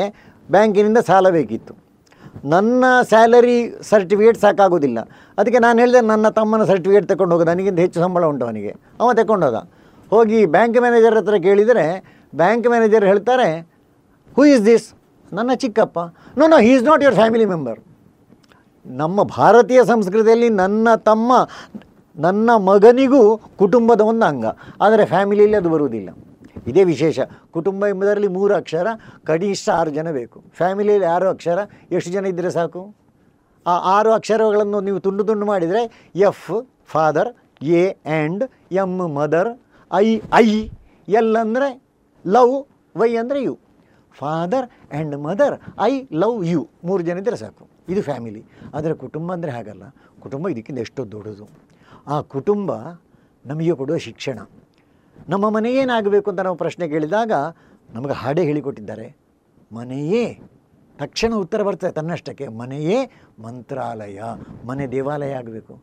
ಬ್ಯಾಂಕಿನಿಂದ 0.50 1.00
ಸಾಲ 1.10 1.30
ಬೇಕಿತ್ತು. 1.38 1.74
ನನ್ನ 2.54 2.86
ಸ್ಯಾಲರಿ 3.12 3.56
ಸರ್ಟಿಫಿಕೇಟ್ 3.92 4.40
ಸಾಕಾಗೋದಿಲ್ಲ 4.44 5.00
ಅದಕ್ಕೆ 5.40 5.60
ನಾನು 5.66 5.78
ಹೇಳಿದೆ, 5.84 6.02
ನನ್ನ 6.12 6.30
ತಮ್ಮನ 6.40 6.66
ಸರ್ಟಿಫಿಕೇಟ್ 6.72 7.08
ತಗೊಂಡು 7.12 7.34
ಹೋಗೋದು 7.36 7.50
ನನಗಿಂತ 7.52 7.80
ಹೆಚ್ಚು 7.86 8.00
ಸಂಬಳ 8.06 8.26
ಉಂಟು 8.32 8.46
ಅವನಿಗೆ. 8.48 8.74
ಅವ 9.02 9.08
ತಗೊಂಡೋದ 9.22 9.60
ಹೋಗಿ 10.12 10.40
ಬ್ಯಾಂಕ್ 10.56 10.78
ಮ್ಯಾನೇಜರ್ 10.84 11.18
ಹತ್ರ 11.20 11.38
ಕೇಳಿದರೆ, 11.48 11.86
ಬ್ಯಾಂಕ್ 12.42 12.68
ಮ್ಯಾನೇಜರ್ 12.74 13.06
ಹೇಳ್ತಾರೆ 13.12 13.50
ಹೂ 14.38 14.44
ಇಸ್ 14.54 14.64
ದಿಸ್ 14.70 14.88
ನನ್ನ 15.32 15.52
ಚಿಕ್ಕಪ್ಪ 15.64 16.00
no 16.40 16.48
no 16.54 16.58
he 16.68 16.72
is 16.78 16.86
not 16.90 17.02
your 17.06 17.18
family 17.22 17.48
member 17.54 17.80
ನಮ್ಮ 18.88 19.24
ಭಾರತೀಯ 19.24 19.84
ಸಂಸ್ಕೃತಿಯಲ್ಲಿ 19.84 20.50
ನನ್ನ 20.50 20.96
ತಮ್ಮ, 20.96 21.50
ನನ್ನ 22.18 22.50
ಮಗನಿಗೂ 22.56 23.38
ಕುಟುಂಬದ 23.38 24.02
ಒಂದು 24.02 24.26
ಅಂಗ. 24.26 24.46
ಆದರೆ 24.82 25.06
ಫ್ಯಾಮಿಲಿಯಲ್ಲಿ 25.06 25.58
ಅದು 25.58 25.70
ಬರುವುದಿಲ್ಲ. 25.70 26.10
ಇದೇ 26.68 26.84
ವಿಶೇಷ. 26.84 27.20
ಕುಟುಂಬ 27.52 27.88
ಎಂಬುದರಲ್ಲಿ 27.88 28.28
ಮೂರು 28.28 28.56
ಅಕ್ಷರ, 28.56 28.88
ಕನಿಷ್ಠ 29.24 29.70
ಆರು 29.70 29.90
ಜನ 29.90 30.12
ಬೇಕು. 30.12 30.44
ಫ್ಯಾಮಿಲಿಯಲ್ಲಿ 30.54 31.08
ಆರು 31.08 31.30
ಅಕ್ಷರ, 31.30 31.60
ಎಷ್ಟು 31.92 32.12
ಜನ 32.12 32.26
ಇದ್ದರೆ 32.26 32.52
ಸಾಕು? 32.52 32.96
ಆ 33.68 33.72
ಆರು 33.72 34.14
ಅಕ್ಷರಗಳನ್ನು 34.14 34.82
ನೀವು 34.82 35.00
ತುಂಡು 35.00 35.24
ತುಂಡು 35.24 35.46
ಮಾಡಿದರೆ, 35.46 36.12
F, 36.16 36.66
father, 36.88 37.36
A 37.62 37.90
and 37.90 38.44
M, 38.72 38.98
mother, 39.14 39.60
I 39.94 40.22
I, 40.34 40.70
L 41.08 41.36
ಅಂದರೆ 41.36 41.84
ಲವ್, 42.28 42.66
ವೈ 42.98 43.16
ಅಂದರೆ 43.16 43.44
you. 43.44 43.58
Father 44.12 44.70
and 44.70 45.18
mother, 45.18 45.56
I, 45.82 46.08
love, 46.14 46.46
you. 46.46 46.68
ಮೂರು 46.84 47.04
ಜನ 47.04 47.18
ಇದ್ದರೆ 47.18 47.36
ಸಾಕು. 47.36 47.67
ಇದು 47.90 48.02
ಫ್ಯಾಮಿಲಿ. 48.02 48.46
ಆದರೆ 48.74 48.94
ಕುಟುಂಬ 48.94 49.34
ಅಂದರೆ 49.34 49.52
ಹಾಗಲ್ಲ. 49.52 49.84
ಕುಟುಂಬ 50.20 50.50
ಇದಕ್ಕಿಂತ 50.50 50.80
ಎಷ್ಟೋ 50.80 51.12
ದೊಡ್ಡದು. 51.12 51.48
ಆ 52.08 52.22
ಕುಟುಂಬ 52.22 52.72
ನಮಗೆ 53.46 53.74
ಕೊಡುವ 53.74 53.98
ಶಿಕ್ಷಣ. 53.98 54.40
ನಮ್ಮ 55.30 55.50
ಮನೆ 55.50 55.74
ಏನಾಗಬೇಕು 55.74 56.30
ಅಂತ 56.30 56.40
ನಾವು 56.40 56.58
ಪ್ರಶ್ನೆ 56.58 56.88
ಕೇಳಿದಾಗ 56.88 57.32
ನಮಗೆ 57.94 58.14
ಹಾಡೇ 58.14 58.44
ಹೇಳಿಕೊಟ್ಟಿದ್ದಾರೆ. 58.44 59.16
ಮನೆಯೇ. 59.72 60.40
ತಕ್ಷಣ 60.98 61.34
ಉತ್ತರ 61.34 61.64
ಬರ್ತದೆ 61.64 61.92
ತನ್ನಷ್ಟಕ್ಕೆ. 61.92 62.48
ಮನೆಯೇ 62.48 63.12
ಮಂತ್ರಾಲಯ. 63.42 64.22
ಮನೆ 64.66 64.88
ದೇವಾಲಯ 64.88 65.32
ಆಗಬೇಕು. 65.32 65.80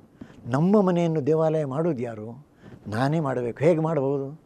ನಮ್ಮ 0.46 0.80
ಮನೆಯನ್ನು 0.80 1.26
ದೇವಾಲಯ 1.26 1.64
ಮಾಡೋದು 1.64 2.02
ಯಾರು? 2.02 2.46
ನಾನೇ 2.86 3.20
ಮಾಡಬೇಕು. 3.20 3.64
ಹೇಗೆ 3.64 3.80
ಮಾಡಬಹುದು? 3.80 4.40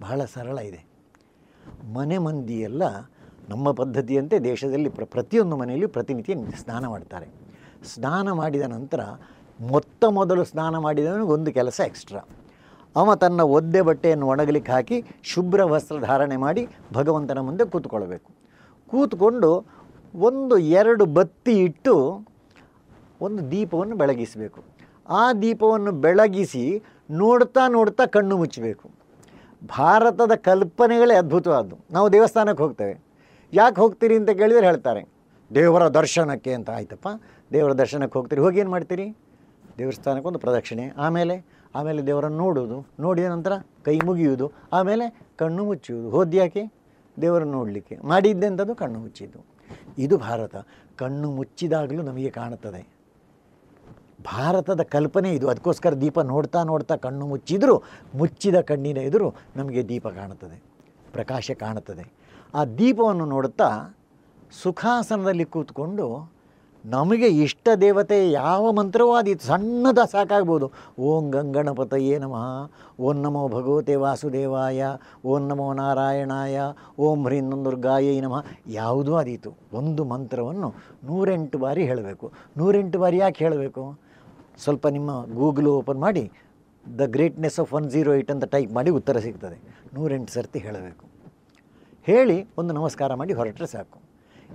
ಬಹಳ 0.00 0.24
ಸರಳ 0.24 0.58
ಇದೆ. 0.58 0.84
ಮನೆ 1.94 2.18
ಮಂದಿಯೆಲ್ಲ 2.18 2.82
ನಮ್ಮ 3.48 3.72
ಪದ್ಧತಿಯಂತೆ 3.72 4.38
ದೇಶದಲ್ಲಿ 4.38 4.88
ಪ್ರ, 4.88 5.04
ಪ್ರತಿಯೊಂದು 5.04 5.56
ಮನೆಯಲ್ಲಿ 5.56 5.86
ಪ್ರತಿನಿತ್ಯ 5.86 6.34
ಸ್ನಾನ 6.34 6.86
ಮಾಡ್ತಾರೆ. 6.86 7.26
ಸ್ನಾನ 7.94 8.32
ಮಾಡಿದ 8.32 8.62
ನಂತರ 8.62 9.00
ಮೊತ್ತ 9.60 10.04
ಮೊದಲು 10.04 10.44
ಸ್ನಾನ 10.44 10.78
ಮಾಡಿದವನಿಗೆ 10.78 11.30
ಒಂದು 11.30 11.52
ಕೆಲಸ 11.52 11.80
ಎಕ್ಸ್ಟ್ರಾ. 11.80 12.20
ಅವ 12.96 13.14
ತನ್ನ 13.14 13.40
ಒದ್ದೆ 13.40 13.82
ಬಟ್ಟೆಯನ್ನು 13.82 14.26
ಒಣಗಲಿಕ್ಕೆ 14.26 14.72
ಹಾಕಿ 14.72 15.04
ಶುಭ್ರ 15.22 15.64
ವಸ್ತ್ರ 15.64 15.98
ಧಾರಣೆ 15.98 16.36
ಮಾಡಿ 16.36 16.68
ಭಗವಂತನ 16.92 17.38
ಮುಂದೆ 17.38 17.64
ಕೂತ್ಕೊಳ್ಬೇಕು. 17.64 18.30
ಕೂತ್ಕೊಂಡು 18.88 19.66
ಒಂದು 20.14 20.58
ಎರಡು 20.58 21.06
ಬತ್ತಿ 21.06 21.52
ಇಟ್ಟು 21.52 22.26
ಒಂದು 23.20 23.50
ದೀಪವನ್ನು 23.50 23.96
ಬೆಳಗಿಸಬೇಕು. 23.96 24.62
ಆ 25.08 25.32
ದೀಪವನ್ನು 25.32 25.92
ಬೆಳಗಿಸಿ 25.92 26.82
ನೋಡ್ತಾ 27.10 27.68
ನೋಡ್ತಾ 27.68 28.06
ಕಣ್ಣು 28.06 28.36
ಮುಚ್ಚಬೇಕು. 28.36 28.90
ಭಾರತದ 29.78 30.34
ಕಲ್ಪನೆಗಳೇ 30.34 31.14
ಅದ್ಭುತವಾದ್ದು. 31.14 31.76
ನಾವು 31.90 32.12
ದೇವಸ್ಥಾನಕ್ಕೆ 32.12 32.62
ಹೋಗ್ತೇವೆ. 32.62 33.11
ಯಾಕೆ 33.52 33.80
ಹೋಗ್ತೀರಿ 33.80 34.16
ಅಂತ 34.16 34.30
ಕೇಳಿದರೆ 34.30 34.66
ಹೇಳ್ತಾರೆ. 34.66 35.04
ದೇವರ 35.54 35.88
ದರ್ಶನಕ್ಕೆ 35.88 36.54
ಅಂತ 36.54 36.70
ಆಯ್ತಪ್ಪ. 36.70 37.08
ದೇವರ 37.52 37.72
ದರ್ಶನಕ್ಕೆ 37.72 38.18
ಹೋಗ್ತೀರಿ. 38.18 38.42
ಹೋಗಿ 38.42 38.60
ಏನು 38.60 38.70
ಮಾಡ್ತೀರಿ? 38.70 39.16
ದೇವಸ್ಥಾನಕ್ಕೆ 39.78 40.28
ಒಂದು 40.28 40.38
ಪ್ರದಕ್ಷಿಣೆ. 40.38 40.88
ಆಮೇಲೆ 40.88 41.44
ಆಮೇಲೆ 41.74 42.02
ದೇವರನ್ನು 42.02 42.38
ನೋಡೋದು 42.38 42.86
ನೋಡಿದ 43.00 43.24
ನಂತರ 43.24 43.52
ಕೈ 43.84 44.00
ಮುಗಿಯುವುದು. 44.04 44.52
ಆಮೇಲೆ 44.72 45.26
ಕಣ್ಣು 45.36 45.64
ಮುಚ್ಚುವುದು. 45.64 46.10
ಹೋದ್ಯಾಕೆ 46.10 46.62
ದೇವರನ್ನು 47.20 47.52
ನೋಡಲಿಕ್ಕೆ. 47.52 47.98
ಮಾಡಿದ್ದೆಂಥದ್ದು 48.04 48.74
ಕಣ್ಣು 48.74 48.98
ಮುಚ್ಚಿದ್ದು. 48.98 49.38
ಇದು 49.98 50.16
ಭಾರತ. 50.16 50.56
ಕಣ್ಣು 50.96 51.30
ಮುಚ್ಚಿದಾಗಲೂ 51.30 52.02
ನಮಗೆ 52.02 52.30
ಕಾಣುತ್ತದೆ. 52.30 52.88
ಭಾರತದ 54.22 54.80
ಕಲ್ಪನೆ 54.82 55.30
ಇದು. 55.30 55.48
ಅದಕ್ಕೋಸ್ಕರ 55.48 55.94
ದೀಪ 55.94 56.20
ನೋಡ್ತಾ 56.20 56.62
ನೋಡ್ತಾ 56.62 56.96
ಕಣ್ಣು 56.96 57.26
ಮುಚ್ಚಿದರೂ, 57.26 57.82
ಮುಚ್ಚಿದ 58.14 58.60
ಕಣ್ಣಿನ 58.60 58.96
ಎದುರು 58.96 59.34
ನಮಗೆ 59.56 59.88
ದೀಪ 59.88 60.08
ಕಾಣುತ್ತದೆ. 60.08 60.62
ಪ್ರಕಾಶ 61.12 61.50
ಕಾಣುತ್ತದೆ. 61.50 62.21
ಆ 62.54 62.64
ದೀಪವನ್ನು 62.64 63.26
ನೋಡುತ್ತಾ 63.26 63.96
ಸುಖಾಸನದಲ್ಲಿ 64.62 65.44
ಕೂತ್ಕೊಂಡು 65.44 66.32
ನಮಗೆ 66.86 67.26
ಇಷ್ಟ 67.26 67.68
ದೇವತೆ 67.80 68.30
ಯಾವ 68.30 68.72
ಮಂತ್ರವೂ 68.72 69.12
ಆದೀತು 69.12 69.46
ಸಣ್ಣದ 69.46 69.98
ಸಾಕಾಗ್ಬೋದು. 70.10 70.70
ಓಂ 70.98 71.30
ಗಂಗಣಪತಯೇ 71.30 72.18
ನಮಃ. 72.18 72.70
ಓಂ 73.00 73.16
ನಮೋ 73.16 73.48
ಭಗವತೆ 73.48 73.94
ವಾಸುದೇವಾಯ. 73.94 74.84
ಓಂ 75.24 75.48
ನಮೋ 75.48 75.72
ನಾರಾಯಣಾಯ. 75.72 76.60
ಓಂ 76.98 77.24
ಹ್ರೀಂ 77.24 77.64
ದುರ್ಗಾಯೈ 77.64 78.20
ನಮಃ. 78.20 78.44
ಯಾವುದೂ 78.66 79.14
ಆದೀತು 79.14 79.52
ಒಂದು 79.72 80.04
ಮಂತ್ರವನ್ನು 80.04 80.74
ನೂರೆಂಟು 81.04 81.58
ಬಾರಿ 81.58 81.86
ಹೇಳಬೇಕು. 81.86 82.32
ನೂರೆಂಟು 82.56 82.98
ಬಾರಿ 82.98 83.18
ಯಾಕೆ 83.18 83.44
ಹೇಳಬೇಕು? 83.44 83.98
ಸ್ವಲ್ಪ 84.58 84.86
ನಿಮ್ಮ 84.86 85.26
ಗೂಗಲ್ 85.34 85.66
ಓಪನ್ 85.66 86.00
ಮಾಡಿ, 86.00 86.32
the 86.98 87.00
greatness 87.06 87.60
of 87.60 87.72
one 87.74 87.90
zero 87.90 88.14
eight 88.14 88.30
ಅಂತ 88.30 88.44
ಟೈಪ್ 88.44 88.72
ಮಾಡಿ 88.72 88.90
ಉತ್ತರ 88.90 89.18
ಸಿಗ್ತದೆ. 89.18 89.60
ನೂರೆಂಟು 89.94 90.32
ಸರ್ತಿ 90.32 90.58
ಹೇಳಬೇಕು. 90.58 91.11
ಹೇಳಿ 92.06 92.48
ಒಂದು 92.58 92.74
ನಮಸ್ಕಾರ 92.74 93.14
ಮಾಡಿ 93.14 93.32
ಹೊರಟ್ರೆ 93.32 93.66
ಸಾಕು. 93.66 94.00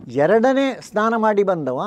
ಎರಡನೇ 0.07 0.79
ಸ್ನಾನ 0.81 1.13
ಮಾಡಿ 1.17 1.43
ಬಂದವ, 1.43 1.79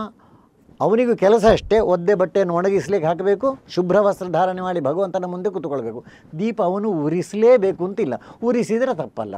ಅವನಿಗೂ 0.80 1.16
ಕೆಲಸ 1.16 1.44
ಅಷ್ಟೇ, 1.52 1.78
ಒದ್ದೆ 1.78 2.14
ಬಟ್ಟೆಯನ್ನು 2.14 2.54
ಒಣಗಿಸ್ಲಿಕ್ಕೆ 2.54 3.08
ಹಾಕಬೇಕು, 3.08 3.58
ಶುಭ್ರ 3.68 4.00
ವಸ್ತ್ರ 4.00 4.26
ಧಾರಣೆ 4.28 4.60
ಮಾಡಿ 4.60 4.80
ಭಗವಂತನ 4.80 5.24
ಮುಂದೆ 5.24 5.50
ಕೂತ್ಕೊಳ್ಬೇಕು. 5.50 6.04
ದೀಪ 6.38 6.62
ಅವನು 6.62 6.90
ಉರಿಸಲೇಬೇಕು 6.90 7.84
ಅಂತಿಲ್ಲ. 7.84 8.14
ಉರಿಸಿದರೆ 8.42 8.96
ತಪ್ಪಲ್ಲ. 8.96 9.34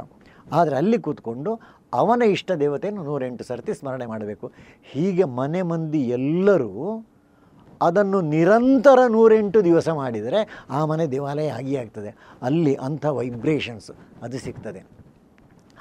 ಆದರೆ 0.51 0.75
ಅಲ್ಲಿ 0.75 0.99
ಕೂತ್ಕೊಂಡು 0.99 1.59
ಅವನ 1.93 2.21
ಇಷ್ಟ 2.21 2.51
ದೇವತೆಯನ್ನು 2.51 3.03
ನೂರೆಂಟು 3.03 3.43
ಸರ್ತಿ 3.43 3.73
ಸ್ಮರಣೆ 3.73 4.05
ಮಾಡಬೇಕು. 4.05 4.51
ಹೀಗೆ 4.83 5.23
ಮನೆ 5.23 5.61
ಮಂದಿ 5.61 6.01
ಎಲ್ಲರೂ 6.01 7.05
ಅದನ್ನು 7.81 8.21
ನಿರಂತರ 8.21 8.99
ನೂರೆಂಟು 9.07 9.63
ದಿವಸ 9.63 9.89
ಮಾಡಿದರೆ 9.89 10.65
ಆ 10.69 10.85
ಮನೆ 10.85 11.05
ದೇವಾಲಯ 11.05 11.47
ಆಗಿಯೇ 11.47 11.79
ಆಗ್ತದೆ. 11.79 12.15
ಅಲ್ಲಿ 12.41 12.75
ಅಂಥ 12.75 13.05
ವೈಬ್ರೇಷನ್ಸ್ 13.05 13.91
ಅದು 14.21 14.39
ಸಿಗ್ತದೆ. 14.39 15.02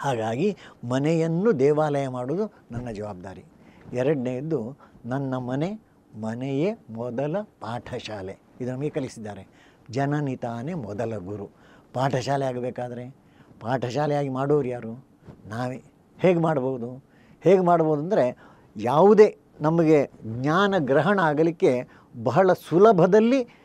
ಹಾಗಾಗಿ 0.02 0.56
ಮನೆಯನ್ನು 0.88 1.58
ದೇವಾಲಯ 1.58 2.08
ಮಾಡೋದು 2.08 2.52
ನನ್ನ 2.70 2.90
ಜವಾಬ್ದಾರಿ. 2.90 3.44
ಎರಡನೆಯದ್ದು 3.92 4.76
ನನ್ನ 5.06 5.36
ಮನೆ 5.36 5.80
ಮನೆಯೇ 6.20 6.74
ಮೊದಲ 6.90 7.36
ಪಾಠಶಾಲೆ. 7.42 8.38
ಇದು 8.60 8.72
ನಮಗೆ 8.72 8.90
ಕಲಿಸಿದ್ದಾರೆ. 8.90 9.46
ಜನನಿತಾನೇ 9.90 10.74
ಮೊದಲ 10.74 11.16
ಗುರು. 11.16 11.50
ಪಾಠಶಾಲೆ 11.94 12.44
ಆಗಬೇಕಾದ್ರೆ? 12.44 13.16
ಪಾಠಶಾಲೆಯಾಗಿ 13.60 14.28
ಮಾಡೋರು 14.28 14.68
ಯಾರು? 14.68 15.04
ನಾವೇ. 15.46 15.82
ಹೇಗೆ 16.18 16.38
ಮಾಡ್ಬೋದು? 16.38 17.04
ಹೇಗೆ 17.40 17.60
ಮಾಡ್ಬೋದು 17.60 18.02
ಅಂದರೆ 18.02 18.36
ಯಾವುದೇ 18.76 19.38
ನಮಗೆ 19.60 20.10
ಜ್ಞಾನ 20.24 20.74
ಗ್ರಹಣ 20.78 21.20
ಆಗಲಿಕ್ಕೆ 21.20 21.88
ಬಹಳ 22.22 22.52
ಸುಲಭದಲ್ಲಿ 22.52 23.62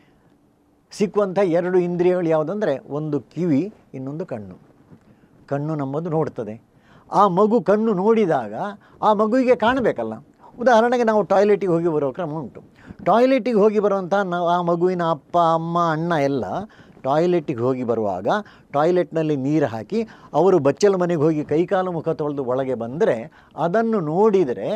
ಸಿಕ್ಕುವಂಥ 0.90 1.38
ಎರಡು 1.38 1.78
ಇಂದ್ರಿಯಗಳು 1.78 2.28
ಯಾವುದಂದರೆ 2.28 2.78
ಒಂದು 2.78 3.20
ಕಿವಿ, 3.20 3.72
ಇನ್ನೊಂದು 3.94 4.26
ಕಣ್ಣು. 4.26 4.67
ಕಣ್ಣು 5.52 5.74
ನಮ್ಮದು 5.74 6.10
ನೋಡ್ತದೆ. 6.16 6.54
ಆ 7.12 7.22
ಮಗು 7.38 7.58
ಕಣ್ಣು 7.68 7.92
ನೋಡಿದಾಗ 8.02 8.54
ಆ 9.02 9.12
ಮಗುವಿಗೆ 9.20 9.54
ಕಾಣಬೇಕಲ್ಲ. 9.64 10.14
ಉದಾಹರಣೆಗೆ 10.62 11.04
ನಾವು 11.04 11.22
ಟಾಯ್ಲೆಟಿಗೆ 11.32 11.72
ಹೋಗಿ 11.72 11.88
ಬರೋ 11.88 12.08
ಕ್ರಮ 12.12 12.32
ಉಂಟು. 12.42 12.60
ಟಾಯ್ಲೆಟಿಗೆ 13.04 13.60
ಹೋಗಿ 13.62 13.80
ಬರುವಂಥ 13.84 14.14
ನಾವು 14.34 14.46
ಆ 14.48 14.58
ಮಗುವಿನ 14.62 15.04
ಅಪ್ಪ, 15.10 15.36
ಅಮ್ಮ, 15.54 15.78
ಅಣ್ಣ 15.92 16.12
ಎಲ್ಲ 16.28 16.44
ಟಾಯ್ಲೆಟಿಗೆ 17.02 17.62
ಹೋಗಿ 17.66 17.84
ಬರುವಾಗ 17.90 18.28
ಟಾಯ್ಲೆಟ್ನಲ್ಲಿ 18.72 19.36
ನೀರು 19.46 19.66
ಹಾಕಿ 19.66 20.00
ಅವರು 20.32 20.56
ಬಚ್ಚಲ 20.58 20.96
ಮನೆಗೆ 20.96 21.22
ಹೋಗಿ 21.22 21.42
ಕೈಕಾಲು 21.44 21.90
ಮುಖ 21.92 22.08
ತೊಳೆದು 22.20 22.44
ಒಳಗೆ 22.44 22.76
ಬಂದರೆ 22.84 23.16
ಅದನ್ನು 23.56 23.98
ನೋಡಿದರೆ 24.12 24.70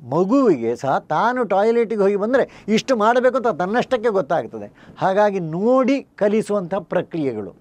ಮಗುವಿಗೆ 0.00 0.70
ಸಹ 0.76 0.94
ತಾನು 1.14 1.40
ಟಾಯ್ಲೆಟಿಗೆ 1.54 2.02
ಹೋಗಿ 2.02 2.16
ಬಂದರೆ 2.16 2.44
ಇಷ್ಟು 2.76 2.92
ಮಾಡಬೇಕು 2.96 3.36
ಅಂತ 3.40 3.50
ತನ್ನಷ್ಟಕ್ಕೆ 3.62 4.10
ಗೊತ್ತಾಗ್ತದೆ. 4.18 4.68
ಹಾಗಾಗಿ 4.98 5.40
ನೋಡಿ 5.56 5.96
ಕಲಿಸುವಂಥ 6.16 6.74
ಪ್ರಕ್ರಿಯೆಗಳು 6.94 7.52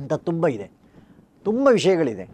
ಇಂಥ 0.00 0.12
ತುಂಬ 0.28 0.46
ಇದೆ. 0.56 0.66
ತುಂಬ 1.44 1.68
ವಿಷಯಗಳಿದೆ. 1.72 2.24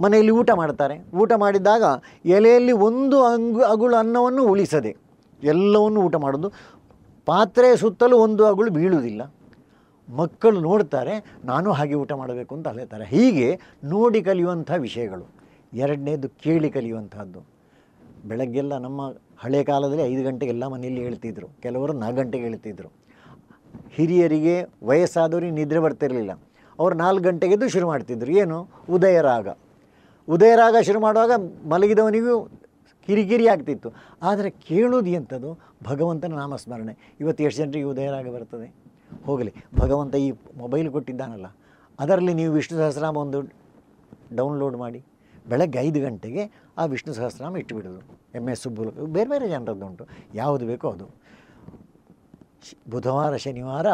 ಮನೆಯಲ್ಲಿ 0.00 0.32
ಊಟ 0.32 0.50
ಮಾಡ್ತಾರೆ. 0.50 0.96
ಊಟ 1.14 1.32
ಮಾಡಿದಾಗ 1.36 1.82
ಎಲೆಯಲ್ಲಿ 2.24 2.72
ಒಂದು 2.72 3.24
ಅಂಗು, 3.24 3.60
ಅಗುಳು 3.60 3.96
ಅನ್ನವನ್ನು 3.96 4.44
ಉಳಿಸದೆ 4.44 4.96
ಎಲ್ಲವನ್ನು 5.42 6.00
ಊಟ 6.00 6.16
ಮಾಡೋದು. 6.16 6.52
ಪಾತ್ರೆ 7.26 7.76
ಸುತ್ತಲೂ 7.76 8.16
ಒಂದು 8.16 8.46
ಅಗುಳು 8.46 8.70
ಬೀಳುವುದಿಲ್ಲ. 8.70 9.34
ಮಕ್ಕಳು 10.08 10.60
ನೋಡ್ತಾರೆ, 10.60 11.14
ನಾನು 11.44 11.72
ಹಾಗೆ 11.72 11.94
ಊಟ 11.94 12.12
ಮಾಡಬೇಕು 12.12 12.54
ಅಂತ 12.54 12.68
ಅಲೆತಾರೆ. 12.68 13.04
ಹೀಗೆ 13.04 13.60
ನೋಡಿ 13.84 14.22
ಕಲಿಯುವಂಥ 14.22 14.70
ವಿಷಯಗಳು. 14.78 15.24
ಎರಡನೇದು 15.74 16.28
ಕೇಳಿ 16.28 16.70
ಕಲಿಯುವಂಥದ್ದು. 16.70 17.40
ಬೆಳಗ್ಗೆಲ್ಲ 18.24 18.78
ನಮ್ಮ 18.78 19.00
ಹಳೆ 19.38 19.64
ಕಾಲದಲ್ಲಿ 19.64 20.02
ಐದು 20.02 20.22
ಗಂಟೆಗೆಲ್ಲ 20.24 20.66
ಮನೆಯಲ್ಲಿ 20.66 21.02
ಹೇಳ್ತಿದ್ರು. 21.02 21.46
ಕೆಲವರು 21.62 21.92
ನಾಲ್ಕು 21.92 22.16
ಗಂಟೆಗೆ 22.16 22.44
ಹೇಳ್ತಿದ್ರು. 22.44 22.88
ಹಿರಿಯರಿಗೆ 23.90 24.66
ವಯಸ್ಸಾದವರಿಗೆ 24.84 25.52
ನಿದ್ರೆ 25.52 25.80
ಬರ್ತಿರಲಿಲ್ಲ. 25.80 26.32
ಅವರು 26.82 26.94
ನಾಲ್ಕು 26.94 27.24
ಗಂಟೆಗೆದ್ದು 27.24 27.68
ಶುರು 27.68 27.86
ಮಾಡ್ತಿದ್ರು. 27.86 28.32
ಏನು? 28.32 28.68
ಉದಯರಾಗ 28.90 29.48
ಉದಯರಾಗ 30.28 30.76
ಶುರು 30.82 31.00
ಮಾಡುವಾಗ 31.00 31.32
ಮಲಗಿದವನಿಗೂ 31.68 32.48
ಕಿರಿಕಿರಿ 33.06 33.46
ಆಗ್ತಿತ್ತು. 33.48 33.92
ಆದರೆ 34.22 34.50
ಕೇಳೋದು 34.50 35.10
ಎಂಥದ್ದು? 35.10 35.58
ಭಗವಂತನ 35.84 36.34
ನಾಮಸ್ಮರಣೆ. 36.34 37.16
ಇವತ್ತು 37.20 37.44
ಎಷ್ಟು 37.44 37.58
ಜನರಿಗೆ 37.58 37.84
ಉದಯರಾಗ 37.84 38.28
ಬರ್ತದೆ? 38.34 38.74
ಹೋಗಲಿ. 39.24 39.52
ಭಗವಂತ 39.78 40.14
ಈ 40.14 40.32
ಮೊಬೈಲ್ 40.56 40.90
ಕೊಟ್ಟಿದ್ದಾನಲ್ಲ. 40.90 41.46
ಅದರಲ್ಲಿ 42.00 42.34
ನೀವು 42.34 42.54
ವಿಷ್ಣು 42.54 42.78
ಸಹಸ್ರನಾಮ 42.78 43.16
ಒಂದು 43.16 43.40
ಡೌನ್ಲೋಡ್ 44.36 44.76
ಮಾಡಿ. 44.76 45.04
ಬೆಳಗ್ಗೆ 45.48 45.78
ಐದು 45.78 46.00
ಗಂಟೆಗೆ 46.00 46.50
ಆ 46.78 46.84
ವಿಷ್ಣು 46.84 47.14
ಸಹಸ್ರನಾಮ 47.14 47.56
ಇಟ್ಟುಬಿಡೋದು. 47.56 48.00
ಎಂ 48.34 48.48
ಎಸ್ 48.48 48.62
ಸುಬ್ಬುಲ 48.62 48.88
ಬೇರೆ 48.88 49.30
ಬೇರೆ 49.30 49.48
ಜನರದ್ದುಂಟು 49.48 50.06
ಯಾವುದು 50.34 50.66
ಬೇಕೋ 50.66 50.90
ಅದು. 50.90 51.06
ಬುಧವಾರ, 52.90 53.36
ಶನಿವಾರ 53.36 53.86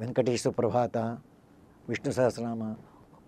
ವೆಂಕಟೇಶ್ವರ 0.00 0.52
ಪ್ರಭಾತ 0.52 0.96
ವಿಷ್ಣು 1.88 2.12
ಸಹಸ್ರನಾಮ, 2.12 2.62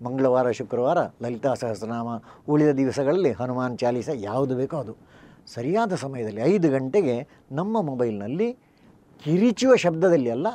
ಮಂಗಳವಾರ, 0.05 0.51
ಶುಕ್ರವಾರ, 0.51 0.99
ಲಲಿತಾ 1.23 1.55
ಸಹಸ್ರನಾಮ, 1.55 2.09
ಉಳಿದ 2.49 2.71
ದಿವಸಗಳಲ್ಲಿ 2.71 3.33
ಹನುಮಾನ್ 3.33 3.79
ಚಾಲೀಸ 3.79 4.09
ಯಾವುದು 4.15 4.57
ಬೇಕೋ 4.57 4.77
ಅದು. 4.77 4.97
ಸರಿಯಾದ 5.55 5.95
ಸಮಯದಲ್ಲಿ 5.95 6.41
ಐದು 6.41 6.71
ಗಂಟೆಗೆ 6.71 7.29
ನಮ್ಮ 7.53 7.83
ಮೊಬೈಲ್ನಲ್ಲಿ 7.83 8.53
ಕಿರಿಚುವ 9.25 9.77
ಶಬ್ದದಲ್ಲಿ 9.77 10.31
ಅಲ್ಲ, 10.31 10.47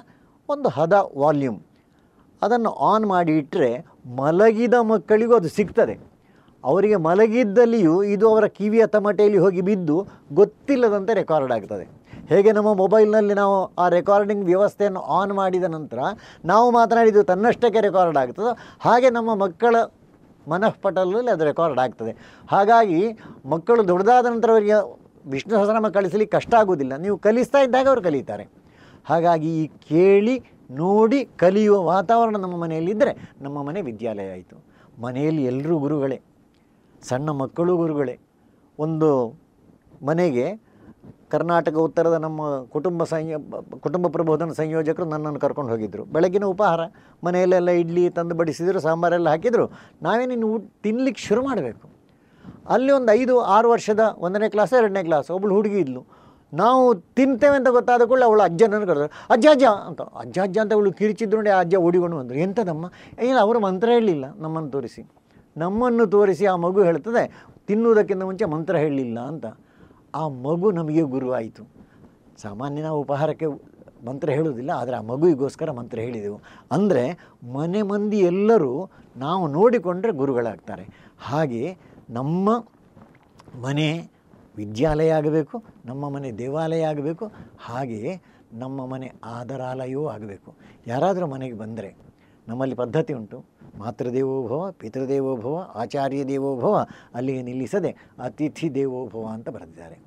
ಒಂದು 0.49 0.69
ಹದ 0.69 1.11
ವಾಲ್ಯೂಮ್. 1.17 1.59
ಅದನ್ನು 2.41 2.69
ಆನ್ 2.69 3.05
ಮಾಡಿ 3.05 3.37
ಇಟ್ಟರೆ 3.37 3.85
ಮಲಗಿದ 4.15 4.73
ಮಕ್ಕಳಿಗೂ 4.73 5.35
ಅದು 5.35 5.49
ಸಿಗ್ತದೆ. 5.49 5.99
ಅವರಿಗೆ 6.63 6.95
ಮಲಗಿದ್ದಲ್ಲಿಯೂ 6.95 8.03
ಇದು 8.03 8.29
ಅವರ 8.29 8.45
ಕಿವಿಯ 8.45 8.87
ತಮಟೆಯಲ್ಲಿ 8.87 9.37
ಹೋಗಿ 9.37 9.61
ಬಿದ್ದು 9.61 10.07
ಗೊತ್ತಿಲ್ಲದಂತೆ 10.33 11.13
ರೆಕಾರ್ಡ್ 11.13 11.51
ಆಗ್ತದೆ. 11.51 12.04
ಹೇಗೆ 12.29 12.51
ನಮ್ಮ 12.51 12.73
ಮೊಬೈಲ್ನಲ್ಲಿ 12.73 13.33
ನಾವು 13.33 13.73
ಆ 13.75 13.89
ರೆಕಾರ್ಡಿಂಗ್ 13.89 14.45
ವ್ಯವಸ್ಥೆಯನ್ನು 14.45 14.99
ಆನ್ 14.99 15.33
ಮಾಡಿದ 15.33 15.63
ನಂತರ 15.63 15.99
ನಾವು 16.45 16.71
ಮಾತನಾಡಿದ್ದು 16.71 17.23
ತನ್ನಷ್ಟಕ್ಕೆ 17.23 17.81
ರೆಕಾರ್ಡ್ 17.81 18.17
ಆಗ್ತದೋ. 18.17 18.57
ಹಾಗೆ 18.79 19.09
ನಮ್ಮ 19.09 19.35
ಮಕ್ಕಳ 19.35 19.75
ಮನಃಪಟಲಲ್ಲಿ 20.47 21.31
ಅದು 21.31 21.43
ರೆಕಾರ್ಡ್ 21.43 21.79
ಆಗ್ತದೆ. 21.79 22.41
ಹಾಗಾಗಿ 22.51 23.17
ಮಕ್ಕಳು 23.45 23.87
ದೊಡ್ಡದಾದ 23.87 24.25
ನಂತರ 24.25 24.51
ಅವರಿಗೆ 24.51 25.05
ವಿಷ್ಣು 25.29 25.55
ಸಹಸ್ರನಾಮ 25.55 25.87
ಕಳಿಸಲಿಕ್ಕೆ 25.87 26.37
ಕಷ್ಟ 26.37 26.53
ಆಗುವುದಿಲ್ಲ. 26.55 26.95
ನೀವು 26.95 27.17
ಕಲಿಸ್ತಾ 27.17 27.59
ಇದ್ದಾಗ 27.59 27.87
ಅವರು 27.87 28.01
ಕಲಿತಾರೆ. 28.01 28.47
ಹಾಗಾಗಿ 29.05 29.63
ಈ 29.63 29.67
ಕೇಳಿ, 29.67 30.43
ನೋಡಿ, 30.71 31.25
ಕಲಿಯುವ 31.25 31.83
ವಾತಾವರಣ 31.83 32.37
ನಮ್ಮ 32.37 32.57
ಮನೆಯಲ್ಲಿದ್ದರೆ 32.57 33.33
ನಮ್ಮ 33.41 33.63
ಮನೆ 33.63 33.81
ವಿದ್ಯಾಲಯ 33.81 34.31
ಆಯಿತು. 34.31 34.63
ಮನೆಯಲ್ಲಿ 35.01 35.43
ಎಲ್ಲರೂ 35.43 35.77
ಗುರುಗಳೇ, 35.77 36.21
ಸಣ್ಣ 37.01 37.29
ಮಕ್ಕಳು 37.29 37.77
ಗುರುಗಳೇ, 37.77 38.19
ಒಂದು 38.79 39.09
ಮನೆಗೆ 40.05 40.64
ಕರ್ನಾಟಕ 41.31 41.75
ಉತ್ತರದ 41.87 42.17
ನಮ್ಮ 42.25 42.41
ಕುಟುಂಬ 42.73 43.03
ಸಂಯೋ, 43.11 43.37
ಕುಟುಂಬ 43.85 44.07
ಪ್ರಬೋಧನ 44.07 44.51
ಸಂಯೋಜಕರು 44.59 45.07
ನನ್ನನ್ನು 45.13 45.39
ಕರ್ಕೊಂಡು 45.39 45.71
ಹೋಗಿದ್ದರು 45.71 46.03
ಬೆಳಗಿನ 46.15 46.45
ಉಪಹಾರ, 46.53 46.81
ಮನೆಯಲ್ಲೆಲ್ಲ 47.23 47.71
ಇಡ್ಲಿ 47.81 48.03
ತಂದು 48.17 48.35
ಬಡಿಸಿದರು, 48.35 48.79
ಸಾಂಬಾರೆಲ್ಲ 48.79 49.29
ಹಾಕಿದರು. 49.29 49.65
ನಾವೇನಿನ್ನು 50.07 50.47
ಊಟ 50.53 50.63
ತಿನ್ಲಿಕ್ಕೆ 50.83 51.23
ಶುರು 51.27 51.43
ಮಾಡಬೇಕು. 51.47 51.85
ಅಲ್ಲಿ 52.73 52.91
ಒಂದು 52.91 53.11
ಐದು, 53.11 53.33
ಆರು 53.55 53.67
ವರ್ಷದ 53.69 54.03
ಒಂದನೇ 54.25 54.49
ಕ್ಲಾಸ್, 54.55 54.73
ಎರಡನೇ 54.81 55.03
ಕ್ಲಾಸ್ 55.09 55.29
ಒಬ್ಬಳು 55.37 55.55
ಹುಡುಗಿ 55.55 55.79
ಇದ್ಲು. 55.85 56.03
ನಾವು 56.53 56.81
ತಿಂತೇವೆ 57.17 57.55
ಅಂತ 57.59 57.69
ಗೊತ್ತಾದ 57.77 58.03
ಕೂಡಲೇ 58.09 58.25
ಅವಳು 58.29 58.41
ಅಜ್ಜನನ್ನು 58.47 58.87
ಕರೆದ್ರು, 58.87 59.09
ಅಜ್ಜ 59.33 59.45
ಅಜ್ಜ 59.53 59.65
ಅಂತ. 59.89 60.01
ಅಜ್ಜ 60.23 60.37
ಅಜ್ಜ 60.45 60.57
ಅಂತ 60.63 60.73
ಅವಳು 60.77 60.91
ಕಿರಿಚಿದ್ರು 60.99 61.41
ಆ 61.55 61.59
ಅಜ್ಜ 61.63 61.75
ಓಡಿಕೊಂಡು 61.87 62.17
ಬಂದರು. 62.17 62.37
ಎಂಥದಮ್ಮ 62.45 62.85
ಏನು 63.27 63.37
ಅವರು 63.45 63.59
ಮಂತ್ರ 63.67 63.87
ಹೇಳಲಿಲ್ಲ 63.95 64.25
ನಮ್ಮನ್ನು 64.43 64.71
ತೋರಿಸಿ. 64.75 65.01
ನಮ್ಮನ್ನು 65.57 66.05
ತೋರಿಸಿ 66.15 66.45
ಆ 66.53 66.55
ಮಗು 66.63 66.81
ಹೇಳ್ತದೆ, 66.89 67.23
ತಿನ್ನುವುದಕ್ಕಿಂತ 67.67 68.23
ಮುಂಚೆ 68.29 68.45
ಮಂತ್ರ 68.53 68.75
ಹೇಳಲಿಲ್ಲ 68.85 69.19
ಅಂತ. 69.31 69.45
ಆ 70.19 70.21
ಮಗು 70.45 70.67
ನಮಗೆ 70.79 71.03
ಗುರುವಾಯಿತು. 71.13 71.63
ಸಾಮಾನ್ಯ 72.43 72.81
ನಾವು 72.87 72.99
ಉಪಹಾರಕ್ಕೆ 73.05 73.47
ಮಂತ್ರ 74.07 74.27
ಹೇಳುವುದಿಲ್ಲ, 74.37 74.71
ಆದರೆ 74.81 74.95
ಆ 74.99 75.03
ಮಗುವಿಗೋಸ್ಕರ 75.11 75.69
ಮಂತ್ರ 75.79 75.97
ಹೇಳಿದೆವು. 76.05 76.37
ಅಂದರೆ 76.75 77.03
ಮನೆ 77.57 77.81
ಮಂದಿ 77.91 78.19
ಎಲ್ಲರೂ 78.31 78.71
ನಾವು 79.15 79.43
ನೋಡಿಕೊಂಡ್ರೆ 79.57 80.11
ಗುರುಗಳಾಗ್ತಾರೆ. 80.21 80.85
ಹಾಗೆ 81.27 81.63
ನಮ್ಮ 82.17 82.49
ಮನೆ 83.65 83.87
ವಿದ್ಯಾಲಯ 84.55 85.11
ಆಗಬೇಕು, 85.19 85.55
ನಮ್ಮ 85.89 86.03
ಮನೆ 86.15 86.29
ದೇವಾಲಯ 86.41 86.89
ಆಗಬೇಕು 86.91 87.25
ಹಾಗೆಯೇ 87.67 88.13
ನಮ್ಮ 88.63 88.79
ಮನೆ 88.91 89.07
ಆದರಾಲಯವೂ 89.37 90.05
ಆಗಬೇಕು. 90.15 90.49
ಯಾರಾದರೂ 90.87 91.25
ಮನೆಗೆ 91.33 91.57
ಬಂದರೆ 91.63 91.89
ನಮ್ಮಲ್ಲಿ 92.47 92.75
ಪದ್ಧತಿ 92.81 93.13
ಉಂಟು. 93.19 93.37
ಮಾತೃದೇವೋಭವ, 93.79 94.61
ಪಿತೃದೇವೋಭವ 94.81 95.55
ಆಚಾರ್ಯ 95.75 96.23
ದೇವೋಭವ 96.25 96.75
ಅಲ್ಲಿಗೆ 97.17 97.41
ನಿಲ್ಲಿಸದೆ 97.49 97.91
ಅತಿಥಿ 98.23 98.67
ದೇವೋಭವ 98.75 99.25
ಅಂತ 99.37 99.49
ಬರೆದಿದ್ದಾರೆ. 99.55 99.97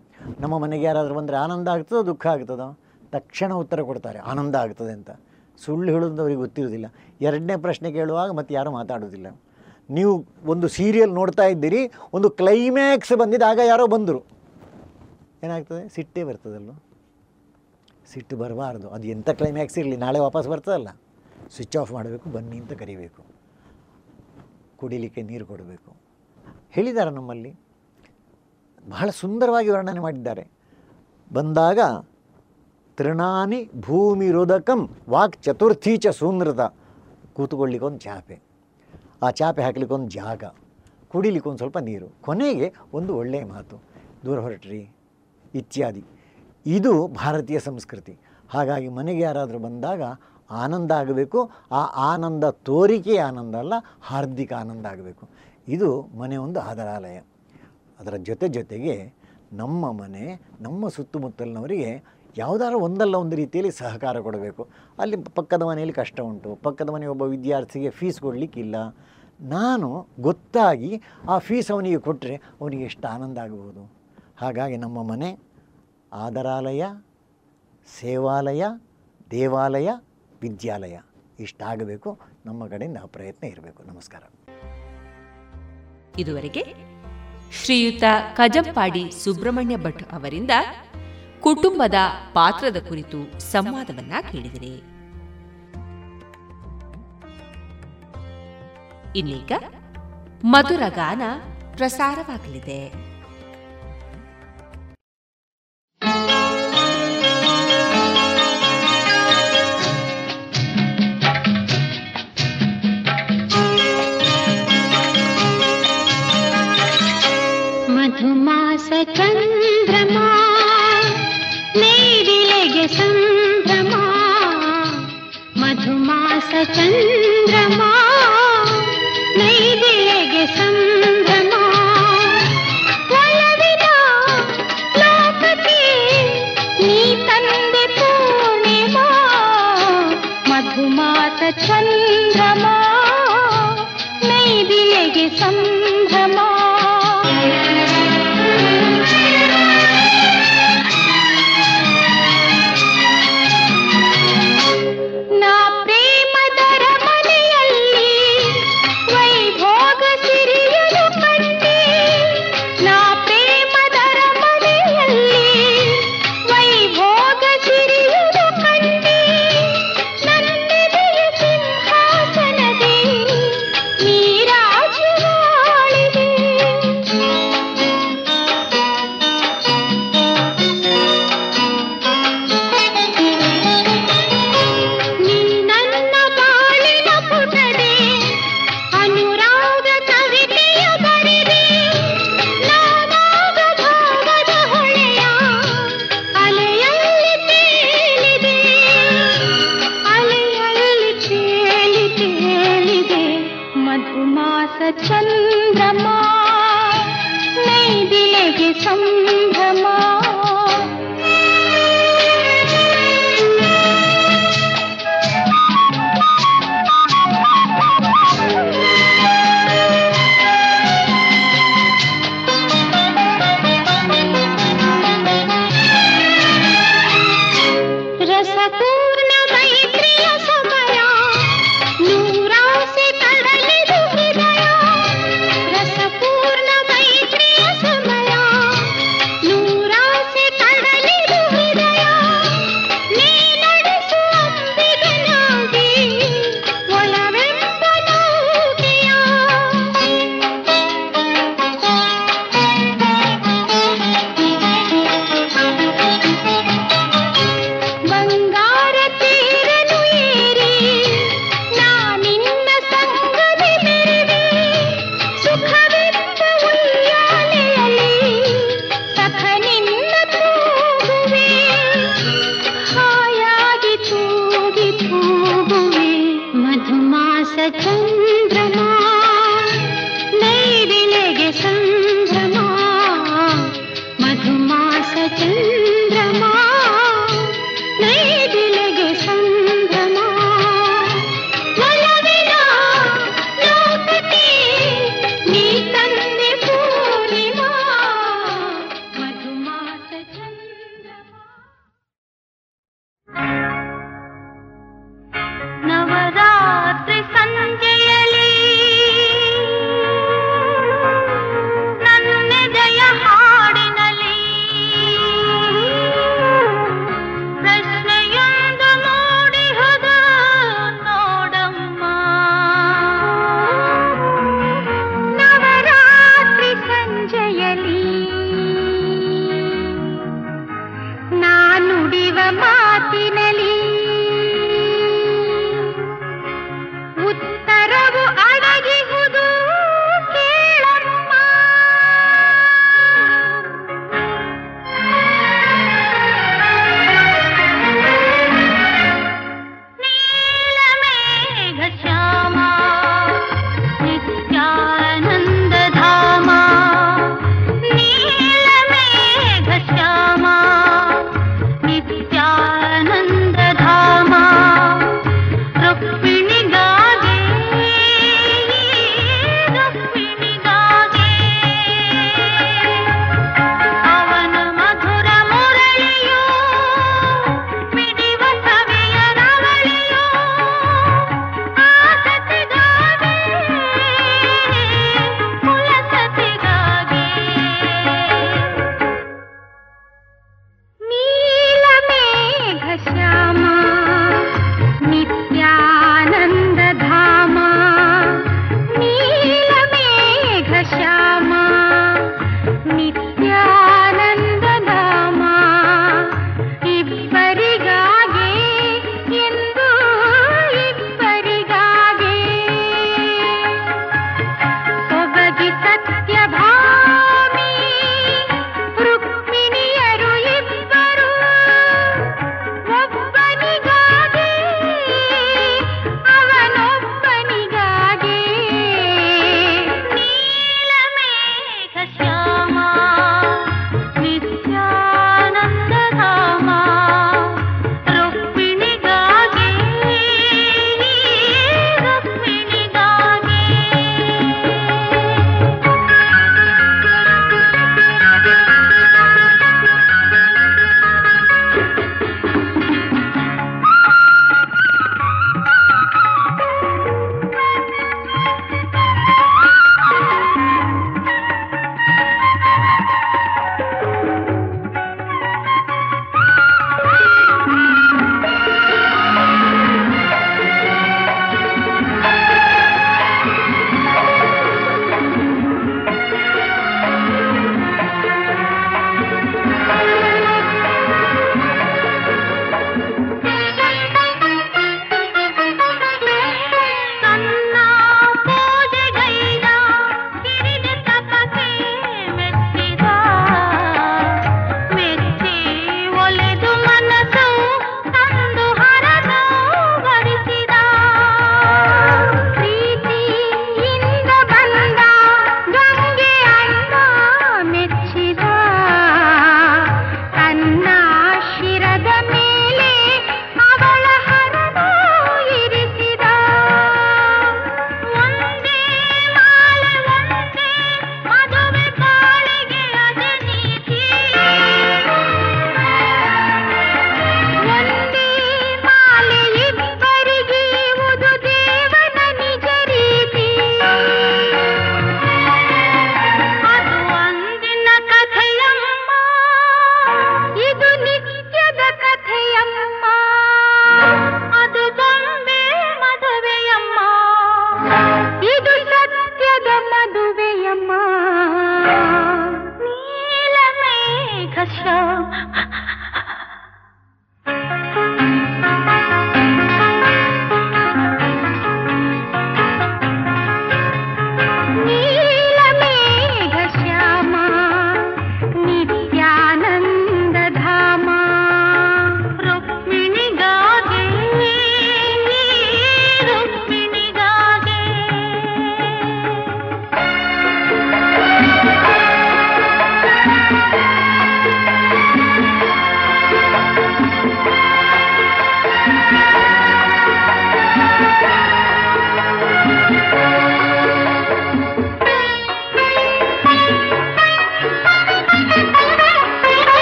ನಮ್ಮ 0.40 0.54
ಮನೆಗೆ 0.58 0.84
ಯಾರಾದರೂ 0.84 1.14
ಬಂದರೆ 1.14 1.36
ಆನಂದ 1.36 1.68
ಆಗ್ತದೋ 1.68 2.00
ದುಃಖ 2.10 2.26
ಆಗ್ತದೋ 2.26 2.68
ತಕ್ಷಣ 3.12 3.50
ಉತ್ತರ 3.62 3.80
ಕೊಡ್ತಾರೆ, 3.82 4.18
ಆನಂದ 4.30 4.54
ಆಗ್ತದೆ 4.54 4.92
ಅಂತ. 4.92 5.10
ಸುಳ್ಳು 5.64 5.88
ಹೇಳೋದು 5.92 6.20
ಅವ್ರಿಗೆ 6.22 6.40
ಗೊತ್ತಿರೋದಿಲ್ಲ 6.40 6.86
ಎರಡನೇ 7.20 7.54
ಪ್ರಶ್ನೆ 7.66 7.88
ಕೇಳುವಾಗ 7.92 8.30
ಮತ್ತೆ 8.38 8.52
ಯಾರೂ 8.54 8.70
ಮಾತಾಡೋದಿಲ್ಲ 8.70 9.28
ನೀವು 9.96 10.12
ಒಂದು 10.52 10.66
ಸೀರಿಯಲ್ 10.68 11.12
ನೋಡ್ತಾ 11.20 11.44
ಇದ್ದೀರಿ, 11.44 11.80
ಒಂದು 12.16 12.30
ಕ್ಲೈಮ್ಯಾಕ್ಸ್ 12.40 13.12
ಬಂದಿದ್ದಾಗ 13.22 13.58
ಯಾರೋ 13.66 13.86
ಬಂದರು. 13.86 14.20
ಏನಾಗ್ತದೆ? 15.44 15.82
ಸಿಟ್ಟೇ 15.94 16.22
ಬರ್ತದಲ್ವ? 16.24 16.72
ಸಿಟ್ಟು 18.12 18.36
ಬರಬಾರ್ದು. 18.36 18.86
ಅದು 18.88 19.06
ಎಂಥ 19.08 19.30
ಕ್ಲೈಮ್ಯಾಕ್ಸ್ 19.30 19.78
ಇರಲಿ? 19.78 19.96
ನಾಳೆ 19.96 20.18
ವಾಪಸ್ 20.26 20.48
ಬರ್ತದಲ್ಲ. 20.48 20.88
ಸ್ವಿಚ್ 21.54 21.76
ಆಫ್ 21.76 21.92
ಮಾಡಬೇಕು, 21.92 22.28
ಬನ್ನಿ 22.30 22.56
ಅಂತ 22.62 22.72
ಕರಿಬೇಕು. 22.72 23.37
ಕುಡಿಲಿಕ್ಕೆ 24.78 25.22
ನೀರು 25.22 25.46
ಕೊಡಬೇಕು. 25.46 25.96
ಹೇಳಿದ್ದಾರೆ 26.70 27.10
ನಮ್ಮಲ್ಲಿ, 27.10 27.54
ಬಹಳ 28.88 29.10
ಸುಂದರವಾಗಿ 29.10 29.68
ವರ್ಣನೆ 29.68 30.00
ಮಾಡಿದ್ದಾರೆ. 30.00 30.48
ಬಂದಾಗ, 31.32 31.78
ತೃಣಾನಿ 32.96 33.70
ಭೂಮಿ 33.80 34.30
ರೋಧಕಂ 34.30 34.90
ವಾಕ್ 35.08 35.42
ಚತುರ್ಥೀಚ 35.42 36.06
ಸೂನೃತ 36.06 36.60
ಒಂದು 37.82 37.98
ಚಾಪೆ. 37.98 38.40
ಆ 39.22 39.30
ಚಾಪೆ 39.30 39.62
ಹಾಕ್ಲಿಕ್ಕೊಂದು 39.62 40.10
ಜಾಗ 40.10 40.44
ಕುಡಿಲಿಕ್ಕೊಂದು 41.08 41.58
ಸ್ವಲ್ಪ 41.58 41.78
ನೀರು. 41.78 42.08
ಕೊನೆಗೆ 42.20 42.74
ಒಂದು 42.92 43.16
ಒಳ್ಳೆಯ 43.16 43.44
ಮಾತು, 43.44 43.82
ದೂರ 44.24 44.38
ಹೊರಟ್ರಿ, 44.40 44.90
ಇತ್ಯಾದಿ. 45.54 46.04
ಇದು 46.66 47.06
ಭಾರತೀಯ 47.06 47.60
ಸಂಸ್ಕೃತಿ. 47.60 48.18
ಹಾಗಾಗಿ 48.48 48.88
ಮನೆಗೆ 48.88 49.20
ಯಾರಾದರೂ 49.20 49.58
ಬಂದಾಗ 49.58 50.02
ಆನಂದ 50.50 50.90
ಆಗಬೇಕು. 50.90 51.50
ಆ 51.72 51.84
ಆನಂದ 51.84 52.44
ತೋರಿಕೆ 52.50 53.16
ಆನಂದ 53.16 53.54
ಅಲ್ಲ, 53.54 53.74
ಹಾರ್ದಿಕ 54.02 54.52
ಆನಂದ 54.52 54.86
ಆಗಬೇಕು. 54.86 55.28
ಇದು 55.68 56.02
ಮನೆ 56.02 56.36
ಒಂದು 56.36 56.60
ಆಧಾರಾಲಯ 56.60 57.18
ಅದರ 58.00 58.16
ಜೊತೆ 58.16 58.48
ಜೊತೆಗೆ 58.48 59.14
ನಮ್ಮ 59.52 59.92
ಮನೆ, 59.92 60.40
ನಮ್ಮ 60.60 60.88
ಸುತ್ತಮುತ್ತಲಿನವರಿಗೆ 60.88 62.18
ಯಾವುದಾದ್ರೂ 62.38 62.78
ಒಂದಲ್ಲ 62.78 63.14
ಒಂದು 63.14 63.36
ರೀತಿಯಲ್ಲಿ 63.36 63.72
ಸಹಕಾರ 63.72 64.20
ಕೊಡಬೇಕು. 64.20 64.68
ಅಲ್ಲಿ 64.98 65.16
ಪಕ್ಕದ 65.16 65.62
ಮನೆಯಲ್ಲಿ 65.62 65.94
ಕಷ್ಟ 65.94 66.20
ಉಂಟು, 66.20 66.54
ಪಕ್ಕದ 66.54 66.90
ಮನೆ 66.90 67.06
ಒಬ್ಬ 67.06 67.22
ವಿದ್ಯಾರ್ಥಿಗೆ 67.22 67.90
ಫೀಸ್ 67.90 68.20
ಕೊಡಲಿಕ್ಕಿಲ್ಲ. 68.20 68.76
ನಾನು 69.40 70.06
ಗೊತ್ತಾಗಿ 70.20 71.02
ಆ 71.28 71.38
ಫೀಸ್ 71.38 71.70
ಅವನಿಗೆ 71.70 71.98
ಕೊಟ್ಟರೆ 71.98 72.36
ಅವನಿಗೆ 72.60 72.82
ಎಷ್ಟು 72.82 73.08
ಆನಂದ 73.08 73.38
ಆಗಬಹುದು. 73.38 73.92
ಹಾಗಾಗಿ 74.38 74.76
ನಮ್ಮ 74.76 75.02
ಮನೆ 75.02 75.38
ಆದರಾಲಯ, 76.12 76.84
ಸೇವಾಲಯ, 78.00 78.64
ದೇವಾಲಯ 79.30 79.88
ವಿದ್ಯಾಲಯ 80.40 80.98
ಇಷ್ಟಾಗಬೇಕು, 81.40 82.20
ನಮ್ಮ 82.46 82.68
ಕಡೆಯಿಂದ 82.68 82.96
ಪ್ರಯತ್ನ 83.06 83.46
ಇರಬೇಕು. 83.46 83.82
ನಮಸ್ಕಾರ. 83.82 84.22
ಇದುವರೆಗೆ 86.18 86.74
ಶ್ರೀಯುತ 87.52 88.04
ಕಜಂಪಾಡಿ 88.36 89.10
ಸುಬ್ರಹ್ಮಣ್ಯ 89.24 89.76
ಭಟ್ 89.76 90.02
ಅವರಿಂದ 90.12 90.50
ಕುಟುಂಬದ 91.40 91.94
ಪಾತ್ರದ 92.32 92.76
ಕುರಿತು 92.88 93.40
ಸಂವಾದವನ್ನ 93.40 94.12
ಕೇಳಿದರೆ. 94.32 94.98
ಇನ್ನೀಗ 99.18 99.52
ಮಧುರ 100.44 100.82
ಗಾನ 100.88 101.22
ಪ್ರಸಾರವಾಗಲಿದೆ. 101.76 103.07